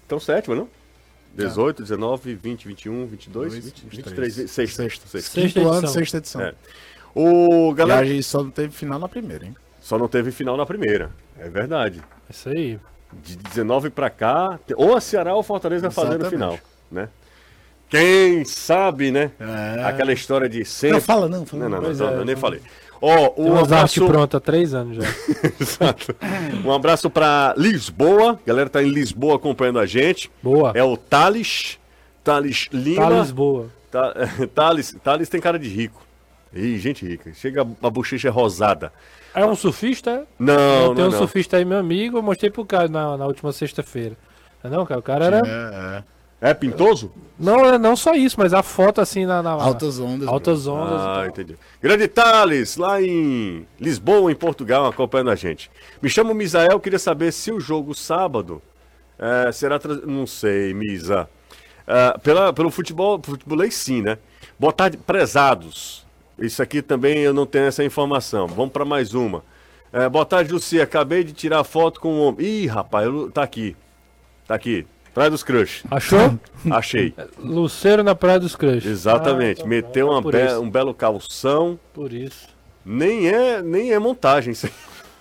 Então 0.06 0.20
sétimo, 0.20 0.54
não? 0.54 0.68
18, 1.34 1.82
19, 1.82 2.34
20, 2.34 2.68
21, 2.68 3.06
22, 3.06 3.52
2, 3.52 3.64
20, 3.64 3.82
23. 3.84 4.36
23 4.36 4.50
sexta. 4.50 4.82
Sexta, 4.82 5.06
sexta. 5.08 5.40
Quinto 5.40 5.52
sexta 5.54 5.70
ano, 5.70 5.88
sexta 5.88 6.16
edição. 6.18 6.40
É. 6.42 6.54
O 7.14 7.72
galera... 7.74 8.06
E 8.06 8.22
só 8.22 8.42
não 8.42 8.50
teve 8.50 8.72
final 8.72 8.98
na 8.98 9.08
primeira, 9.08 9.46
hein? 9.46 9.56
Só 9.80 9.98
não 9.98 10.08
teve 10.08 10.30
final 10.30 10.56
na 10.56 10.64
primeira. 10.64 11.10
É 11.38 11.48
verdade. 11.48 12.00
Isso 12.30 12.48
aí. 12.48 12.78
De 13.22 13.36
19 13.36 13.90
para 13.90 14.08
cá, 14.08 14.58
ou 14.74 14.96
a 14.96 15.00
Ceará 15.00 15.34
ou 15.34 15.40
a 15.40 15.44
Fortaleza 15.44 15.88
Exatamente. 15.88 16.12
fazendo 16.12 16.30
final, 16.30 16.58
né? 16.90 17.08
Quem 17.90 18.42
sabe, 18.46 19.10
né? 19.10 19.32
É. 19.38 19.84
Aquela 19.84 20.14
história 20.14 20.48
de 20.48 20.64
sempre. 20.64 20.94
Não, 20.94 21.00
fala 21.02 21.28
não, 21.28 21.44
fala 21.44 21.68
não. 21.68 21.82
Não, 21.82 21.92
não, 21.92 21.94
não, 21.94 22.12
eu 22.14 22.24
nem 22.24 22.34
falei. 22.34 22.62
Ó, 23.02 23.34
oh, 23.36 23.42
um 23.42 23.58
abraço 23.58 24.06
pronto 24.06 24.36
há 24.36 24.40
três 24.40 24.72
anos 24.72 24.96
já. 24.96 25.02
Exato. 25.60 26.16
Um 26.64 26.72
abraço 26.72 27.10
para 27.10 27.52
Lisboa. 27.58 28.38
A 28.42 28.46
galera 28.46 28.70
tá 28.70 28.82
em 28.82 28.88
Lisboa 28.88 29.36
acompanhando 29.36 29.78
a 29.78 29.84
gente. 29.84 30.30
Boa. 30.42 30.72
É 30.74 30.82
o 30.82 30.96
Thales. 30.96 31.78
Thales 32.24 32.68
Lima. 32.72 33.02
Thales 33.02 33.30
Boa. 33.30 33.66
Thales, 34.54 34.96
Thales 35.02 35.28
tem 35.28 35.40
cara 35.40 35.58
de 35.58 35.68
rico. 35.68 36.00
Ih, 36.54 36.78
gente 36.78 37.06
rica. 37.06 37.32
Chega 37.32 37.66
a 37.82 37.90
bochecha 37.90 38.30
rosada. 38.30 38.92
É 39.34 39.44
um 39.44 39.54
surfista? 39.54 40.26
Não, 40.38 40.88
não. 40.88 40.94
Tem 40.94 41.04
um 41.04 41.10
não. 41.10 41.18
surfista 41.18 41.56
aí, 41.56 41.64
meu 41.64 41.78
amigo. 41.78 42.18
Eu 42.18 42.22
mostrei 42.22 42.50
pro 42.50 42.64
cara 42.64 42.88
na, 42.88 43.16
na 43.16 43.26
última 43.26 43.52
sexta-feira. 43.52 44.16
Não, 44.62 44.84
cara, 44.84 45.00
o 45.00 45.02
cara 45.02 45.24
era. 45.24 45.38
É, 45.38 45.98
é. 45.98 46.04
É 46.44 46.52
pintoso? 46.52 47.12
Não, 47.38 47.64
é 47.64 47.78
não 47.78 47.94
só 47.94 48.14
isso, 48.14 48.34
mas 48.36 48.52
a 48.52 48.64
foto 48.64 49.00
assim 49.00 49.24
na. 49.24 49.40
na 49.40 49.50
altas 49.50 50.00
ondas. 50.00 50.26
Altas 50.26 50.64
bro. 50.64 50.74
ondas. 50.74 51.00
Ah, 51.00 51.24
entendi. 51.28 51.56
Grande 51.80 52.08
Thales, 52.08 52.76
lá 52.76 53.00
em 53.00 53.64
Lisboa, 53.78 54.30
em 54.30 54.34
Portugal, 54.34 54.86
acompanhando 54.86 55.30
a 55.30 55.36
gente. 55.36 55.70
Me 56.02 56.10
chamo 56.10 56.34
Misael, 56.34 56.80
queria 56.80 56.98
saber 56.98 57.32
se 57.32 57.52
o 57.52 57.60
jogo 57.60 57.94
sábado 57.94 58.60
é, 59.16 59.52
será. 59.52 59.78
Tra... 59.78 59.94
Não 59.94 60.26
sei, 60.26 60.74
Misa. 60.74 61.28
É, 61.86 62.18
pela, 62.18 62.52
pelo 62.52 62.70
futebol, 62.72 63.20
futebolês 63.22 63.76
sim, 63.76 64.02
né? 64.02 64.18
Boa 64.58 64.72
tarde, 64.72 64.96
prezados. 64.96 66.04
Isso 66.42 66.60
aqui 66.60 66.82
também 66.82 67.18
eu 67.18 67.32
não 67.32 67.46
tenho 67.46 67.66
essa 67.66 67.84
informação. 67.84 68.48
Vamos 68.48 68.72
para 68.72 68.84
mais 68.84 69.14
uma. 69.14 69.44
É, 69.92 70.08
boa 70.08 70.26
tarde, 70.26 70.52
Lucia. 70.52 70.82
Acabei 70.82 71.22
de 71.22 71.32
tirar 71.32 71.62
foto 71.62 72.00
com 72.00 72.14
o 72.14 72.20
homem. 72.20 72.44
Ih, 72.44 72.66
rapaz, 72.66 73.08
tá 73.32 73.44
aqui. 73.44 73.76
Tá 74.48 74.56
aqui. 74.56 74.84
Praia 75.14 75.30
dos 75.30 75.44
Crush. 75.44 75.84
Achou? 75.88 76.36
Achei. 76.68 77.14
Luceiro 77.38 78.02
na 78.02 78.16
Praia 78.16 78.40
dos 78.40 78.56
Crush. 78.56 78.84
Exatamente. 78.84 79.60
Ah, 79.60 79.64
então, 79.64 79.68
Meteu 79.68 80.08
uma 80.08 80.20
be 80.20 80.54
um 80.60 80.68
belo 80.68 80.92
calção. 80.92 81.78
Por 81.94 82.12
isso. 82.12 82.48
Nem 82.84 83.28
é, 83.28 83.62
nem 83.62 83.92
é 83.92 83.98
montagem 84.00 84.52
isso. 84.52 84.68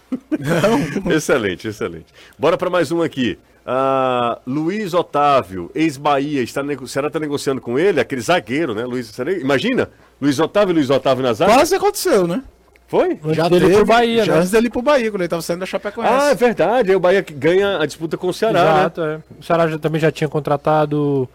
Não. 0.10 1.12
excelente, 1.14 1.68
excelente. 1.68 2.08
Bora 2.40 2.58
para 2.58 2.70
mais 2.70 2.92
um 2.92 3.04
aqui. 3.04 3.38
Uh, 3.64 4.42
Luiz 4.48 4.96
Otávio, 4.96 5.70
ex-Bahia, 5.76 6.42
está 6.42 6.64
será 6.88 7.04
que 7.04 7.10
está 7.10 7.20
negociando 7.20 7.62
com 7.62 7.78
ele? 7.78 8.00
Aquele 8.00 8.22
zagueiro, 8.22 8.74
né? 8.74 8.86
Luiz. 8.86 9.16
Imagina, 9.40 9.88
Luiz 10.22 10.40
Otávio 10.40 10.76
Luiz 10.76 10.90
Otávio 10.90 11.24
na 11.24 11.34
zaga. 11.34 11.54
Quase 11.54 11.76
aconteceu, 11.76 12.28
né? 12.28 12.44
Foi? 12.88 13.18
Já 13.32 13.48
dele 13.48 13.68
teve, 13.68 13.78
pro 13.78 13.86
Bahia, 13.86 14.26
já 14.26 14.34
né? 14.34 14.40
antes 14.40 14.52
dele 14.52 14.68
ir 14.68 14.70
pro 14.70 14.82
Bahia, 14.82 15.10
quando 15.10 15.22
ele 15.22 15.30
tava 15.30 15.42
saindo 15.42 15.62
da 15.62 15.66
Chapecoense. 15.66 16.14
Ah, 16.14 16.32
é 16.32 16.36
verdade. 16.36 16.90
Aí 16.92 16.96
o 16.96 17.00
Bahia 17.00 17.22
ganha 17.22 17.80
a 17.80 17.86
disputa 17.86 18.18
com 18.18 18.28
o 18.28 18.34
Ceará, 18.34 18.64
né? 18.64 18.80
Exato, 18.82 19.02
né? 19.02 19.14
é. 19.16 19.40
O 19.40 19.44
Ceará 19.44 19.68
já, 19.68 19.80
também 19.80 20.02
já 20.02 20.12
tinha 20.12 20.28
contratado 20.28 21.28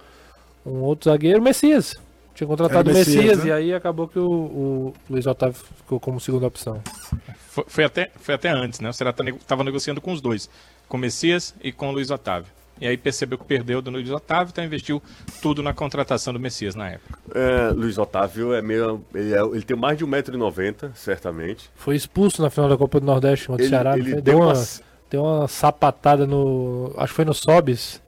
um 0.65 0.83
outro 0.83 1.11
zagueiro, 1.11 1.41
Messias. 1.41 1.95
Tinha 2.35 2.47
contratado 2.47 2.91
o 2.91 2.93
Messias, 2.93 3.17
Messias 3.17 3.39
né? 3.39 3.47
e 3.47 3.53
aí 3.53 3.75
acabou 3.75 4.07
que 4.07 4.19
o, 4.19 4.31
o, 4.31 4.95
Luiz 5.09 5.27
Otávio 5.27 5.57
ficou 5.79 5.99
como 5.99 6.21
segunda 6.21 6.47
opção. 6.47 6.83
Foi, 7.49 7.65
foi 7.67 7.85
até, 7.85 8.11
foi 8.21 8.35
até 8.35 8.51
antes, 8.51 8.81
né? 8.81 8.91
O 8.91 8.93
Ceará 8.93 9.15
estava 9.19 9.65
negociando 9.65 9.99
com 9.99 10.13
os 10.13 10.21
dois, 10.21 10.51
com 10.87 10.99
o 10.99 11.01
Messias 11.01 11.55
e 11.65 11.73
com 11.73 11.89
o 11.89 11.93
Luiz 11.93 12.11
Otávio. 12.11 12.53
E 12.81 12.87
aí 12.87 12.97
percebeu 12.97 13.39
que 13.39 13.45
perdeu 13.45 13.81
do 13.81 13.91
Luiz 13.91 14.11
Otávio, 14.11 14.51
então 14.53 14.65
investiu 14.65 15.03
tudo 15.41 15.63
na 15.63 15.73
contratação 15.73 16.33
do 16.33 16.39
Messias 16.39 16.75
na 16.75 16.91
época. 16.91 17.19
É, 17.35 17.71
Luiz 17.71 17.97
Otávio 17.97 18.53
é 18.53 18.61
meio. 18.61 19.03
Ele, 19.15 19.35
é, 19.35 19.41
ele 19.41 19.63
tem 19.63 19.77
mais 19.77 19.97
de 19.97 20.05
1,90m, 20.05 20.95
certamente. 20.95 21.71
Foi 21.75 21.97
expulso 21.97 22.43
na 22.43 22.51
final 22.51 22.69
da 22.69 22.77
Copa 22.77 23.01
do 23.01 23.07
Nordeste 23.07 23.47
contra 23.47 23.65
o 23.65 23.69
Ceará. 23.69 23.99
Ele 23.99 24.21
deu, 24.21 24.39
uma, 24.39 24.53
uma, 24.53 24.65
deu 25.11 25.23
uma 25.25 25.49
sapatada 25.49 26.27
no. 26.27 26.93
Acho 26.97 27.13
que 27.13 27.17
foi 27.17 27.25
no 27.25 27.35
Sobis. 27.35 28.03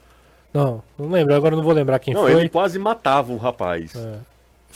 Não, 0.53 0.83
não 0.99 1.11
lembro, 1.11 1.35
agora 1.35 1.55
não 1.55 1.63
vou 1.63 1.73
lembrar 1.73 1.99
quem 1.99 2.15
não, 2.15 2.23
foi. 2.23 2.33
Ele 2.33 2.49
quase 2.49 2.79
matava 2.79 3.33
o 3.33 3.37
rapaz. 3.37 3.95
É. 3.95 4.19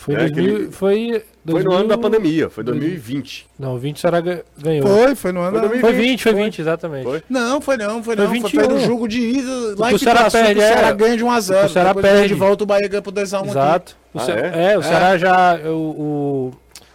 Foi, 0.03 0.15
é, 0.15 0.29
2000, 0.29 0.57
ele... 0.57 0.73
foi, 0.73 1.25
2000... 1.45 1.53
foi 1.53 1.63
no 1.63 1.73
ano 1.73 1.89
da 1.89 1.97
pandemia, 1.97 2.51
foi 2.51 2.65
2020. 2.65 3.47
Não, 3.57 3.79
20 3.79 4.01
será 4.01 4.21
ganhou. 4.21 4.85
Foi, 4.85 5.15
foi 5.15 5.31
no 5.31 5.43
ano 5.43 5.61
foi 5.61 5.69
2020. 5.69 5.81
Foi 5.81 5.93
20, 5.93 6.23
foi 6.23 6.35
20, 6.35 6.59
exatamente. 6.59 7.05
Foi? 7.05 7.23
Não, 7.31 7.61
foi 7.61 7.77
não, 7.77 8.03
foi, 8.03 8.17
foi 8.17 8.25
não. 8.25 8.33
21. 8.33 8.65
Foi 8.65 8.75
no 8.75 8.81
jogo 8.81 9.07
de 9.07 9.21
ida, 9.21 9.77
lá 9.79 9.93
o 9.93 9.99
Ceará 10.01 10.29
perde, 10.29 10.59
o 10.59 10.63
Ceará 10.63 10.89
é. 10.89 10.93
ganha 10.93 11.17
de 11.17 11.23
1x0. 11.23 11.65
O 11.67 11.69
Ceará 11.69 11.95
perde. 11.95 12.29
de 12.29 12.35
volta, 12.35 12.65
o 12.65 12.67
Bahia 12.67 12.89
ganha 12.89 13.01
por 13.01 13.13
2x1 13.13 13.47
Exato. 13.47 13.97
O 14.13 14.19
ah, 14.19 14.27
é? 14.29 14.73
é? 14.73 14.79
o 14.79 14.83
Ceará 14.83 15.15
é. 15.15 15.19
já, 15.19 15.61
o, 15.67 15.71
o, 15.71 16.53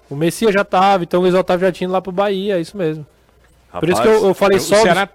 o 0.09 0.15
Messias 0.17 0.53
já 0.53 0.65
tava, 0.65 1.03
então 1.05 1.21
o 1.21 1.23
Luiz 1.23 1.33
Otávio 1.33 1.65
já 1.65 1.71
tinha 1.71 1.85
ido 1.85 1.93
lá 1.93 2.01
pro 2.01 2.11
Bahia, 2.11 2.57
é 2.57 2.59
isso 2.59 2.75
mesmo. 2.75 3.07
Rapaz, 3.71 3.79
Por 3.79 3.89
isso 3.89 4.01
que 4.01 4.07
eu, 4.09 4.27
eu 4.27 4.33
falei 4.33 4.57
eu, 4.57 4.61
só... 4.61 4.75
O 4.75 4.81
Ceará... 4.81 5.07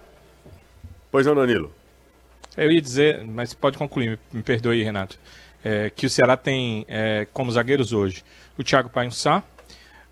Pois 1.10 1.26
não, 1.26 1.34
Danilo. 1.34 1.70
Eu 2.56 2.72
ia 2.72 2.80
dizer, 2.80 3.22
mas 3.26 3.52
pode 3.52 3.76
concluir, 3.76 4.12
me, 4.12 4.18
me 4.32 4.42
perdoe 4.42 4.78
aí, 4.78 4.82
Renato. 4.82 5.18
É, 5.64 5.90
que 5.90 6.06
o 6.06 6.10
Ceará 6.10 6.36
tem 6.36 6.84
é, 6.88 7.26
como 7.32 7.50
zagueiros 7.52 7.92
hoje 7.92 8.24
o 8.58 8.64
Thiago 8.64 8.88
Painçá, 8.88 9.42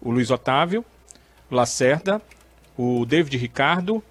o 0.00 0.10
Luiz 0.10 0.30
Otávio, 0.30 0.84
o 1.50 1.54
Lacerda, 1.54 2.20
o 2.76 3.04
David 3.04 3.36
Ricardo 3.36 4.02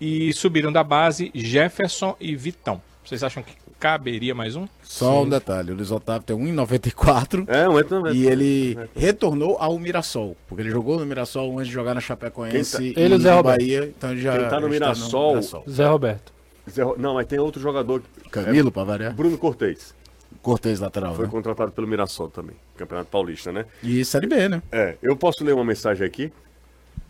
e 0.00 0.32
subiram 0.32 0.72
da 0.72 0.82
base 0.82 1.30
Jefferson 1.34 2.16
e 2.20 2.34
Vitão. 2.34 2.82
Vocês 3.04 3.22
acham 3.22 3.42
que 3.42 3.54
caberia 3.78 4.34
mais 4.34 4.56
um? 4.56 4.66
Só 4.82 5.20
Sim. 5.20 5.26
um 5.26 5.28
detalhe, 5.28 5.70
o 5.70 5.74
Luiz 5.74 5.90
Otávio 5.90 6.22
tem 6.22 6.36
1,94 6.36 7.44
é, 7.46 7.68
um 7.68 8.12
e 8.12 8.26
ele 8.26 8.76
retornou 8.96 9.56
ao 9.60 9.78
Mirassol, 9.78 10.36
porque 10.48 10.62
ele 10.62 10.70
jogou 10.70 10.98
no 10.98 11.06
Mirassol 11.06 11.52
antes 11.56 11.68
de 11.68 11.74
jogar 11.74 11.94
na 11.94 12.00
Chapecoense 12.00 12.92
tá... 12.92 13.00
ele 13.00 13.14
e 13.14 13.18
Zé 13.18 13.42
Bahia, 13.42 13.92
então 13.96 14.10
ele 14.10 14.20
já 14.20 14.36
Quem 14.36 14.48
tá 14.48 14.60
no 14.60 14.68
Mirassol, 14.68 15.10
tá 15.10 15.18
no 15.18 15.34
Mirassol. 15.34 15.64
Zé 15.68 15.86
Roberto. 15.86 16.32
Zé... 16.68 16.82
Não, 16.98 17.14
mas 17.14 17.26
tem 17.26 17.38
outro 17.38 17.60
jogador. 17.60 18.02
Camilo, 18.30 18.68
é... 18.68 18.72
para 18.72 18.84
variar. 18.84 19.14
Bruno 19.14 19.38
Cortez. 19.38 19.94
Cortez 20.46 20.78
lateral. 20.78 21.12
Foi 21.12 21.24
né? 21.24 21.30
contratado 21.32 21.72
pelo 21.72 21.88
Mirassol 21.88 22.28
também, 22.28 22.54
Campeonato 22.76 23.10
Paulista, 23.10 23.50
né? 23.50 23.64
E 23.82 24.04
Série 24.04 24.28
B, 24.28 24.48
né? 24.48 24.62
É, 24.70 24.94
eu 25.02 25.16
posso 25.16 25.42
ler 25.42 25.52
uma 25.52 25.64
mensagem 25.64 26.06
aqui? 26.06 26.32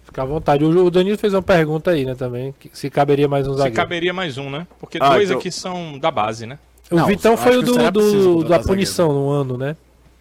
Fica 0.04 0.22
à 0.22 0.24
vontade. 0.24 0.64
O 0.64 0.90
Danilo 0.90 1.18
fez 1.18 1.34
uma 1.34 1.42
pergunta 1.42 1.90
aí, 1.90 2.06
né, 2.06 2.14
também. 2.14 2.54
Se 2.72 2.88
caberia 2.88 3.28
mais 3.28 3.46
um 3.46 3.52
zagueiro. 3.52 3.74
Se 3.74 3.76
caberia 3.76 4.14
mais 4.14 4.38
um, 4.38 4.48
né? 4.48 4.66
Porque 4.80 4.96
ah, 4.98 5.10
dois 5.10 5.28
então... 5.28 5.38
aqui 5.38 5.52
são 5.52 5.98
da 5.98 6.10
base, 6.10 6.46
né? 6.46 6.58
O 6.90 6.96
Não, 6.96 7.06
Vitão 7.06 7.36
foi 7.36 7.58
o 7.58 7.62
do, 7.62 7.90
do 7.90 8.44
da 8.44 8.58
punição 8.58 9.12
no 9.12 9.28
ano, 9.28 9.58
né? 9.58 9.76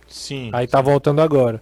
Sim. 0.09 0.49
Aí 0.51 0.67
tá 0.67 0.81
voltando 0.81 1.21
agora. 1.21 1.61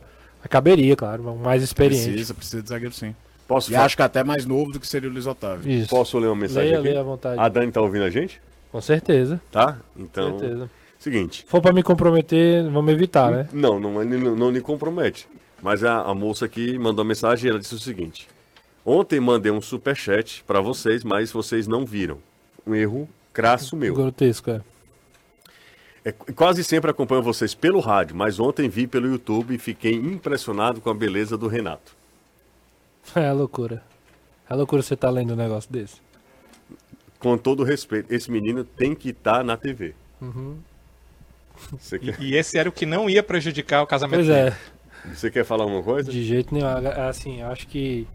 Caberia, 0.50 0.96
claro, 0.96 1.24
mais 1.36 1.62
experiente. 1.62 2.10
Precisa, 2.10 2.34
precisa 2.34 2.64
de 2.64 2.70
zagueiro 2.70 2.96
sim. 2.96 3.14
Posso 3.48 3.70
e 3.70 3.74
falar? 3.74 3.86
acho 3.86 3.96
que 3.96 4.02
até 4.02 4.24
mais 4.24 4.48
novo 4.48 4.72
do 4.72 4.80
que 4.80 4.88
seria 4.88 5.08
o 5.08 5.14
Luiz 5.14 5.28
Otávio. 5.28 5.72
Isso. 5.72 5.90
Posso 5.90 6.18
ler 6.18 6.28
uma 6.28 6.36
mensagem 6.36 6.70
leia, 6.70 6.80
aqui? 6.80 6.88
Leia 6.88 7.00
à 7.02 7.04
vontade. 7.04 7.40
A 7.40 7.48
Dani 7.48 7.72
tá 7.72 7.80
ouvindo 7.80 8.06
a 8.06 8.10
gente? 8.10 8.42
Com 8.72 8.82
certeza. 8.82 9.40
Tá? 9.52 9.78
Então. 9.96 10.32
Com 10.32 10.40
certeza. 10.40 10.70
Seguinte. 11.04 11.44
For 11.50 11.62
para 11.62 11.74
me 11.74 11.84
comprometer, 11.84 12.64
vamos 12.72 12.94
evitar, 12.94 13.30
né? 13.30 13.50
Não, 13.52 13.78
não, 13.78 14.06
não, 14.06 14.36
não 14.38 14.52
me 14.54 14.62
compromete. 14.62 15.28
Mas 15.62 15.84
a, 15.84 16.00
a 16.00 16.14
moça 16.16 16.46
aqui 16.46 16.80
mandou 16.80 17.04
mensagem 17.04 17.46
e 17.46 17.50
ela 17.50 17.60
disse 17.60 17.76
o 17.76 17.80
seguinte: 17.80 18.26
Ontem 18.86 19.20
mandei 19.20 19.52
um 19.52 19.62
super 19.62 19.98
chat 19.98 20.42
para 20.48 20.62
vocês, 20.62 21.04
mas 21.04 21.30
vocês 21.30 21.68
não 21.68 21.86
viram. 21.86 22.20
Um 22.66 22.74
erro 22.74 23.10
crasso 23.34 23.76
meu. 23.76 23.94
Grotesco, 23.94 24.50
é. 24.50 24.62
é. 26.06 26.14
Quase 26.14 26.64
sempre 26.64 26.90
acompanho 26.90 27.22
vocês 27.22 27.54
pelo 27.54 27.82
rádio, 27.82 28.16
mas 28.16 28.40
ontem 28.40 28.70
vi 28.70 28.88
pelo 28.88 29.08
YouTube 29.08 29.56
e 29.56 29.58
fiquei 29.58 29.96
impressionado 29.96 30.80
com 30.80 30.90
a 30.90 30.94
beleza 30.94 31.38
do 31.38 31.50
Renato. 31.50 31.94
É 33.14 33.30
loucura. 33.34 33.84
É 34.50 34.56
loucura 34.56 34.82
você 34.82 34.94
estar 34.94 35.10
tá 35.10 35.14
lendo 35.14 35.34
um 35.34 35.36
negócio 35.36 35.70
desse. 35.70 35.98
Com 37.20 37.38
todo 37.38 37.62
respeito, 37.66 38.10
esse 38.14 38.32
menino 38.32 38.64
tem 38.64 38.96
que 38.96 39.10
estar 39.10 39.40
tá 39.40 39.44
na 39.44 39.58
TV. 39.58 39.94
Uhum. 40.22 40.60
Quer... 41.90 42.22
E, 42.22 42.32
e, 42.32 42.36
esse 42.36 42.58
era 42.58 42.68
o 42.68 42.72
que 42.72 42.86
não 42.86 43.10
ia 43.10 43.24
prejudicar 43.24 43.82
o 43.82 43.88
casamento 43.88 44.26
pois 44.26 44.30
é. 44.30 44.56
Você 45.14 45.30
quer 45.30 45.44
falar 45.44 45.64
alguma 45.64 45.84
coisa? 45.84 46.12
De 46.12 46.24
jeito 46.24 46.54
nenhum. 46.54 46.68
Assim, 47.08 47.42
eu 47.42 47.48
acho 47.48 47.68
que. 47.68 48.08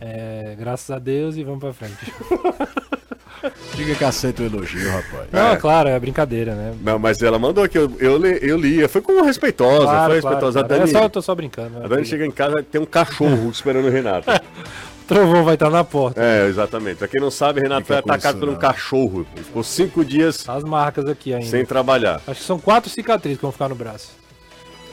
É, 0.00 0.56
graças 0.58 0.90
a 0.90 0.98
Deus 0.98 1.36
e 1.36 1.44
vamos 1.44 1.60
pra 1.60 1.72
frente. 1.72 1.96
Diga 3.74 3.94
que 3.94 4.04
aceita 4.04 4.42
o 4.42 4.46
elogio, 4.46 4.88
rapaz. 4.88 5.28
Não, 5.32 5.52
é. 5.52 5.56
claro, 5.56 5.88
é 5.88 5.98
brincadeira, 5.98 6.54
né? 6.54 6.74
Não, 6.80 6.98
mas 6.98 7.20
ela 7.22 7.38
mandou 7.38 7.64
aqui, 7.64 7.76
eu, 7.76 7.92
eu, 7.98 8.16
li, 8.16 8.38
eu 8.40 8.56
li. 8.56 8.86
Foi 8.86 9.00
como 9.00 9.24
respeitosa, 9.24 9.84
claro, 9.84 10.06
foi 10.06 10.14
respeitosa. 10.14 10.60
Claro, 10.60 10.68
claro. 10.68 10.82
É 10.82 10.86
só, 10.86 11.02
eu 11.02 11.10
tô 11.10 11.22
só 11.22 11.34
brincando. 11.34 11.78
Né? 11.78 11.84
A 11.84 11.88
Dani 11.88 12.04
chega 12.04 12.24
em 12.24 12.30
casa 12.30 12.62
tem 12.62 12.80
um 12.80 12.86
cachorro 12.86 13.50
esperando 13.50 13.86
o 13.86 13.90
Renato. 13.90 14.28
Trovão 15.06 15.44
vai 15.44 15.54
estar 15.54 15.70
na 15.70 15.84
porta. 15.84 16.20
É, 16.22 16.46
exatamente. 16.46 16.96
Pra 16.96 17.08
quem 17.08 17.20
não 17.20 17.30
sabe, 17.30 17.60
Renato 17.60 17.86
foi 17.86 17.96
atacado 17.96 18.38
por 18.38 18.48
um 18.48 18.56
cachorro. 18.56 19.26
Ele 19.34 19.44
ficou 19.44 19.62
cinco 19.62 20.04
dias. 20.04 20.48
As 20.48 20.64
marcas 20.64 21.06
aqui 21.06 21.34
ainda. 21.34 21.46
Sem 21.46 21.64
trabalhar. 21.64 22.20
Acho 22.26 22.40
que 22.40 22.46
são 22.46 22.58
quatro 22.58 22.90
cicatrizes 22.90 23.38
que 23.38 23.42
vão 23.42 23.52
ficar 23.52 23.68
no 23.68 23.74
braço. 23.74 24.10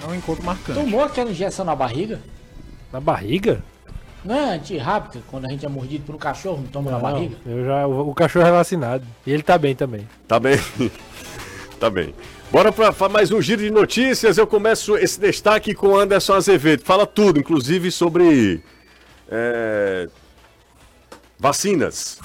É 0.03 0.07
um 0.07 0.15
encontro 0.15 0.43
marcante. 0.43 0.79
Tomou 0.79 1.03
aquela 1.03 1.29
injeção 1.29 1.65
na 1.65 1.75
barriga? 1.75 2.19
Na 2.91 2.99
barriga? 2.99 3.61
Não 4.23 4.35
é 4.35 4.55
antirrábica, 4.55 5.19
quando 5.27 5.45
a 5.45 5.49
gente 5.49 5.65
é 5.65 5.69
mordido 5.69 6.03
por 6.05 6.15
um 6.15 6.17
cachorro, 6.17 6.57
não 6.57 6.67
toma 6.67 6.91
não, 6.91 6.99
na 6.99 7.09
barriga? 7.11 7.37
Eu 7.45 7.65
já, 7.65 7.87
o, 7.87 8.09
o, 8.09 8.13
cachorro 8.13 8.47
é 8.47 8.51
vacinado. 8.51 9.05
E 9.25 9.31
ele 9.31 9.43
tá 9.43 9.57
bem 9.57 9.75
também. 9.75 10.07
Tá 10.27 10.39
bem. 10.39 10.59
tá 11.79 11.89
bem. 11.89 12.13
Bora 12.51 12.71
para 12.71 13.09
mais 13.09 13.31
um 13.31 13.41
giro 13.41 13.61
de 13.61 13.69
notícias. 13.69 14.37
Eu 14.37 14.47
começo 14.47 14.97
esse 14.97 15.19
destaque 15.19 15.73
com 15.73 15.95
Anderson 15.95 16.33
Azevedo. 16.33 16.83
Fala 16.83 17.05
tudo, 17.05 17.39
inclusive 17.39 17.91
sobre 17.91 18.61
é, 19.29 20.07
vacinas. 21.37 22.19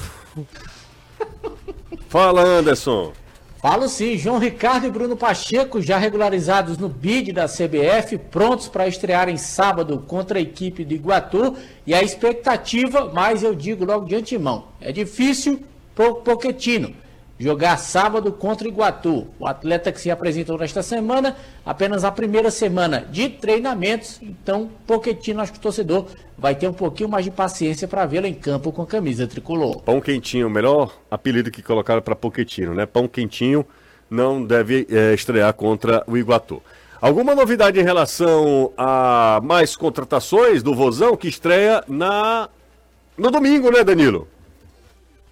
Fala, 2.08 2.42
Anderson. 2.42 3.12
Falo 3.60 3.88
sim, 3.88 4.18
João 4.18 4.38
Ricardo 4.38 4.86
e 4.86 4.90
Bruno 4.90 5.16
Pacheco 5.16 5.80
já 5.80 5.96
regularizados 5.96 6.76
no 6.76 6.88
BID 6.88 7.32
da 7.32 7.46
CBF, 7.46 8.18
prontos 8.18 8.68
para 8.68 8.86
estrearem 8.86 9.38
sábado 9.38 10.04
contra 10.06 10.38
a 10.38 10.42
equipe 10.42 10.84
de 10.84 10.96
Iguatu. 10.96 11.56
E 11.86 11.94
a 11.94 12.02
expectativa, 12.02 13.10
mas 13.12 13.42
eu 13.42 13.54
digo 13.54 13.84
logo 13.84 14.04
de 14.06 14.16
antemão, 14.16 14.66
é 14.80 14.92
difícil 14.92 15.62
pro 15.94 16.16
Poquetino 16.16 17.03
jogar 17.38 17.76
sábado 17.78 18.32
contra 18.32 18.66
o 18.66 18.70
Iguatu. 18.70 19.26
O 19.38 19.46
atleta 19.46 19.90
que 19.90 20.00
se 20.00 20.10
apresentou 20.10 20.58
nesta 20.58 20.82
semana, 20.82 21.36
apenas 21.64 22.04
a 22.04 22.10
primeira 22.10 22.50
semana 22.50 23.06
de 23.10 23.28
treinamentos, 23.28 24.20
então 24.22 24.70
Poquetino, 24.86 25.40
acho 25.40 25.52
que 25.52 25.58
o 25.58 25.62
torcedor 25.62 26.06
vai 26.38 26.54
ter 26.54 26.68
um 26.68 26.72
pouquinho 26.72 27.08
mais 27.08 27.24
de 27.24 27.30
paciência 27.30 27.88
para 27.88 28.06
vê-lo 28.06 28.26
em 28.26 28.34
campo 28.34 28.72
com 28.72 28.82
a 28.82 28.86
camisa 28.86 29.26
tricolor. 29.26 29.82
Pão 29.82 30.00
quentinho, 30.00 30.46
o 30.46 30.50
melhor 30.50 30.94
apelido 31.10 31.50
que 31.50 31.62
colocaram 31.62 32.02
para 32.02 32.14
Poquetino, 32.14 32.74
né? 32.74 32.86
Pão 32.86 33.08
quentinho 33.08 33.66
não 34.08 34.44
deve 34.44 34.86
é, 34.90 35.14
estrear 35.14 35.52
contra 35.54 36.04
o 36.06 36.16
Iguatu. 36.16 36.62
Alguma 37.00 37.34
novidade 37.34 37.78
em 37.78 37.82
relação 37.82 38.72
a 38.78 39.40
mais 39.42 39.76
contratações 39.76 40.62
do 40.62 40.74
Vozão 40.74 41.16
que 41.16 41.28
estreia 41.28 41.84
na 41.86 42.48
no 43.16 43.30
domingo, 43.30 43.70
né, 43.70 43.84
Danilo? 43.84 44.26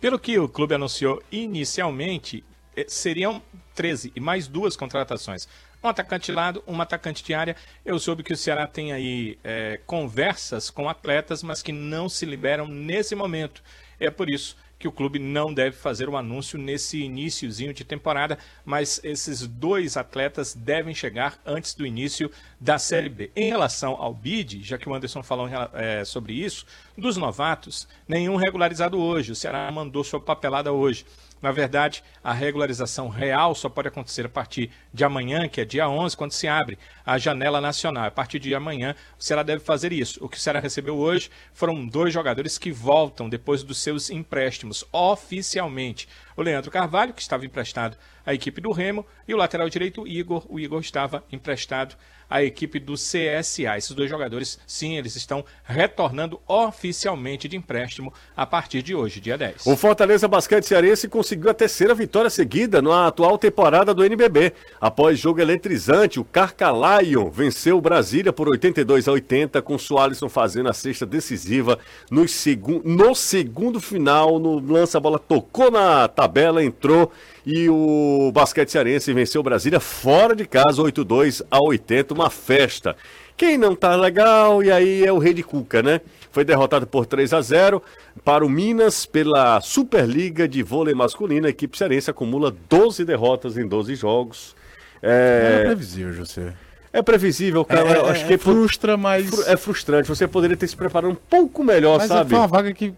Pelo 0.02 0.18
que 0.18 0.36
o 0.36 0.48
clube 0.48 0.74
anunciou 0.74 1.22
inicialmente, 1.30 2.42
eh, 2.76 2.86
seriam 2.88 3.40
13 3.72 4.12
e 4.16 4.18
mais 4.18 4.48
duas 4.48 4.74
contratações. 4.74 5.46
Um 5.80 5.86
atacante 5.86 6.26
de 6.26 6.32
lado, 6.32 6.60
um 6.66 6.80
atacante 6.80 7.22
de 7.22 7.32
área. 7.32 7.54
Eu 7.84 8.00
soube 8.00 8.24
que 8.24 8.32
o 8.32 8.36
Ceará 8.36 8.66
tem 8.66 8.92
aí 8.92 9.38
é, 9.44 9.78
conversas 9.86 10.70
com 10.70 10.88
atletas, 10.88 11.40
mas 11.44 11.62
que 11.62 11.70
não 11.70 12.08
se 12.08 12.26
liberam 12.26 12.66
nesse 12.66 13.14
momento. 13.14 13.62
É 14.00 14.10
por 14.10 14.28
isso 14.28 14.56
que 14.82 14.88
o 14.88 14.92
clube 14.92 15.20
não 15.20 15.54
deve 15.54 15.76
fazer 15.76 16.08
um 16.08 16.16
anúncio 16.16 16.58
nesse 16.58 17.02
iníciozinho 17.02 17.72
de 17.72 17.84
temporada, 17.84 18.36
mas 18.64 19.00
esses 19.04 19.46
dois 19.46 19.96
atletas 19.96 20.54
devem 20.54 20.92
chegar 20.92 21.40
antes 21.46 21.72
do 21.72 21.86
início 21.86 22.28
da 22.60 22.80
Série 22.80 23.08
B. 23.08 23.30
Em 23.36 23.48
relação 23.48 23.92
ao 23.92 24.12
bid, 24.12 24.60
já 24.64 24.76
que 24.76 24.88
o 24.88 24.94
Anderson 24.94 25.22
falou 25.22 25.48
é, 25.72 26.04
sobre 26.04 26.32
isso, 26.32 26.66
dos 26.98 27.16
novatos, 27.16 27.86
nenhum 28.08 28.34
regularizado 28.34 28.98
hoje. 28.98 29.30
O 29.30 29.36
Ceará 29.36 29.70
mandou 29.70 30.02
sua 30.02 30.20
papelada 30.20 30.72
hoje. 30.72 31.06
Na 31.42 31.50
verdade, 31.50 32.04
a 32.22 32.32
regularização 32.32 33.08
real 33.08 33.52
só 33.56 33.68
pode 33.68 33.88
acontecer 33.88 34.24
a 34.24 34.28
partir 34.28 34.70
de 34.94 35.02
amanhã, 35.02 35.48
que 35.48 35.60
é 35.60 35.64
dia 35.64 35.88
11, 35.88 36.16
quando 36.16 36.30
se 36.30 36.46
abre 36.46 36.78
a 37.04 37.18
janela 37.18 37.60
nacional. 37.60 38.04
A 38.04 38.10
partir 38.12 38.38
de 38.38 38.54
amanhã, 38.54 38.94
o 39.18 39.22
Ceará 39.22 39.42
deve 39.42 39.64
fazer 39.64 39.92
isso. 39.92 40.24
O 40.24 40.28
que 40.28 40.36
o 40.36 40.40
Ceará 40.40 40.60
recebeu 40.60 40.96
hoje 40.96 41.30
foram 41.52 41.84
dois 41.84 42.14
jogadores 42.14 42.58
que 42.58 42.70
voltam 42.70 43.28
depois 43.28 43.64
dos 43.64 43.78
seus 43.78 44.08
empréstimos, 44.08 44.84
oficialmente. 44.92 46.08
O 46.36 46.42
Leandro 46.42 46.70
Carvalho, 46.70 47.12
que 47.12 47.20
estava 47.20 47.44
emprestado 47.44 47.96
à 48.24 48.32
equipe 48.32 48.60
do 48.60 48.70
Remo, 48.70 49.04
e 49.26 49.34
o 49.34 49.36
lateral 49.36 49.68
direito, 49.68 50.06
Igor. 50.06 50.46
O 50.48 50.60
Igor 50.60 50.80
estava 50.80 51.24
emprestado 51.32 51.96
a 52.32 52.42
equipe 52.42 52.78
do 52.78 52.94
CSA. 52.94 53.76
Esses 53.76 53.92
dois 53.92 54.08
jogadores, 54.08 54.58
sim, 54.66 54.96
eles 54.96 55.14
estão 55.16 55.44
retornando 55.62 56.40
oficialmente 56.48 57.46
de 57.46 57.56
empréstimo 57.58 58.10
a 58.34 58.46
partir 58.46 58.82
de 58.82 58.94
hoje, 58.94 59.20
dia 59.20 59.36
10. 59.36 59.66
O 59.66 59.76
Fortaleza 59.76 60.26
Basquete 60.26 60.64
Cearense 60.64 61.08
conseguiu 61.08 61.50
a 61.50 61.54
terceira 61.54 61.94
vitória 61.94 62.30
seguida 62.30 62.80
na 62.80 63.08
atual 63.08 63.36
temporada 63.36 63.92
do 63.92 64.02
NBB. 64.02 64.54
Após 64.80 65.18
jogo 65.18 65.42
eletrizante, 65.42 66.18
o 66.18 66.24
Carcalion 66.24 67.30
venceu 67.30 67.76
o 67.76 67.82
Brasília 67.82 68.32
por 68.32 68.48
82 68.48 69.08
a 69.08 69.12
80, 69.12 69.60
com 69.60 69.74
o 69.74 69.78
Sualisson 69.78 70.30
fazendo 70.30 70.70
a 70.70 70.72
sexta 70.72 71.04
decisiva 71.04 71.78
no, 72.10 72.26
segun... 72.26 72.80
no 72.82 73.14
segundo 73.14 73.78
final. 73.78 74.38
No 74.38 74.58
lance, 74.58 74.96
a 74.96 75.00
bola 75.00 75.18
tocou 75.18 75.70
na 75.70 76.08
tabela, 76.08 76.64
entrou 76.64 77.12
e 77.44 77.68
o 77.68 78.30
basquete 78.32 78.70
cearense 78.70 79.12
venceu 79.12 79.40
o 79.40 79.44
Brasília 79.44 79.80
fora 79.80 80.34
de 80.34 80.46
casa, 80.46 80.80
8-2 80.82 81.44
a 81.50 81.62
80, 81.62 82.14
uma 82.14 82.30
festa. 82.30 82.96
Quem 83.36 83.58
não 83.58 83.74
tá 83.74 83.96
legal, 83.96 84.62
e 84.62 84.70
aí 84.70 85.04
é 85.04 85.12
o 85.12 85.18
Rei 85.18 85.34
de 85.34 85.42
Cuca, 85.42 85.82
né? 85.82 86.00
Foi 86.30 86.44
derrotado 86.44 86.86
por 86.86 87.04
3 87.04 87.32
a 87.32 87.40
0 87.40 87.82
para 88.24 88.44
o 88.44 88.48
Minas 88.48 89.04
pela 89.04 89.60
Superliga 89.60 90.46
de 90.46 90.62
Vôlei 90.62 90.94
Masculino. 90.94 91.46
A 91.46 91.50
equipe 91.50 91.76
cearense 91.76 92.10
acumula 92.10 92.54
12 92.68 93.04
derrotas 93.04 93.56
em 93.56 93.66
12 93.66 93.94
jogos. 93.96 94.54
É, 95.02 95.62
é 95.62 95.64
previsível, 95.64 96.12
José. 96.12 96.52
É 96.92 97.02
previsível, 97.02 97.64
cara. 97.64 97.88
É, 97.88 98.10
acho 98.10 98.24
é, 98.24 98.26
que 98.28 98.34
é 98.34 98.38
frustra, 98.38 98.96
mas. 98.96 99.46
É 99.48 99.56
frustrante. 99.56 100.08
Você 100.08 100.28
poderia 100.28 100.56
ter 100.56 100.68
se 100.68 100.76
preparado 100.76 101.10
um 101.10 101.14
pouco 101.14 101.64
melhor, 101.64 101.98
mas 101.98 102.08
sabe? 102.08 102.30
Foi 102.30 102.38
uma 102.38 102.46
vaga 102.46 102.72
que. 102.72 102.94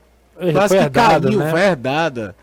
Quase 0.53 0.77
que 0.77 0.83
herdada, 0.83 1.29
caiu, 1.29 1.39
né? 1.39 1.51
foi 1.51 1.61
herdada. 1.61 2.37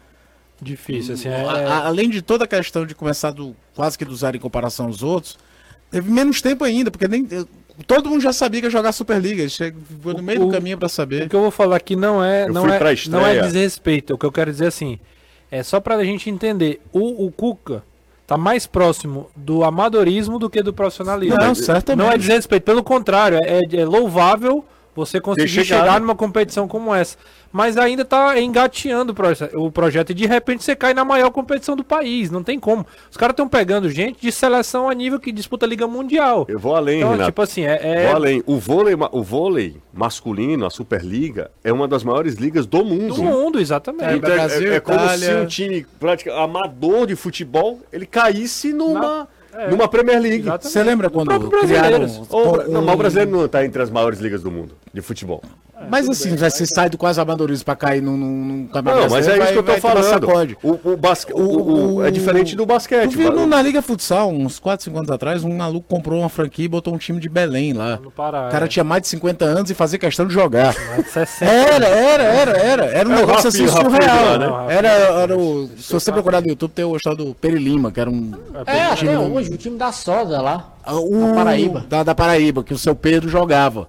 Difícil, 0.61 1.15
assim. 1.15 1.27
É... 1.27 1.43
A, 1.43 1.87
além 1.87 2.09
de 2.09 2.21
toda 2.21 2.43
a 2.45 2.47
questão 2.47 2.85
de 2.85 2.93
começar 2.93 3.31
do 3.31 3.55
quase 3.75 3.97
que 3.97 4.05
do 4.05 4.15
zero 4.15 4.37
em 4.37 4.39
comparação 4.39 4.85
aos 4.85 5.01
outros, 5.01 5.37
teve 5.89 6.09
menos 6.11 6.41
tempo 6.41 6.63
ainda, 6.63 6.91
porque 6.91 7.07
nem. 7.07 7.27
Todo 7.87 8.09
mundo 8.09 8.21
já 8.21 8.31
sabia 8.31 8.61
que 8.61 8.67
ia 8.67 8.71
jogar 8.71 8.91
Superliga, 8.91 9.47
chegou 9.49 10.13
no 10.13 10.21
meio 10.21 10.43
o, 10.43 10.45
do 10.45 10.51
caminho 10.51 10.77
para 10.77 10.87
saber. 10.87 11.25
O 11.25 11.29
que 11.29 11.35
eu 11.35 11.41
vou 11.41 11.51
falar 11.51 11.77
aqui 11.77 11.95
não 11.95 12.23
é, 12.23 12.47
não 12.47 12.71
é, 12.71 12.79
não 13.09 13.25
é 13.25 13.41
desrespeito. 13.41 14.13
O 14.13 14.17
que 14.17 14.25
eu 14.25 14.31
quero 14.31 14.51
dizer 14.51 14.67
assim, 14.67 14.99
é 15.49 15.63
só 15.63 15.79
para 15.79 15.95
a 15.95 16.03
gente 16.03 16.29
entender. 16.29 16.79
O, 16.91 17.25
o 17.25 17.31
Cuca 17.31 17.83
tá 18.27 18.37
mais 18.37 18.67
próximo 18.67 19.31
do 19.35 19.63
amadorismo 19.63 20.37
do 20.37 20.49
que 20.49 20.61
do 20.61 20.71
profissionalismo. 20.71 21.37
Não, 21.37 21.55
certamente. 21.55 22.05
Não 22.05 22.11
é 22.11 22.17
desrespeito, 22.17 22.63
pelo 22.63 22.83
contrário, 22.83 23.39
é, 23.41 23.61
é 23.73 23.85
louvável 23.85 24.63
você 24.95 25.19
conseguir 25.19 25.65
chegar 25.65 25.99
numa 25.99 26.15
competição 26.15 26.67
como 26.67 26.93
essa 26.93 27.17
mas 27.51 27.77
ainda 27.77 28.05
tá 28.05 28.39
engateando 28.39 29.13
o 29.53 29.71
projeto. 29.71 30.11
E 30.11 30.13
de 30.13 30.25
repente 30.25 30.63
você 30.63 30.75
cai 30.75 30.93
na 30.93 31.03
maior 31.03 31.31
competição 31.31 31.75
do 31.75 31.83
país. 31.83 32.31
Não 32.31 32.43
tem 32.43 32.59
como. 32.59 32.85
Os 33.09 33.17
caras 33.17 33.33
estão 33.33 33.47
pegando 33.47 33.89
gente 33.89 34.21
de 34.21 34.31
seleção 34.31 34.89
a 34.89 34.93
nível 34.93 35.19
que 35.19 35.31
disputa 35.31 35.65
a 35.65 35.69
Liga 35.69 35.87
Mundial. 35.87 36.45
Eu 36.47 36.59
vou 36.59 36.75
além, 36.75 36.99
então, 36.99 37.11
Renato. 37.11 37.29
Tipo 37.29 37.41
assim, 37.41 37.63
é, 37.63 37.79
é... 37.81 38.07
Vou 38.07 38.15
além. 38.15 38.43
O 38.45 38.57
vôlei, 38.57 38.95
o 39.11 39.23
vôlei 39.23 39.77
masculino, 39.93 40.65
a 40.65 40.69
Superliga, 40.69 41.51
é 41.63 41.71
uma 41.71 41.87
das 41.87 42.03
maiores 42.03 42.35
ligas 42.35 42.65
do 42.65 42.83
mundo. 42.85 43.15
Do 43.15 43.23
mundo, 43.23 43.59
exatamente. 43.59 44.05
É, 44.05 44.15
então, 44.15 44.31
é, 44.31 44.35
Brasil, 44.35 44.71
é, 44.71 44.75
é 44.75 44.79
como 44.79 45.09
se 45.09 45.33
um 45.33 45.45
time 45.45 45.85
prática, 45.99 46.33
amador 46.35 47.07
de 47.07 47.15
futebol 47.15 47.79
ele 47.91 48.05
caísse 48.05 48.71
numa. 48.73 48.99
Na... 48.99 49.27
É, 49.53 49.69
numa 49.69 49.87
Premier 49.87 50.19
League. 50.19 50.45
Você 50.61 50.83
lembra 50.83 51.09
quando 51.09 51.49
criaram... 51.49 52.25
Ou, 52.29 52.67
não, 52.67 52.81
mas 52.81 52.95
o 52.95 52.97
brasileiro 52.97 53.31
não 53.31 53.45
está 53.45 53.65
entre 53.65 53.81
as 53.81 53.89
maiores 53.89 54.19
ligas 54.19 54.41
do 54.41 54.51
mundo 54.51 54.75
de 54.93 55.01
futebol. 55.01 55.41
É, 55.81 55.89
mas 55.89 56.07
assim, 56.07 56.35
bem, 56.35 56.49
você 56.49 56.65
sai 56.65 56.89
do 56.89 56.97
quase 56.97 57.19
amadorismo 57.19 57.65
pra 57.65 57.75
cair 57.75 58.01
num, 58.01 58.15
num 58.17 58.67
campeonato. 58.67 59.03
Não, 59.03 59.09
mas 59.09 59.27
é 59.27 59.37
isso 59.37 59.53
que 59.53 59.57
eu 59.57 59.63
tô 59.63 59.77
falando. 59.77 60.57
O, 60.61 60.91
o, 60.91 60.97
basque, 60.97 61.33
o, 61.33 61.95
o, 61.95 62.05
é 62.05 62.11
diferente 62.11 62.55
do 62.55 62.65
basquete. 62.65 63.19
Eu 63.19 63.31
vi 63.31 63.45
na 63.47 63.61
Liga 63.61 63.81
Futsal, 63.81 64.29
uns 64.29 64.59
4, 64.59 64.85
5 64.85 64.97
anos 64.97 65.11
atrás, 65.11 65.43
um 65.43 65.55
maluco 65.57 65.87
comprou 65.87 66.19
uma 66.19 66.29
franquia 66.29 66.65
e 66.65 66.67
botou 66.67 66.93
um 66.93 66.97
time 66.97 67.19
de 67.19 67.29
Belém 67.29 67.73
lá. 67.73 67.99
Pará, 68.15 68.47
o 68.47 68.51
cara 68.51 68.65
é. 68.65 68.67
tinha 68.67 68.83
mais 68.83 69.01
de 69.01 69.07
50 69.09 69.45
anos 69.45 69.71
e 69.71 69.73
fazia 69.73 69.97
questão 69.97 70.27
de 70.27 70.33
jogar. 70.33 70.75
Era, 71.41 71.87
era, 71.87 72.23
era, 72.23 72.57
era. 72.57 72.85
Era 72.85 73.09
um 73.09 73.13
é 73.13 73.15
negócio 73.15 73.47
assim 73.47 73.67
surreal. 73.67 74.37
Né? 74.37 74.75
Era, 74.75 74.87
era 74.89 75.37
o. 75.37 75.69
Se 75.77 75.93
você 75.93 76.11
procurar 76.11 76.41
no 76.41 76.47
YouTube, 76.47 76.71
tem 76.71 76.85
o 76.85 76.95
história 76.95 77.17
do 77.17 77.33
Peri 77.33 77.57
Lima, 77.57 77.91
que 77.91 77.99
era 77.99 78.09
um. 78.09 78.31
É, 78.53 78.61
até 78.61 79.40
hoje, 79.41 79.53
o 79.53 79.57
time 79.57 79.77
da 79.77 79.91
Soda 79.91 80.41
lá. 80.41 80.73
O, 80.87 81.27
da 81.27 81.33
Paraíba. 81.33 81.85
Da, 81.87 82.03
da 82.03 82.15
Paraíba, 82.15 82.63
que 82.63 82.73
o 82.73 82.77
seu 82.77 82.95
Pedro 82.95 83.29
jogava. 83.29 83.87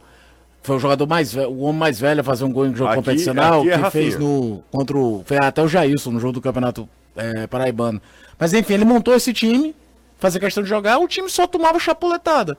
Foi 0.62 0.76
o 0.76 0.78
jogador 0.78 1.06
mais 1.08 1.32
velho, 1.32 1.50
o 1.50 1.62
homem 1.62 1.78
mais 1.78 1.98
velho 1.98 2.20
a 2.20 2.24
fazer 2.24 2.44
um 2.44 2.52
gol 2.52 2.66
em 2.66 2.74
jogo 2.74 2.90
aqui, 2.90 2.96
competicional, 2.96 3.60
aqui 3.60 3.70
é 3.70 3.78
que 3.78 3.90
fez 3.90 4.18
no. 4.18 4.62
Contra 4.70 4.96
o. 4.96 5.22
Foi 5.26 5.36
até 5.36 5.62
o 5.62 5.68
Jailson 5.68 6.12
no 6.12 6.20
jogo 6.20 6.34
do 6.34 6.40
Campeonato 6.40 6.88
é, 7.16 7.46
Paraibano. 7.48 8.00
Mas 8.38 8.52
enfim, 8.54 8.74
ele 8.74 8.84
montou 8.84 9.14
esse 9.14 9.32
time, 9.32 9.74
fazia 10.18 10.40
questão 10.40 10.62
de 10.62 10.68
jogar, 10.68 10.98
o 10.98 11.08
time 11.08 11.28
só 11.28 11.46
tomava 11.48 11.80
chapuletada. 11.80 12.56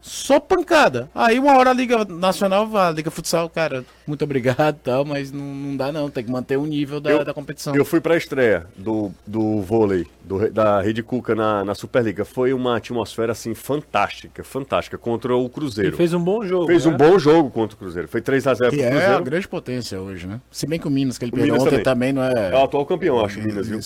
Só 0.00 0.40
pancada. 0.40 1.10
Aí 1.14 1.38
uma 1.38 1.56
hora 1.56 1.70
a 1.70 1.72
Liga 1.72 2.04
Nacional, 2.04 2.74
a 2.76 2.90
Liga 2.90 3.10
Futsal, 3.10 3.48
cara, 3.48 3.84
muito 4.06 4.24
obrigado 4.24 4.76
e 4.76 4.80
tal, 4.84 5.04
mas 5.04 5.30
não, 5.30 5.44
não 5.44 5.76
dá 5.76 5.92
não, 5.92 6.10
tem 6.10 6.24
que 6.24 6.30
manter 6.30 6.56
o 6.56 6.66
nível 6.66 7.00
da, 7.00 7.10
eu, 7.10 7.24
da 7.24 7.34
competição. 7.34 7.74
Eu 7.74 7.84
fui 7.84 8.00
pra 8.00 8.16
estreia 8.16 8.66
do, 8.76 9.12
do 9.26 9.60
vôlei, 9.60 10.06
do, 10.24 10.50
da 10.50 10.80
Rede 10.80 11.02
Cuca 11.02 11.34
na, 11.34 11.64
na 11.64 11.74
Superliga. 11.74 12.24
Foi 12.24 12.52
uma 12.52 12.76
atmosfera, 12.76 13.32
assim, 13.32 13.54
fantástica, 13.54 14.42
fantástica, 14.42 14.96
contra 14.96 15.36
o 15.36 15.48
Cruzeiro. 15.48 15.90
Ele 15.90 15.96
fez 15.96 16.14
um 16.14 16.22
bom 16.22 16.44
jogo. 16.44 16.66
Fez 16.66 16.86
né? 16.86 16.92
um 16.92 16.96
bom 16.96 17.18
jogo 17.18 17.50
contra 17.50 17.76
o 17.76 17.78
Cruzeiro. 17.78 18.08
Foi 18.08 18.20
3x0 18.20 18.56
pro 18.56 18.68
Cruzeiro. 18.68 18.96
é 18.96 19.14
a 19.14 19.20
grande 19.20 19.48
potência 19.48 20.00
hoje, 20.00 20.26
né? 20.26 20.40
Se 20.50 20.66
bem 20.66 20.78
que 20.78 20.88
o 20.88 20.90
Minas, 20.90 21.18
que 21.18 21.24
ele 21.24 21.32
perdeu 21.32 21.54
ontem 21.54 21.82
também. 21.82 21.82
também. 21.82 22.12
não 22.12 22.22
é... 22.22 22.52
É 22.52 22.56
o 22.56 22.64
atual 22.64 22.86
campeão, 22.86 23.24
acho, 23.24 23.40
Minas, 23.40 23.68
viu? 23.68 23.80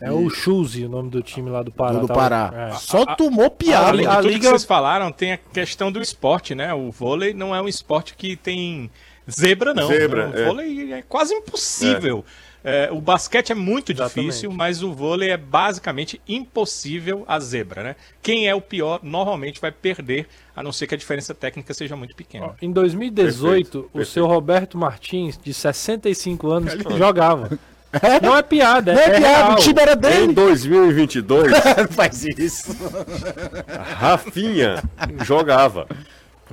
É 0.00 0.12
o 0.12 0.30
Chuzi, 0.30 0.84
o 0.84 0.88
nome 0.88 1.10
do 1.10 1.22
time 1.22 1.50
lá 1.50 1.62
do 1.62 1.72
Pará. 1.72 1.98
Do, 1.98 2.06
tá? 2.06 2.14
Pará. 2.14 2.52
É. 2.54 2.72
Só 2.74 3.04
tomou 3.04 3.50
piada. 3.50 3.88
Além 3.88 4.08
de 4.08 4.16
tudo 4.16 4.28
liga... 4.28 4.40
que 4.40 4.46
vocês 4.46 4.64
falaram, 4.64 5.10
tem 5.10 5.32
a 5.32 5.36
questão 5.36 5.90
do 5.90 6.00
esporte, 6.00 6.54
né? 6.54 6.72
O 6.72 6.90
vôlei 6.90 7.34
não 7.34 7.54
é 7.54 7.60
um 7.60 7.68
esporte 7.68 8.14
que 8.14 8.36
tem 8.36 8.90
zebra, 9.28 9.74
não. 9.74 9.88
Zebra, 9.88 10.30
o 10.30 10.38
é. 10.38 10.44
vôlei 10.44 10.92
é 10.92 11.02
quase 11.02 11.34
impossível. 11.34 12.24
É. 12.62 12.86
é 12.86 12.92
o 12.92 13.00
basquete 13.00 13.50
é 13.50 13.54
muito 13.54 13.90
Exatamente. 13.90 14.26
difícil, 14.26 14.52
mas 14.52 14.82
o 14.82 14.92
vôlei 14.92 15.30
é 15.30 15.36
basicamente 15.36 16.20
impossível 16.28 17.24
a 17.26 17.40
zebra, 17.40 17.82
né? 17.82 17.96
Quem 18.22 18.48
é 18.48 18.54
o 18.54 18.60
pior 18.60 19.00
normalmente 19.02 19.60
vai 19.60 19.72
perder, 19.72 20.28
a 20.54 20.62
não 20.62 20.70
ser 20.72 20.86
que 20.86 20.94
a 20.94 20.98
diferença 20.98 21.34
técnica 21.34 21.74
seja 21.74 21.96
muito 21.96 22.14
pequena. 22.14 22.46
Ó, 22.46 22.54
em 22.62 22.70
2018, 22.70 23.42
perfeito, 23.42 23.78
o 23.78 23.82
perfeito. 23.82 24.06
seu 24.06 24.26
Roberto 24.26 24.78
Martins, 24.78 25.36
de 25.36 25.52
65 25.52 26.50
anos, 26.50 26.72
jogava. 26.96 27.58
É? 27.92 28.20
Não 28.20 28.36
é 28.36 28.42
piada, 28.42 28.92
Não 28.92 29.00
é, 29.00 29.04
é 29.04 29.10
piada, 29.18 29.28
real. 29.28 29.52
o 29.52 29.56
time 29.56 29.80
era 29.80 29.96
dele. 29.96 30.24
Em 30.26 30.32
2022. 30.32 31.52
Faz 31.90 32.24
isso. 32.24 32.76
Rafinha 33.96 34.82
jogava. 35.24 35.86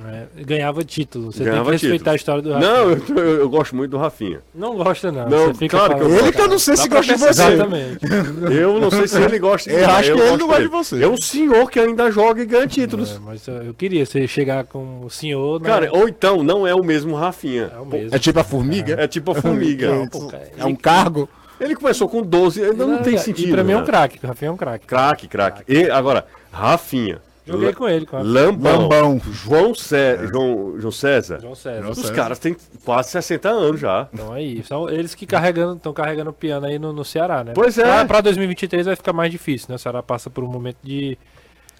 É, 0.04 0.26
ganhava 0.42 0.84
título. 0.84 1.32
Você 1.32 1.44
ganhava 1.44 1.70
tem 1.70 1.78
que 1.78 1.86
respeitar 1.86 1.96
título. 1.96 2.12
a 2.12 2.16
história 2.16 2.42
do 2.42 2.52
Rafinha. 2.52 2.70
Não, 2.70 2.90
eu, 2.90 3.24
eu, 3.24 3.40
eu, 3.40 3.48
gosto 3.48 3.74
muito 3.74 3.90
do 3.92 3.98
Rafinha. 3.98 4.40
Não 4.54 4.76
gosta, 4.76 5.10
não. 5.10 5.28
não 5.28 5.54
claro 5.68 5.96
que 5.96 6.02
eu 6.02 6.18
Ele 6.18 6.32
que 6.32 6.40
eu 6.40 6.48
não 6.48 6.58
sei 6.58 6.76
se 6.76 6.88
gosta 6.88 7.14
de 7.14 7.18
você. 7.18 7.28
Exatamente. 7.30 7.98
Eu 8.56 8.80
não 8.80 8.90
sei 8.90 9.08
se 9.08 9.20
ele 9.20 9.38
gosta 9.38 9.70
de 9.70 9.76
Eu 9.76 9.90
acho 9.90 10.12
que 10.12 10.20
ele 10.20 10.36
não 10.36 10.46
gosta 10.46 10.62
de 10.62 10.68
você. 10.68 11.02
É 11.02 11.08
um 11.08 11.16
senhor 11.16 11.70
que 11.70 11.80
ainda 11.80 12.10
joga 12.10 12.42
e 12.42 12.46
ganha 12.46 12.66
títulos. 12.66 13.16
É, 13.16 13.18
mas 13.18 13.46
eu 13.46 13.74
queria 13.74 14.04
você 14.04 14.26
chegar 14.26 14.64
com 14.64 15.04
o 15.04 15.10
senhor. 15.10 15.60
Né? 15.60 15.68
Cara, 15.68 15.90
ou 15.92 16.08
então 16.08 16.42
não 16.42 16.66
é 16.66 16.74
o 16.74 16.82
mesmo 16.82 17.14
Rafinha. 17.14 17.70
É, 17.74 17.78
o 17.78 17.86
mesmo. 17.86 18.14
é 18.14 18.18
tipo 18.18 18.38
a 18.38 18.44
formiga? 18.44 19.00
É, 19.00 19.04
é 19.04 19.08
tipo 19.08 19.32
a 19.32 19.34
formiga. 19.34 19.88
é 20.56 20.64
um 20.64 20.74
cargo. 20.74 21.28
Ele 21.58 21.74
começou 21.74 22.08
com 22.08 22.22
12, 22.22 22.62
ainda 22.62 22.86
não, 22.86 22.96
não 22.96 23.02
tem 23.02 23.16
sentido. 23.16 23.48
E 23.48 23.52
pra 23.52 23.64
mim 23.64 23.72
é 23.72 23.76
um 23.78 23.84
craque, 23.84 24.18
o 24.22 24.26
Rafinha 24.26 24.50
é 24.50 24.52
um 24.52 24.56
craque. 24.56 24.86
Craque, 24.86 25.26
craque. 25.26 25.62
E 25.66 25.90
agora, 25.90 26.26
Rafinha. 26.52 27.20
Joguei 27.46 27.72
com 27.72 27.88
ele, 27.88 28.04
com 28.04 28.20
Lambão. 28.20 28.88
Lambão. 28.88 29.20
João, 29.32 29.74
Cé... 29.74 30.14
É. 30.14 30.26
João, 30.26 30.74
João 30.78 30.90
César. 30.90 31.40
João 31.40 31.54
César. 31.54 31.90
Os 31.90 32.10
caras 32.10 32.38
têm 32.40 32.56
quase 32.84 33.10
60 33.10 33.48
anos 33.48 33.80
já. 33.80 34.08
Então 34.12 34.32
aí, 34.32 34.64
são 34.64 34.90
eles 34.90 35.14
que 35.14 35.26
carregando, 35.26 35.76
estão 35.76 35.92
carregando 35.92 36.30
o 36.30 36.32
piano 36.32 36.66
aí 36.66 36.78
no, 36.78 36.92
no 36.92 37.04
Ceará, 37.04 37.44
né? 37.44 37.52
Pois 37.54 37.78
é. 37.78 37.84
Pra, 37.84 38.04
pra 38.04 38.20
2023 38.20 38.86
vai 38.86 38.96
ficar 38.96 39.12
mais 39.12 39.30
difícil, 39.30 39.68
né? 39.70 39.76
O 39.76 39.78
Ceará 39.78 40.02
passa 40.02 40.28
por 40.28 40.42
um 40.42 40.48
momento 40.48 40.78
de 40.82 41.16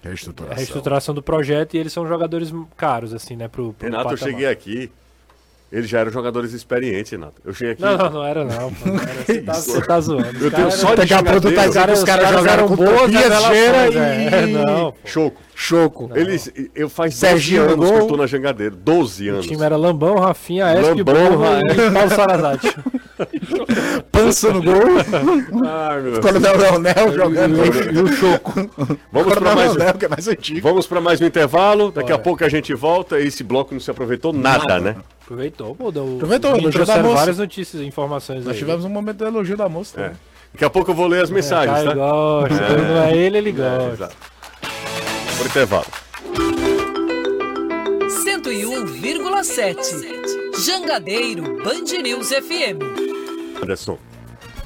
reestruturação, 0.01 0.57
reestruturação 0.57 1.15
do 1.15 1.21
projeto 1.21 1.73
e 1.73 1.77
eles 1.79 1.91
são 1.91 2.07
jogadores 2.07 2.53
caros, 2.77 3.13
assim, 3.13 3.35
né? 3.35 3.49
Pro, 3.49 3.73
pro 3.73 3.89
Renato, 3.89 4.13
eu 4.13 4.17
cheguei 4.17 4.47
aqui 4.47 4.89
eles 5.69 5.89
já 5.89 5.99
eram 5.99 6.11
jogadores 6.11 6.53
experientes, 6.53 7.11
Renato. 7.11 7.41
Eu 7.43 7.53
cheguei 7.53 7.73
aqui. 7.73 7.81
Não, 7.81 7.97
não, 7.97 8.09
não 8.09 8.25
era 8.25 8.45
não. 8.45 8.69
Você 8.69 9.41
tá, 9.41 9.53
você 9.53 9.81
tá 9.81 9.99
zoando. 9.99 10.37
Eu 10.39 10.49
tenho 10.49 10.71
só 10.71 10.95
de 10.95 11.05
jogador, 11.05 11.53
tá 11.53 11.67
dizendo 11.67 11.91
os 11.91 12.03
caras 12.05 12.29
jogaram 12.29 12.67
boa, 12.67 13.09
Piageira 13.09 13.89
e... 13.89 13.97
É, 13.97 14.45
não. 14.45 14.93
Choco. 15.03 15.41
Choco. 15.53 16.09
Eles, 16.15 16.49
eu 16.73 16.87
faz 16.87 17.15
Serginho 17.15 17.63
12 17.63 17.73
anos 17.73 17.89
que 17.89 17.97
eu 17.97 18.07
tô 18.07 18.17
na 18.17 18.27
Jangadeiro. 18.27 18.75
12 18.75 19.27
anos. 19.27 19.45
O 19.45 19.49
time 19.49 19.63
era 19.63 19.75
Lambão, 19.75 20.19
Rafinha, 20.19 20.71
Esp, 20.79 21.03
Borra 21.03 21.59
e 21.61 21.91
Paulo 21.91 22.09
Sarazate. 22.11 22.75
Pança 24.11 24.53
no 24.53 24.61
gol. 24.61 24.75
Ai, 25.65 26.01
meu 26.01 26.21
Coronel 26.21 26.57
Leonel 26.57 27.13
jogando. 27.13 27.57
E 27.91 27.99
o 27.99 28.07
Choco. 28.07 28.53
Vamos 29.11 29.33
para 29.33 29.55
mais, 29.55 29.75
Leonel, 29.75 29.93
que 29.95 30.05
é 30.05 30.09
mais 30.09 30.27
antigo. 30.27 30.61
Vamos 30.61 30.87
para 30.87 31.01
mais 31.01 31.19
um 31.19 31.25
intervalo. 31.25 31.91
Daqui 31.91 32.11
a 32.11 32.19
pouco 32.19 32.45
a 32.45 32.49
gente 32.49 32.73
volta. 32.73 33.19
Esse 33.19 33.43
bloco 33.43 33.73
não 33.73 33.81
se 33.81 33.89
aproveitou 33.89 34.31
nada, 34.31 34.79
né? 34.79 34.95
Aproveitou, 35.27 35.75
pô. 35.75 35.91
Deu, 35.91 36.15
Aproveitou, 36.15 36.55
elogio 36.55 36.85
da 36.85 37.03
moça. 37.03 37.15
várias 37.15 37.37
notícias 37.37 37.81
e 37.81 37.85
informações 37.85 38.45
Nós 38.45 38.53
aí. 38.53 38.59
tivemos 38.59 38.85
um 38.85 38.89
momento 38.89 39.17
do 39.17 39.25
elogio 39.25 39.57
da 39.57 39.67
moça. 39.67 39.99
É. 39.99 40.13
Daqui 40.53 40.63
a 40.63 40.69
pouco 40.69 40.91
eu 40.91 40.95
vou 40.95 41.05
ler 41.05 41.21
as 41.21 41.29
mensagens, 41.29 41.79
é, 41.79 41.83
tá? 41.83 41.93
gosta. 41.93 42.55
É. 42.55 42.77
Não 42.77 43.03
é 43.03 43.17
ele, 43.17 43.37
ele 43.37 43.51
gosta. 43.51 44.05
É, 44.05 45.37
Por 45.37 45.47
intervalo. 45.47 45.85
101,7 48.23 50.63
Jangadeiro 50.65 51.61
Band 51.61 52.01
News 52.01 52.29
FM. 52.29 52.79
Anderson. 53.61 53.97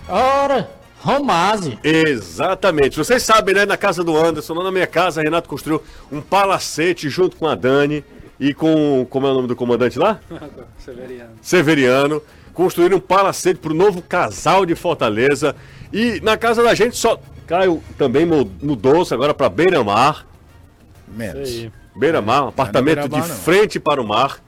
Ora, 0.08 0.69
Romase. 1.00 1.80
Exatamente. 1.84 3.00
Vocês 3.00 3.24
sabem, 3.24 3.56
né? 3.56 3.65
Na 3.65 3.78
casa 3.78 4.04
do 4.04 4.15
Anderson, 4.15 4.54
lá 4.54 4.65
na 4.65 4.71
minha 4.71 4.86
casa, 4.86 5.24
Renato 5.24 5.50
construiu 5.50 5.82
um 6.12 6.21
palacete 6.21 7.10
junto 7.10 7.36
com 7.36 7.47
a 7.47 7.56
Dani 7.56 8.06
e 8.41 8.56
com. 8.56 9.06
Como 9.08 9.27
é 9.27 9.30
o 9.30 9.36
nome 9.36 9.47
do 9.47 9.56
comandante 9.56 9.99
lá? 9.99 10.19
Severiano. 10.80 11.30
Severiano. 11.41 12.21
Construíram 12.56 12.97
um 12.97 12.99
palacete 12.99 13.60
para 13.60 13.71
o 13.71 13.75
novo 13.75 14.01
casal 14.01 14.65
de 14.65 14.73
Fortaleza. 14.73 15.56
E 15.93 16.19
na 16.21 16.36
casa 16.36 16.63
da 16.63 16.73
gente 16.73 16.97
só. 16.97 17.21
Caio 17.45 17.84
também 17.97 18.25
mudou-se 18.25 19.13
agora 19.13 19.34
para 19.34 19.47
Beira-Mar. 19.47 20.25
Menos. 21.08 21.67
Beira-Mar, 21.95 22.45
um 22.45 22.47
apartamento 22.47 23.08
de 23.08 23.21
frente 23.21 23.80
para 23.80 24.01
o 24.01 24.08
mar. 24.08 24.39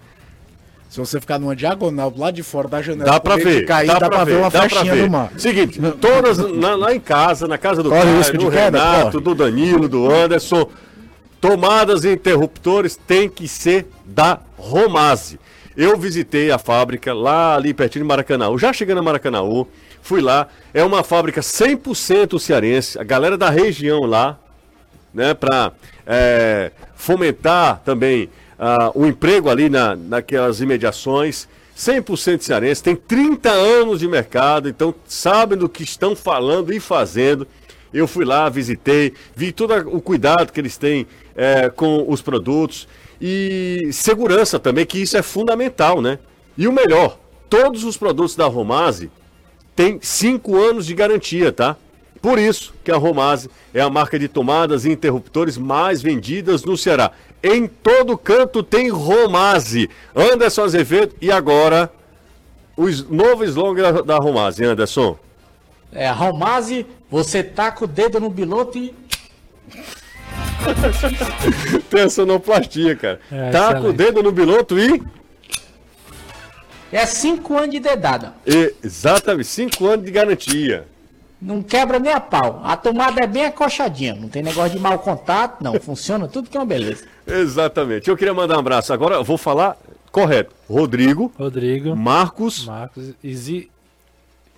Se 0.89 0.99
você 0.99 1.19
ficar 1.19 1.37
numa 1.37 1.55
diagonal 1.55 2.09
do 2.09 2.21
lado 2.21 2.35
de 2.35 2.43
fora 2.43 2.67
da 2.67 2.81
janela, 2.81 3.11
dá 3.11 3.19
para 3.19 3.35
ver, 3.35 3.65
cair, 3.65 3.87
dá, 3.87 3.99
dá 3.99 4.09
para 4.09 4.23
ver, 4.23 4.35
ver 4.35 4.41
uma 4.41 4.51
flechinha 4.51 4.95
do 4.95 5.09
mar. 5.09 5.31
Seguinte, 5.37 5.81
todas 5.99 6.37
na, 6.37 6.75
lá 6.75 6.93
em 6.93 6.99
casa, 6.99 7.47
na 7.47 7.57
casa 7.57 7.83
do 7.83 7.89
Corre 7.89 8.21
Caio, 8.21 8.37
do 8.37 8.47
Renato, 8.47 9.19
do 9.19 9.35
Danilo, 9.35 9.89
do 9.89 10.09
Anderson, 10.09 10.69
Tomadas 11.43 12.05
e 12.05 12.13
interruptores 12.13 12.95
tem 12.95 13.27
que 13.27 13.49
ser 13.49 13.85
da 14.05 14.39
Romase. 14.57 15.37
Eu 15.75 15.97
visitei 15.97 16.49
a 16.49 16.57
fábrica 16.57 17.13
lá 17.13 17.55
ali 17.57 17.73
pertinho 17.73 18.05
de 18.05 18.07
Maracanã. 18.07 18.57
Já 18.57 18.71
chegando 18.71 18.99
a 18.99 19.03
Maracanã, 19.03 19.41
fui 20.01 20.21
lá. 20.21 20.47
É 20.73 20.81
uma 20.85 21.03
fábrica 21.03 21.41
100% 21.41 22.39
cearense. 22.39 22.97
A 22.97 23.03
galera 23.03 23.37
da 23.37 23.49
região 23.49 24.05
lá, 24.05 24.39
né, 25.13 25.33
para 25.33 25.73
é, 26.07 26.71
fomentar 26.95 27.81
também 27.83 28.29
uh, 28.57 28.97
o 28.97 29.05
emprego 29.05 29.49
ali 29.49 29.67
na, 29.67 29.97
naquelas 29.97 30.61
imediações. 30.61 31.49
100% 31.77 32.41
cearense, 32.41 32.81
tem 32.81 32.95
30 32.95 33.49
anos 33.49 33.99
de 33.99 34.07
mercado, 34.07 34.69
então 34.69 34.95
sabem 35.05 35.57
do 35.57 35.67
que 35.67 35.83
estão 35.83 36.15
falando 36.15 36.71
e 36.71 36.79
fazendo. 36.79 37.45
Eu 37.93 38.07
fui 38.07 38.25
lá, 38.25 38.49
visitei, 38.49 39.13
vi 39.35 39.51
todo 39.51 39.73
o 39.95 40.01
cuidado 40.01 40.51
que 40.51 40.59
eles 40.59 40.77
têm 40.77 41.05
é, 41.35 41.69
com 41.69 42.05
os 42.07 42.21
produtos 42.21 42.87
e 43.21 43.89
segurança 43.91 44.59
também, 44.59 44.85
que 44.85 45.01
isso 45.01 45.15
é 45.15 45.21
fundamental, 45.21 46.01
né? 46.01 46.19
E 46.57 46.67
o 46.67 46.71
melhor, 46.71 47.17
todos 47.49 47.83
os 47.83 47.95
produtos 47.95 48.35
da 48.35 48.47
Romase 48.47 49.11
têm 49.75 49.99
5 50.01 50.57
anos 50.57 50.85
de 50.85 50.93
garantia, 50.93 51.51
tá? 51.51 51.77
Por 52.21 52.39
isso 52.39 52.73
que 52.83 52.91
a 52.91 52.95
Romase 52.95 53.49
é 53.73 53.81
a 53.81 53.89
marca 53.89 54.17
de 54.17 54.27
tomadas 54.27 54.85
e 54.85 54.91
interruptores 54.91 55.57
mais 55.57 56.01
vendidas 56.01 56.63
no 56.63 56.77
Ceará. 56.77 57.11
Em 57.43 57.67
todo 57.67 58.17
canto 58.17 58.63
tem 58.63 58.89
Romase. 58.89 59.89
Anderson 60.15 60.63
Azevedo 60.63 61.15
e 61.19 61.29
agora 61.29 61.91
o 62.77 62.85
novo 63.13 63.43
slogan 63.43 64.03
da 64.03 64.17
Romase, 64.17 64.63
Anderson. 64.63 65.17
É, 65.91 66.07
a 66.07 66.13
Romase, 66.13 66.85
você 67.13 67.43
taca 67.43 67.85
o 67.85 67.87
dedo 67.87 68.19
no 68.19 68.27
biloto 68.27 68.75
e 68.75 68.91
Tem 71.91 72.01
a 72.01 72.09
sonoplastia, 72.09 72.95
cara. 72.95 73.19
É, 73.31 73.51
Taca 73.51 73.81
o 73.81 73.93
dedo 73.93 74.23
no 74.23 74.31
biloto 74.31 74.79
e. 74.79 75.03
É 76.91 77.05
5 77.05 77.55
anos 77.55 77.69
de 77.69 77.79
dedada. 77.79 78.33
Exatamente, 78.83 79.47
5 79.47 79.85
anos 79.85 80.05
de 80.05 80.11
garantia. 80.11 80.87
Não 81.39 81.61
quebra 81.61 81.99
nem 81.99 82.11
a 82.11 82.19
pau. 82.19 82.61
A 82.63 82.75
tomada 82.75 83.21
é 83.23 83.27
bem 83.27 83.45
acochadinha. 83.45 84.15
Não 84.15 84.27
tem 84.27 84.41
negócio 84.41 84.71
de 84.71 84.79
mau 84.79 84.97
contato, 84.97 85.63
não. 85.63 85.79
Funciona 85.79 86.27
tudo 86.27 86.49
que 86.49 86.57
é 86.57 86.59
uma 86.59 86.65
beleza. 86.65 87.05
Exatamente. 87.27 88.09
Eu 88.09 88.17
queria 88.17 88.33
mandar 88.33 88.55
um 88.55 88.59
abraço. 88.59 88.91
Agora 88.91 89.15
eu 89.15 89.23
vou 89.23 89.37
falar 89.37 89.77
correto. 90.11 90.55
Rodrigo. 90.67 91.31
Rodrigo. 91.37 91.95
Marcos. 91.95 92.65
Marcos. 92.65 93.13
E 93.23 93.69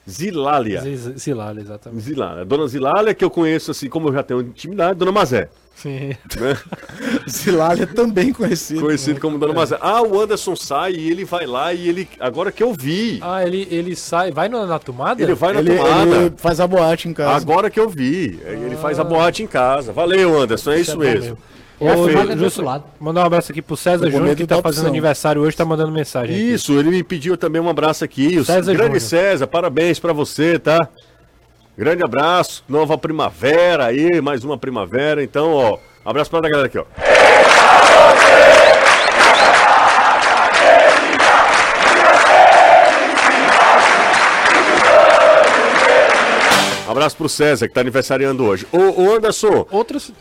Zi... 0.08 0.26
Zilália. 0.26 0.82
Zilália, 1.18 1.62
exatamente. 1.62 2.04
Zilália. 2.04 2.46
Dona 2.46 2.68
Zilália, 2.68 3.14
que 3.14 3.26
eu 3.26 3.30
conheço 3.30 3.72
assim, 3.72 3.90
como 3.90 4.10
eu 4.10 4.14
já 4.14 4.24
tenho 4.24 4.42
intimidade, 4.42 5.00
Dona 5.00 5.12
Mazé. 5.12 5.50
Sim. 5.76 6.16
Né? 6.40 6.58
Zilália 7.28 7.86
também 7.86 8.32
conhecido. 8.32 8.82
Conhecido 8.82 9.16
né? 9.16 9.20
como 9.20 9.38
Dona 9.38 9.54
Mazé. 9.54 9.78
Ah, 9.82 10.02
o 10.02 10.20
Anderson 10.20 10.56
sai 10.56 10.94
e 10.94 11.12
ele 11.12 11.26
vai 11.26 11.46
lá 11.46 11.74
e 11.74 11.90
ele. 11.90 12.08
Agora 12.20 12.52
que 12.52 12.64
eu 12.64 12.74
vi. 12.74 13.20
Ah, 13.22 13.46
ele, 13.46 13.68
ele 13.70 13.96
sai. 13.96 14.32
Vai 14.32 14.48
na, 14.48 14.66
na 14.66 14.80
tomada? 14.80 15.22
Ele 15.22 15.34
vai 15.34 15.54
na 15.54 15.60
ele, 15.60 15.76
tomada. 15.76 16.16
Ele 16.16 16.34
faz 16.38 16.60
a 16.60 16.68
boate 16.68 17.10
em 17.10 17.14
casa. 17.14 17.36
Agora 17.36 17.70
que 17.70 17.80
eu 17.80 17.90
vi. 17.90 18.40
Ah. 18.46 18.52
Ele 18.52 18.78
faz 18.78 19.00
a 19.00 19.04
boate 19.04 19.44
em 19.44 19.48
casa. 19.48 19.92
Valeu, 19.92 20.40
Anderson. 20.40 20.72
É 20.72 20.80
isso, 20.80 20.92
isso 20.92 21.04
é 21.04 21.14
mesmo. 21.14 21.38
Ô, 21.80 21.86
Ô, 21.88 22.38
Justo, 22.38 22.64
mandar 23.00 23.24
um 23.24 23.26
abraço 23.26 23.52
aqui 23.52 23.62
pro 23.62 23.76
César 23.76 24.10
Júnior, 24.10 24.36
que 24.36 24.48
tá 24.48 24.62
fazendo 24.62 24.88
aniversário 24.88 25.42
hoje, 25.42 25.58
tá 25.58 25.66
mandando 25.66 25.92
mensagem. 25.92 26.36
Isso, 26.36 26.72
aqui. 26.72 26.80
ele 26.80 26.90
me 26.90 27.04
pediu 27.04 27.36
também 27.36 27.62
um 27.62 27.70
abraço 27.70 28.04
aqui. 28.04 28.40
O 28.40 28.46
César 28.46 28.74
grande 28.74 29.00
Júnior. 29.00 29.02
César, 29.02 29.48
parabéns 29.48 30.00
para 30.00 30.14
você, 30.14 30.58
tá? 30.58 30.88
Grande 31.78 32.04
abraço, 32.04 32.64
nova 32.70 32.98
primavera 32.98 33.88
aí, 33.88 34.22
mais 34.22 34.46
uma 34.46 34.58
primavera. 34.58 35.22
Então, 35.22 35.52
ó, 35.52 35.78
abraço 36.06 36.32
para 36.32 36.48
a 36.48 36.50
galera 36.50 36.68
aqui, 36.68 36.78
ó. 36.78 36.86
Abraço 46.88 47.18
pro 47.18 47.28
César, 47.28 47.68
que 47.68 47.74
tá 47.74 47.82
aniversariando 47.82 48.46
hoje. 48.46 48.66
Ô, 48.72 49.02
ô 49.02 49.16
Anderson. 49.16 49.68
Outras. 49.70 50.14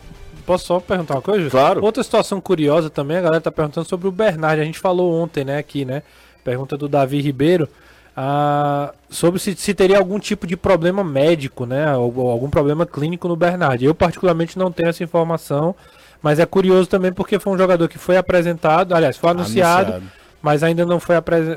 Posso 0.44 0.66
só 0.66 0.80
perguntar 0.80 1.14
uma 1.14 1.22
coisa? 1.22 1.48
Claro. 1.48 1.82
Outra 1.82 2.02
situação 2.02 2.40
curiosa 2.40 2.90
também, 2.90 3.16
a 3.16 3.22
galera 3.22 3.40
tá 3.40 3.50
perguntando 3.50 3.88
sobre 3.88 4.06
o 4.06 4.12
Bernard. 4.12 4.60
A 4.60 4.64
gente 4.64 4.78
falou 4.78 5.12
ontem, 5.12 5.44
né, 5.44 5.58
aqui, 5.58 5.84
né? 5.84 6.02
Pergunta 6.42 6.76
do 6.76 6.88
Davi 6.88 7.20
Ribeiro. 7.20 7.68
Ah, 8.16 8.92
sobre 9.10 9.40
se, 9.40 9.56
se, 9.56 9.74
teria 9.74 9.98
algum 9.98 10.20
tipo 10.20 10.46
de 10.46 10.56
problema 10.56 11.02
médico, 11.02 11.66
né? 11.66 11.96
Ou, 11.96 12.30
algum 12.30 12.48
problema 12.48 12.86
clínico 12.86 13.26
no 13.26 13.34
Bernard. 13.34 13.84
Eu, 13.84 13.94
particularmente, 13.94 14.58
não 14.58 14.70
tenho 14.70 14.88
essa 14.88 15.02
informação. 15.02 15.74
Mas 16.22 16.38
é 16.38 16.46
curioso 16.46 16.88
também 16.88 17.12
porque 17.12 17.38
foi 17.38 17.52
um 17.52 17.58
jogador 17.58 17.86
que 17.86 17.98
foi 17.98 18.16
apresentado, 18.16 18.94
aliás, 18.94 19.16
foi 19.18 19.28
anunciado, 19.28 19.92
anunciado. 19.92 20.12
mas 20.40 20.62
ainda 20.62 20.86
não 20.86 20.98
foi, 20.98 21.16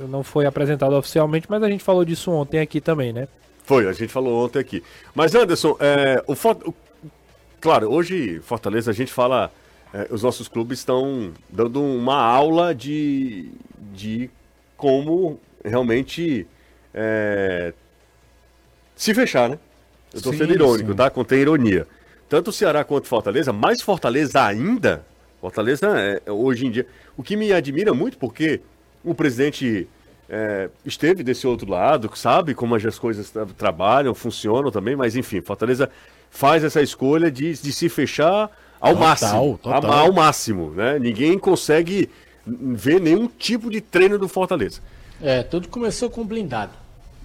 não 0.09 0.23
foi 0.23 0.45
apresentado 0.45 0.93
oficialmente. 0.93 1.45
Mas 1.49 1.63
a 1.63 1.69
gente 1.69 1.83
falou 1.83 2.03
disso 2.03 2.31
ontem 2.31 2.59
aqui 2.59 2.81
também, 2.81 3.13
né? 3.13 3.27
Foi, 3.63 3.87
a 3.87 3.93
gente 3.93 4.11
falou 4.11 4.45
ontem 4.45 4.59
aqui. 4.59 4.83
Mas, 5.13 5.35
Anderson, 5.35 5.77
é, 5.79 6.23
o, 6.25 6.35
claro, 7.67 7.91
hoje, 7.91 8.39
Fortaleza, 8.39 8.91
a 8.91 8.93
gente 8.93 9.11
fala. 9.11 9.51
É, 9.93 10.07
os 10.09 10.23
nossos 10.23 10.47
clubes 10.47 10.79
estão 10.79 11.33
dando 11.49 11.81
uma 11.81 12.15
aula 12.15 12.73
de, 12.73 13.49
de 13.93 14.29
como 14.75 15.39
realmente 15.63 16.45
é, 16.93 17.73
se 18.95 19.13
fechar, 19.13 19.49
né? 19.49 19.59
Eu 20.13 20.17
estou 20.17 20.33
sendo 20.33 20.53
irônico, 20.53 20.91
sim. 20.91 20.95
tá? 20.95 21.09
Contém 21.09 21.39
ironia. 21.39 21.87
Tanto 22.29 22.49
o 22.49 22.53
Ceará 22.53 22.83
quanto 22.83 23.07
Fortaleza, 23.07 23.51
mais 23.51 23.81
Fortaleza 23.81 24.43
ainda. 24.45 25.05
Fortaleza, 25.41 25.87
é, 25.97 26.31
hoje 26.31 26.67
em 26.67 26.71
dia. 26.71 26.87
O 27.17 27.23
que 27.23 27.35
me 27.35 27.51
admira 27.51 27.93
muito, 27.93 28.17
porque 28.17 28.61
o 29.03 29.13
presidente 29.13 29.87
é, 30.29 30.69
esteve 30.85 31.23
desse 31.23 31.47
outro 31.47 31.69
lado, 31.69 32.09
sabe 32.15 32.53
como 32.53 32.75
as 32.75 32.99
coisas 32.99 33.29
tra 33.29 33.45
trabalham, 33.45 34.13
funcionam 34.13 34.69
também, 34.69 34.95
mas 34.95 35.15
enfim, 35.15 35.41
Fortaleza 35.41 35.89
faz 36.37 36.63
essa 36.63 36.83
escolha 36.83 37.31
de, 37.31 37.51
de 37.53 37.73
se 37.73 37.89
fechar 37.89 38.51
ao 38.79 38.93
total, 38.93 39.07
máximo. 39.07 39.59
Total. 39.63 39.91
Ao, 39.91 40.13
máximo, 40.13 40.69
né? 40.69 40.99
Ninguém 40.99 41.39
consegue 41.39 42.11
ver 42.45 43.01
nenhum 43.01 43.27
tipo 43.27 43.71
de 43.71 43.81
treino 43.81 44.19
do 44.19 44.27
Fortaleza. 44.27 44.79
É, 45.19 45.41
tudo 45.41 45.67
começou 45.67 46.11
com 46.11 46.23
blindado. 46.23 46.73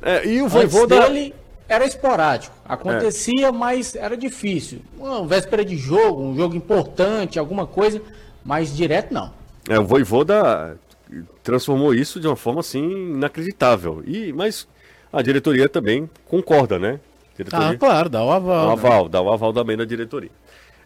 É, 0.00 0.26
e 0.26 0.40
o 0.40 0.48
Voivoda... 0.48 0.98
dele 1.02 1.34
era 1.68 1.84
esporádico. 1.84 2.56
Acontecia, 2.64 3.48
é. 3.48 3.52
mas 3.52 3.94
era 3.94 4.16
difícil. 4.16 4.80
Uma 4.98 5.26
véspera 5.26 5.62
de 5.62 5.76
jogo, 5.76 6.22
um 6.22 6.34
jogo 6.34 6.56
importante, 6.56 7.38
alguma 7.38 7.66
coisa, 7.66 8.00
mas 8.42 8.74
direto 8.74 9.12
não. 9.12 9.30
É, 9.68 9.78
o 9.78 9.84
Voivoda 9.84 10.78
transformou 11.42 11.94
isso 11.94 12.18
de 12.18 12.26
uma 12.26 12.36
forma 12.36 12.60
assim 12.60 13.12
inacreditável. 13.12 14.02
E 14.06 14.32
mas 14.32 14.66
a 15.12 15.20
diretoria 15.20 15.68
também 15.68 16.08
concorda, 16.26 16.78
né? 16.78 16.98
Diretoria, 17.36 17.68
ah, 17.70 17.76
claro, 17.76 18.08
dá 18.08 18.24
o 18.24 18.30
aval. 18.30 18.60
Dá 18.60 18.68
o 18.68 18.72
aval, 18.72 19.04
né? 19.04 19.10
dá 19.10 19.20
o 19.20 19.32
aval 19.32 19.52
também 19.52 19.76
da 19.76 19.84
diretoria. 19.84 20.30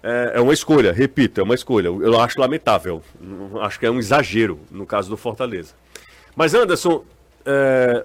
É, 0.02 0.32
é, 0.34 0.40
uma 0.40 0.52
escolha, 0.52 0.92
repito, 0.92 1.40
é 1.40 1.44
uma 1.44 1.54
escolha. 1.54 1.88
Eu 1.88 2.20
acho 2.20 2.40
lamentável. 2.40 3.02
Acho 3.60 3.80
que 3.80 3.86
é 3.86 3.90
um 3.90 3.98
exagero 3.98 4.60
no 4.70 4.86
caso 4.86 5.10
do 5.10 5.16
Fortaleza. 5.16 5.74
Mas 6.36 6.54
Anderson, 6.54 7.02
é, 7.44 8.04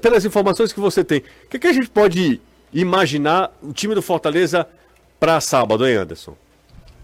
pelas 0.00 0.24
informações 0.24 0.72
que 0.72 0.80
você 0.80 1.04
tem, 1.04 1.18
o 1.18 1.48
que, 1.50 1.58
que 1.58 1.66
a 1.66 1.72
gente 1.72 1.90
pode 1.90 2.40
imaginar 2.72 3.52
o 3.62 3.72
time 3.72 3.94
do 3.94 4.02
Fortaleza 4.02 4.66
para 5.20 5.40
sábado, 5.40 5.86
hein, 5.86 5.96
Anderson? 5.96 6.36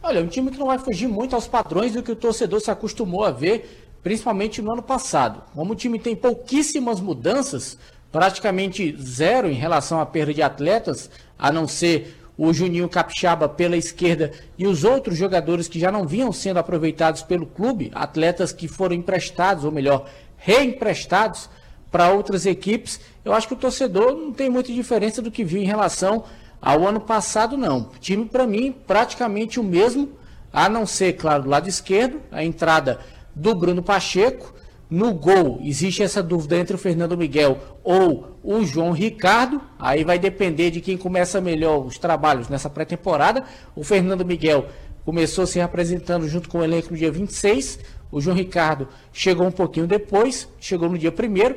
Olha, 0.02 0.22
um 0.22 0.26
time 0.26 0.50
que 0.50 0.58
não 0.58 0.66
vai 0.66 0.78
fugir 0.78 1.06
muito 1.06 1.34
aos 1.34 1.46
padrões 1.46 1.92
do 1.92 2.02
que 2.02 2.12
o 2.12 2.16
torcedor 2.16 2.60
se 2.60 2.70
acostumou 2.70 3.24
a 3.24 3.30
ver, 3.30 3.90
principalmente 4.02 4.62
no 4.62 4.72
ano 4.72 4.82
passado. 4.82 5.42
Como 5.54 5.72
o 5.72 5.76
time 5.76 5.98
tem 5.98 6.16
pouquíssimas 6.16 7.00
mudanças, 7.00 7.78
praticamente 8.12 8.96
zero 9.00 9.48
em 9.48 9.54
relação 9.54 10.00
à 10.00 10.06
perda 10.06 10.34
de 10.34 10.42
atletas, 10.42 11.10
a 11.38 11.52
não 11.52 11.66
ser 11.66 12.16
o 12.36 12.52
Juninho 12.52 12.88
Capixaba 12.88 13.48
pela 13.48 13.76
esquerda 13.76 14.32
e 14.56 14.66
os 14.66 14.82
outros 14.82 15.18
jogadores 15.18 15.68
que 15.68 15.78
já 15.78 15.92
não 15.92 16.06
vinham 16.06 16.32
sendo 16.32 16.58
aproveitados 16.58 17.22
pelo 17.22 17.46
clube, 17.46 17.90
atletas 17.94 18.50
que 18.50 18.66
foram 18.66 18.94
emprestados, 18.94 19.64
ou 19.64 19.70
melhor, 19.70 20.08
reemprestados 20.38 21.50
para 21.90 22.10
outras 22.10 22.46
equipes, 22.46 23.00
eu 23.24 23.32
acho 23.32 23.46
que 23.46 23.54
o 23.54 23.58
torcedor 23.58 24.16
não 24.16 24.32
tem 24.32 24.48
muita 24.48 24.72
diferença 24.72 25.20
do 25.20 25.30
que 25.30 25.44
viu 25.44 25.60
em 25.60 25.66
relação 25.66 26.24
ao 26.62 26.86
ano 26.86 27.00
passado, 27.00 27.56
não. 27.56 27.90
O 27.94 27.98
time, 27.98 28.24
para 28.24 28.46
mim, 28.46 28.74
praticamente 28.86 29.58
o 29.58 29.64
mesmo, 29.64 30.10
a 30.52 30.68
não 30.68 30.86
ser, 30.86 31.14
claro, 31.14 31.42
do 31.42 31.50
lado 31.50 31.68
esquerdo, 31.68 32.20
a 32.30 32.44
entrada 32.44 33.00
do 33.34 33.54
Bruno 33.54 33.82
Pacheco. 33.82 34.54
No 34.90 35.14
gol, 35.14 35.60
existe 35.62 36.02
essa 36.02 36.20
dúvida 36.20 36.58
entre 36.58 36.74
o 36.74 36.78
Fernando 36.78 37.16
Miguel 37.16 37.58
ou 37.84 38.36
o 38.42 38.64
João 38.64 38.90
Ricardo. 38.90 39.62
Aí 39.78 40.02
vai 40.02 40.18
depender 40.18 40.72
de 40.72 40.80
quem 40.80 40.98
começa 40.98 41.40
melhor 41.40 41.86
os 41.86 41.96
trabalhos 41.96 42.48
nessa 42.48 42.68
pré-temporada. 42.68 43.44
O 43.76 43.84
Fernando 43.84 44.24
Miguel 44.24 44.66
começou 45.04 45.46
se 45.46 45.60
apresentando 45.60 46.26
junto 46.26 46.48
com 46.48 46.58
o 46.58 46.64
elenco 46.64 46.90
no 46.90 46.96
dia 46.96 47.12
26. 47.12 47.78
O 48.10 48.20
João 48.20 48.36
Ricardo 48.36 48.88
chegou 49.12 49.46
um 49.46 49.52
pouquinho 49.52 49.86
depois, 49.86 50.48
chegou 50.58 50.88
no 50.88 50.98
dia 50.98 51.12
1 51.12 51.54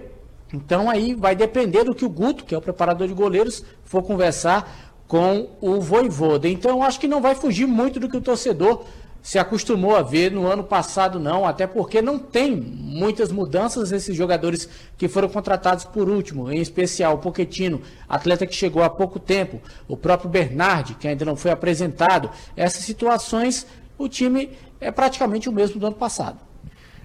Então 0.54 0.88
aí 0.88 1.15
vai 1.15 1.36
depender 1.36 1.84
do 1.86 1.96
que 1.96 2.06
o 2.06 2.10
Guto, 2.10 2.46
que 2.46 2.54
é 2.54 2.58
o 2.58 2.62
preparador 2.62 3.08
de 3.08 3.15
goleiros, 3.15 3.65
for 3.84 4.04
conversar 4.04 4.93
com 5.08 5.50
o 5.60 5.82
Voivoda. 5.82 6.48
Então, 6.48 6.82
acho 6.84 7.00
que 7.00 7.08
não 7.08 7.22
vai 7.22 7.36
fugir 7.36 7.67
muito 7.67 8.00
do 8.00 8.10
que 8.10 8.17
o 8.17 8.22
torcedor 8.22 8.86
se 9.24 9.40
acostumou 9.40 9.96
a 9.96 10.02
ver 10.02 10.34
no 10.34 10.46
ano 10.46 10.66
passado, 10.66 11.18
não, 11.18 11.46
até 11.46 11.66
porque 11.66 12.02
não 12.02 12.20
tem 12.20 12.54
muitas 12.54 13.32
mudanças 13.32 13.94
esses 13.94 14.14
jogadores 14.14 14.68
que 14.98 15.08
foram 15.08 15.30
contratados 15.30 15.86
por 15.86 16.10
último, 16.10 16.52
em 16.52 16.60
especial 16.60 17.16
o 17.16 17.18
Poquetino, 17.20 17.82
atleta 18.08 18.46
que 18.46 18.54
chegou 18.54 18.84
há 18.84 18.90
pouco 18.90 19.18
tempo, 19.18 19.62
o 19.88 19.96
próprio 19.96 20.30
Bernard, 20.30 20.96
que 20.96 21.08
ainda 21.08 21.24
não 21.24 21.38
foi 21.38 21.52
apresentado. 21.52 22.30
Essas 22.56 22.84
situações, 22.84 23.66
o 23.98 24.10
time 24.10 24.50
é 24.82 24.92
praticamente 24.92 25.48
o 25.48 25.54
mesmo 25.54 25.80
do 25.80 25.88
ano 25.88 25.96
passado. 25.96 26.40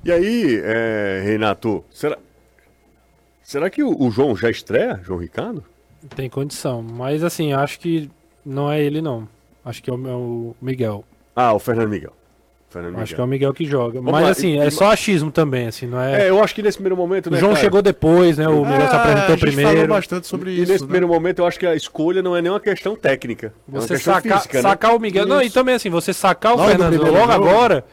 E 0.04 0.10
aí, 0.10 0.60
é, 0.64 1.22
Renato, 1.24 1.84
será, 1.88 2.18
será 3.44 3.70
que 3.70 3.80
o, 3.80 3.96
o 3.96 4.10
João 4.10 4.34
já 4.34 4.50
estreia, 4.50 5.00
João 5.04 5.20
Ricardo? 5.20 5.62
Tem 6.16 6.28
condição, 6.28 6.82
mas 6.82 7.22
assim, 7.22 7.52
acho 7.52 7.78
que 7.78 8.10
não 8.44 8.70
é 8.70 8.82
ele 8.82 9.00
não. 9.00 9.28
Acho 9.64 9.80
que 9.80 9.88
é 9.88 9.92
o, 9.92 10.08
é 10.08 10.14
o 10.14 10.56
Miguel. 10.60 11.04
Ah, 11.40 11.52
o 11.52 11.60
Fernando 11.60 11.90
Miguel. 11.90 12.12
Fernando 12.68 12.90
Miguel. 12.90 13.02
Acho 13.04 13.14
que 13.14 13.20
é 13.20 13.24
o 13.24 13.26
Miguel 13.28 13.54
que 13.54 13.64
joga. 13.64 14.00
Vamos 14.00 14.10
mas 14.10 14.24
lá, 14.24 14.30
assim, 14.30 14.56
e, 14.56 14.58
é 14.58 14.70
só 14.70 14.90
achismo 14.90 15.30
também, 15.30 15.68
assim, 15.68 15.86
não 15.86 16.00
é. 16.00 16.26
É, 16.26 16.30
eu 16.30 16.42
acho 16.42 16.52
que 16.52 16.60
nesse 16.60 16.78
primeiro 16.78 16.96
momento. 16.96 17.30
Né, 17.30 17.36
o 17.36 17.40
João 17.40 17.52
cara? 17.52 17.62
chegou 17.62 17.80
depois, 17.80 18.38
né? 18.38 18.48
O 18.48 18.64
Miguel 18.64 18.82
é, 18.82 18.88
se 18.88 18.96
apresentou 18.96 19.34
a 19.36 19.38
primeiro. 19.38 19.70
falou 19.70 19.86
bastante 19.86 20.26
sobre 20.26 20.50
e, 20.50 20.54
isso. 20.54 20.62
E 20.64 20.66
nesse 20.66 20.82
né? 20.82 20.88
primeiro 20.88 21.06
momento 21.06 21.38
eu 21.38 21.46
acho 21.46 21.60
que 21.60 21.66
a 21.66 21.76
escolha 21.76 22.20
não 22.22 22.36
é 22.36 22.42
nem 22.42 22.50
uma 22.50 22.58
questão 22.58 22.96
técnica. 22.96 23.54
Você 23.68 23.94
é 23.94 23.98
saca, 23.98 24.36
física, 24.36 24.58
né? 24.58 24.62
sacar 24.62 24.96
o 24.96 24.98
Miguel. 24.98 25.26
Isso. 25.26 25.32
Não, 25.32 25.40
e 25.40 25.48
também 25.48 25.76
assim, 25.76 25.90
você 25.90 26.12
sacar 26.12 26.56
o 26.56 26.66
Fernando 26.66 27.00
logo 27.00 27.30
agora. 27.30 27.84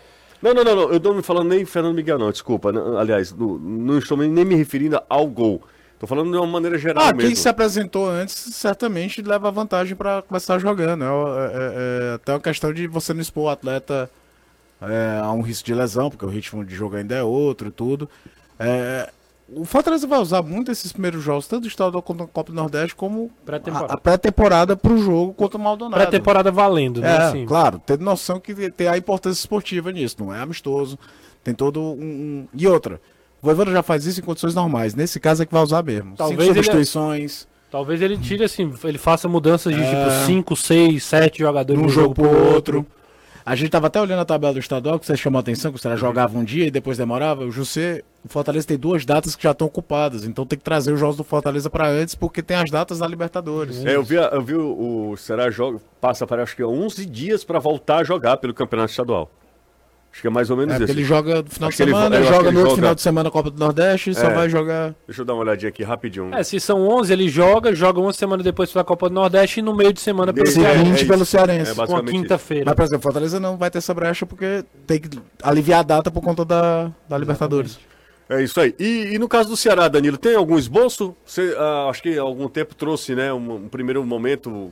Não, 0.42 0.52
não, 0.52 0.64
não, 0.64 0.76
não, 0.76 0.92
eu 0.92 1.00
não 1.00 1.14
me 1.14 1.22
falando 1.22 1.50
nem 1.50 1.64
Fernando 1.66 1.96
Miguel, 1.96 2.18
não, 2.18 2.32
desculpa. 2.32 2.72
Aliás, 3.00 3.32
não, 3.32 3.60
não 3.60 4.00
estou 4.00 4.18
nem 4.18 4.44
me 4.44 4.56
referindo 4.56 5.00
ao 5.08 5.28
gol. 5.28 5.62
Tô 6.06 6.10
falando 6.10 6.30
de 6.32 6.38
uma 6.38 6.46
maneira 6.46 6.78
geral 6.78 7.04
ah, 7.04 7.08
mesmo. 7.08 7.22
quem 7.22 7.36
se 7.36 7.50
apresentou 7.50 8.08
antes 8.08 8.36
certamente 8.36 9.24
leva 9.24 9.50
vantagem 9.50 9.96
para 9.96 10.22
começar 10.22 10.60
jogando. 10.60 11.04
É, 11.04 11.08
é, 11.08 11.10
é, 11.10 12.12
é, 12.12 12.13
até 12.13 12.32
uma 12.34 12.39
questão 12.39 12.72
de 12.72 12.86
você 12.86 13.12
não 13.12 13.22
expor 13.22 13.46
o 13.46 13.50
atleta 13.50 14.08
é, 14.84 15.20
a 15.24 15.32
um 15.32 15.41
risco 15.41 15.65
de 15.65 15.74
lesão, 15.74 16.12
porque 16.12 16.24
o 16.24 16.30
ritmo 16.30 16.63
de 16.63 16.76
jogo 16.76 16.96
ainda 16.96 17.15
é 17.15 17.24
outro 17.24 17.70
e 17.70 17.72
tudo. 17.72 18.08
É, 18.60 19.10
o 19.50 19.65
Fortaleza 19.65 20.06
vai 20.06 20.20
usar 20.20 20.44
muito 20.44 20.72
esses 20.72 20.91
primeiros 20.91 21.24
jogos, 21.24 21.48
tanto 21.48 21.62
do 21.63 21.68
estadual 21.68 22.04
quanto 22.04 22.20
da 22.20 22.28
Copa 22.28 22.52
do 22.52 22.56
Nordeste, 22.56 22.96
como 22.96 23.32
pré-temporada. 23.44 23.94
a, 23.94 23.96
a 23.96 24.00
pré-temporada 24.00 24.78
para 24.78 24.94
o 24.94 25.00
jogo 25.00 25.34
contra 25.34 25.58
o 25.58 25.62
Maldonado. 25.62 26.00
Pré-temporada 26.00 26.52
valendo, 26.52 27.02
né? 27.02 27.15
É, 27.15 27.18
assim. 27.18 27.46
claro, 27.48 27.82
tendo 27.84 28.04
noção 28.04 28.39
que 28.39 28.70
tem 28.70 28.88
a 28.88 28.96
importância 28.96 29.39
esportiva 29.39 29.91
nisso, 29.91 30.18
não 30.20 30.32
é 30.32 30.39
amistoso, 30.39 31.00
tem 31.44 31.56
todo 31.56 31.82
um... 31.82 31.94
um... 32.00 32.48
E 32.54 32.68
outra, 32.68 33.02
o 33.41 33.45
Voivoda 33.45 33.71
já 33.71 33.84
faz 33.84 34.06
isso 34.06 34.19
em 34.19 34.24
condições 34.24 34.56
normais. 34.56 34.95
Nesse 34.95 35.19
caso 35.19 35.43
é 35.43 35.45
que 35.45 35.54
vai 35.54 35.63
usar 35.63 35.84
mesmo. 35.84 36.15
Talvez 36.15 36.41
cinco 36.41 36.54
substituições. 36.56 37.41
Ele, 37.41 37.71
talvez 37.71 38.02
ele 38.02 38.17
tire 38.17 38.43
assim, 38.43 38.74
ele 38.84 38.98
faça 38.98 39.28
mudanças 39.28 39.74
de 39.74 39.82
é... 39.82 39.86
tipo 39.86 40.26
5, 40.26 40.55
6, 40.55 41.03
7 41.03 41.39
jogadores 41.39 41.82
de 41.82 41.88
um 41.88 41.89
jogo, 41.89 42.16
jogo 42.16 42.16
pro 42.16 42.30
outro. 42.30 42.78
outro. 42.78 42.95
A 43.45 43.55
gente 43.55 43.70
tava 43.70 43.86
até 43.86 44.01
olhando 44.01 44.22
a 44.22 44.26
tabela 44.26 44.53
do 44.53 44.60
estadual, 44.60 44.99
que 44.99 45.05
você 45.05 45.16
chamou 45.16 45.38
a 45.38 45.41
atenção, 45.41 45.72
que 45.72 45.78
o 45.78 45.80
Ceará 45.80 45.95
jogava 45.95 46.36
um 46.36 46.43
dia 46.43 46.66
e 46.66 46.72
depois 46.72 46.97
demorava. 46.97 47.45
O 47.45 47.51
José, 47.51 48.01
o 48.24 48.28
Fortaleza 48.28 48.66
tem 48.66 48.76
duas 48.76 49.05
datas 49.05 49.36
que 49.36 49.43
já 49.43 49.51
estão 49.51 49.68
ocupadas, 49.68 50.26
então 50.26 50.47
tem 50.47 50.57
que 50.57 50.66
trazer 50.66 50.91
os 50.91 50.99
jogos 50.99 51.16
do 51.16 51.24
Fortaleza 51.24 51.70
para 51.70 51.88
antes, 51.88 52.16
porque 52.16 52.41
tem 52.41 52.57
as 52.57 52.72
datas 52.72 52.97
da 52.97 53.07
Libertadores. 53.07 53.86
É, 53.86 53.95
eu 53.95 54.03
vi, 54.03 54.16
eu 54.16 54.41
vi 54.41 54.55
o, 54.55 55.12
o 55.12 55.18
Ceará 55.18 55.51
joga, 55.51 55.80
passa 56.01 56.26
para 56.26 56.41
acho 56.41 56.55
que 56.55 56.64
11 56.64 57.05
dias 57.05 57.43
para 57.43 57.60
voltar 57.60 57.97
a 57.97 58.03
jogar 58.03 58.38
pelo 58.38 58.51
Campeonato 58.51 58.89
Estadual. 58.89 59.30
Acho 60.16 60.22
que 60.22 60.28
é 60.28 60.30
mais 60.30 60.49
ou 60.49 60.55
menos 60.55 60.80
é, 60.80 60.84
isso. 60.86 60.93
Ele 60.93 61.03
joga 61.03 61.41
no 61.41 61.49
final 61.49 61.68
acho 61.68 61.78
de 61.78 61.84
semana, 61.84 62.16
ele, 62.16 62.26
joga 62.26 62.49
no 62.49 62.59
outro 62.59 62.61
joga... 62.61 62.76
final 62.76 62.95
de 62.95 63.01
semana 63.01 63.28
a 63.28 63.32
Copa 63.34 63.51
do 63.51 63.59
Nordeste 63.59 64.11
e 64.11 64.13
é. 64.13 64.16
só 64.16 64.30
vai 64.30 64.49
jogar. 64.49 64.95
Deixa 65.05 65.22
eu 65.22 65.26
dar 65.26 65.34
uma 65.34 65.41
olhadinha 65.41 65.68
aqui 65.68 65.84
rapidinho. 65.84 66.34
É, 66.34 66.41
se 66.41 66.57
são 66.57 66.88
11, 66.88 67.11
ele 67.11 67.28
joga, 67.28 67.76
joga 67.76 67.99
uma 67.99 68.13
semana 68.13 68.41
depois 68.41 68.72
pela 68.72 68.86
Copa 68.86 69.09
do 69.09 69.16
Nordeste 69.16 69.59
e 69.59 69.61
no 69.61 69.76
meio 69.76 69.91
de 69.91 69.99
semana 69.99 70.32
pelo 70.32 70.47
Cearense. 70.47 71.03
É, 71.03 71.05
pelo 71.05 71.26
Cearense. 71.26 71.72
É 71.72 71.86
com 71.86 71.97
a 71.97 72.01
quinta-feira. 72.01 72.63
Mas, 72.66 72.76
por 72.76 72.84
exemplo, 72.84 73.03
Fortaleza 73.03 73.41
não 73.41 73.57
vai 73.57 73.70
ter 73.70 73.80
essa 73.80 73.93
brecha 73.93 74.26
porque 74.26 74.63
tem 74.88 75.01
que 75.01 75.20
aliviar 75.43 75.82
a 75.82 75.84
data 75.84 76.09
por 76.09 76.22
conta 76.22 76.45
da, 76.45 76.89
da 77.09 77.18
Libertadores. 77.18 77.78
É 78.30 78.41
isso 78.41 78.57
aí. 78.61 78.74
E, 78.80 79.16
e, 79.16 79.20
no 79.20 79.28
caso 79.28 79.49
do 79.49 79.57
Ceará, 79.57 79.89
Danilo, 79.89 80.18
tem 80.18 80.34
algum 80.34 80.57
esboço? 80.57 81.13
Você, 81.26 81.51
uh, 81.55 81.89
acho 81.89 82.01
que 82.01 82.18
há 82.18 82.22
algum 82.22 82.47
tempo 82.47 82.74
trouxe 82.74 83.16
né, 83.16 83.34
um, 83.34 83.55
um, 83.55 83.68
primeiro 83.68 84.03
momento 84.05 84.72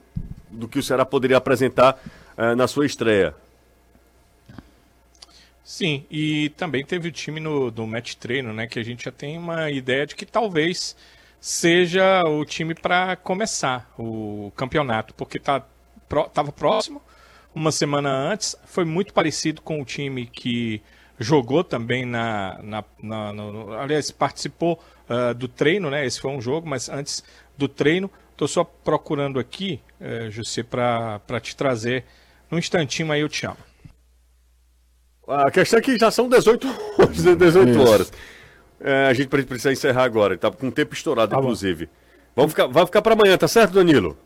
do 0.50 0.70
que 0.70 0.80
o 0.80 0.84
Ceará 0.84 1.04
poderia 1.04 1.36
apresentar 1.36 2.02
uh, 2.38 2.56
na 2.56 2.66
sua 2.66 2.86
estreia. 2.86 3.36
Sim, 5.64 6.06
e 6.12 6.50
também 6.58 6.86
teve 6.86 7.08
o 7.08 7.12
time 7.12 7.40
no, 7.40 7.72
do 7.72 7.88
match 7.88 8.16
treino, 8.16 8.52
né? 8.54 8.68
Que 8.68 8.80
a 8.80 8.84
gente 8.84 9.06
já 9.06 9.12
tem 9.12 9.38
uma 9.38 9.72
ideia 9.72 10.06
de 10.06 10.16
que 10.16 10.26
talvez 10.26 10.96
seja 11.40 12.24
o 12.26 12.44
time 12.46 12.76
para 12.76 13.16
começar 13.16 13.92
o 13.98 14.52
campeonato, 14.56 15.14
porque 15.14 15.40
tá, 15.40 15.66
pro, 16.10 16.26
tava 16.30 16.52
próximo, 16.52 17.02
uma 17.56 17.72
semana 17.72 18.10
antes, 18.10 18.56
foi 18.66 18.84
muito 18.84 19.14
parecido 19.14 19.62
com 19.62 19.82
o 19.82 19.86
time 19.86 20.26
que 20.26 20.82
jogou 21.20 21.64
também 21.64 22.06
na. 22.06 22.60
na, 22.62 22.84
na 23.02 23.34
no, 23.34 23.74
aliás, 23.74 24.12
participou 24.12 24.82
uh, 25.10 25.34
do 25.34 25.48
treino, 25.48 25.90
né? 25.90 26.06
Esse 26.06 26.20
foi 26.20 26.32
um 26.32 26.42
jogo, 26.42 26.68
mas 26.68 26.90
antes 26.90 27.24
do 27.58 27.68
treino. 27.68 28.12
Estou 28.32 28.48
só 28.48 28.64
procurando 28.64 29.40
aqui, 29.40 29.80
uh, 30.02 30.30
José, 30.32 30.64
para 30.64 31.40
te 31.40 31.56
trazer. 31.56 32.04
Num 32.50 32.58
instantinho 32.58 33.12
aí 33.12 33.22
eu 33.22 33.30
te 33.30 33.38
chamo. 33.38 33.58
A 35.28 35.50
questão 35.50 35.80
é 35.80 35.82
que 35.82 35.98
já 35.98 36.12
são 36.12 36.28
18 36.28 36.68
horas. 36.68 37.38
18 37.38 37.82
horas. 37.82 38.14
É, 38.80 39.08
a 39.08 39.14
gente 39.14 39.28
precisa 39.28 39.72
encerrar 39.72 40.04
agora. 40.04 40.38
Tá 40.38 40.52
com 40.52 40.68
o 40.68 40.72
tempo 40.72 40.94
estourado, 40.94 41.32
tá 41.32 41.38
inclusive. 41.38 41.90
Vamos 42.36 42.52
ficar, 42.52 42.68
vai 42.68 42.86
ficar 42.86 43.02
para 43.02 43.14
amanhã, 43.14 43.38
tá 43.38 43.48
certo, 43.48 43.74
Danilo? 43.74 44.18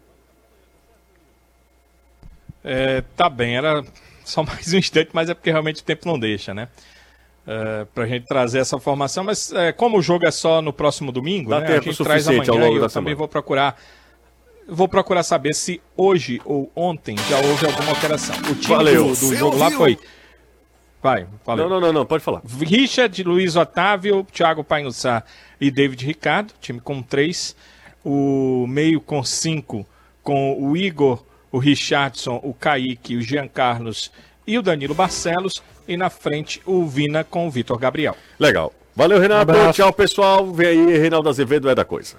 É, 2.64 3.04
tá 3.16 3.30
bem, 3.30 3.56
era 3.56 3.84
só 4.26 4.42
mais 4.44 4.74
um 4.74 4.78
instante, 4.78 5.10
mas 5.14 5.30
é 5.30 5.34
porque 5.34 5.52
realmente 5.52 5.82
o 5.82 5.86
tempo 5.86 6.08
não 6.08 6.18
deixa, 6.18 6.54
né? 6.54 6.68
É, 7.46 7.86
pra 7.94 8.06
gente 8.06 8.26
trazer 8.26 8.60
essa 8.60 8.78
formação, 8.78 9.24
mas 9.24 9.54
é, 9.54 9.72
como 9.72 9.98
o 9.98 10.02
jogo 10.02 10.26
é 10.26 10.32
só 10.32 10.62
no 10.62 10.74
próximo 10.74 11.14
domingo, 11.14 11.50
Dá 11.50 11.62
né? 11.62 11.68
Tempo 11.68 11.80
a 11.80 11.92
gente 11.92 12.04
traz 12.04 12.28
amanhã 12.28 12.52
ao 12.52 12.58
longo 12.58 12.76
e 12.76 12.80
eu 12.80 12.90
também 12.90 13.16
vou 13.16 13.28
procurar 13.28 13.80
vou 14.68 14.86
procurar 14.90 15.24
saber 15.24 15.54
se 15.54 15.80
hoje 15.96 16.42
ou 16.44 16.70
ontem 16.76 17.16
já 17.30 17.38
houve 17.38 17.66
alguma 17.66 17.92
alteração. 17.92 18.36
O 18.52 18.56
time 18.56 18.76
Valeu. 18.76 19.16
do, 19.16 19.16
do 19.16 19.36
jogo 19.36 19.56
lá 19.56 19.72
foi 19.72 19.98
Vai, 21.08 21.26
fala. 21.46 21.64
Não, 21.64 21.70
não, 21.70 21.80
não, 21.80 21.94
não, 21.94 22.06
pode 22.06 22.22
falar. 22.22 22.42
Richard, 22.60 23.24
Luiz 23.24 23.56
Otávio, 23.56 24.28
Thiago 24.30 24.62
Painussá 24.62 25.24
e 25.60 25.72
David 25.72 26.06
Ricardo, 26.06 26.52
time 26.60 26.82
com 26.82 27.02
três. 27.02 27.56
O 28.04 28.66
meio 28.68 29.00
com 29.00 29.24
cinco, 29.24 29.88
com 30.22 30.62
o 30.62 30.76
Igor, 30.76 31.24
o 31.50 31.60
Richardson, 31.60 32.42
o 32.44 32.54
Kaique, 32.54 33.16
o 33.16 33.22
Jean 33.22 33.48
Carlos 33.48 34.12
e 34.46 34.58
o 34.58 34.62
Danilo 34.62 34.94
Barcelos. 34.94 35.64
E 35.88 35.96
na 35.96 36.10
frente 36.10 36.62
o 36.66 36.86
Vina 36.86 37.24
com 37.24 37.48
o 37.48 37.50
Vitor 37.50 37.78
Gabriel. 37.80 38.18
Legal. 38.38 38.74
Valeu, 38.94 39.18
Renato. 39.18 39.54
Um 39.54 39.72
Tchau, 39.72 39.94
pessoal. 39.94 40.52
Vem 40.52 40.68
aí, 40.68 40.98
Reinaldo 40.98 41.30
Azevedo 41.30 41.70
é 41.70 41.76
da 41.76 41.86
coisa. 41.86 42.18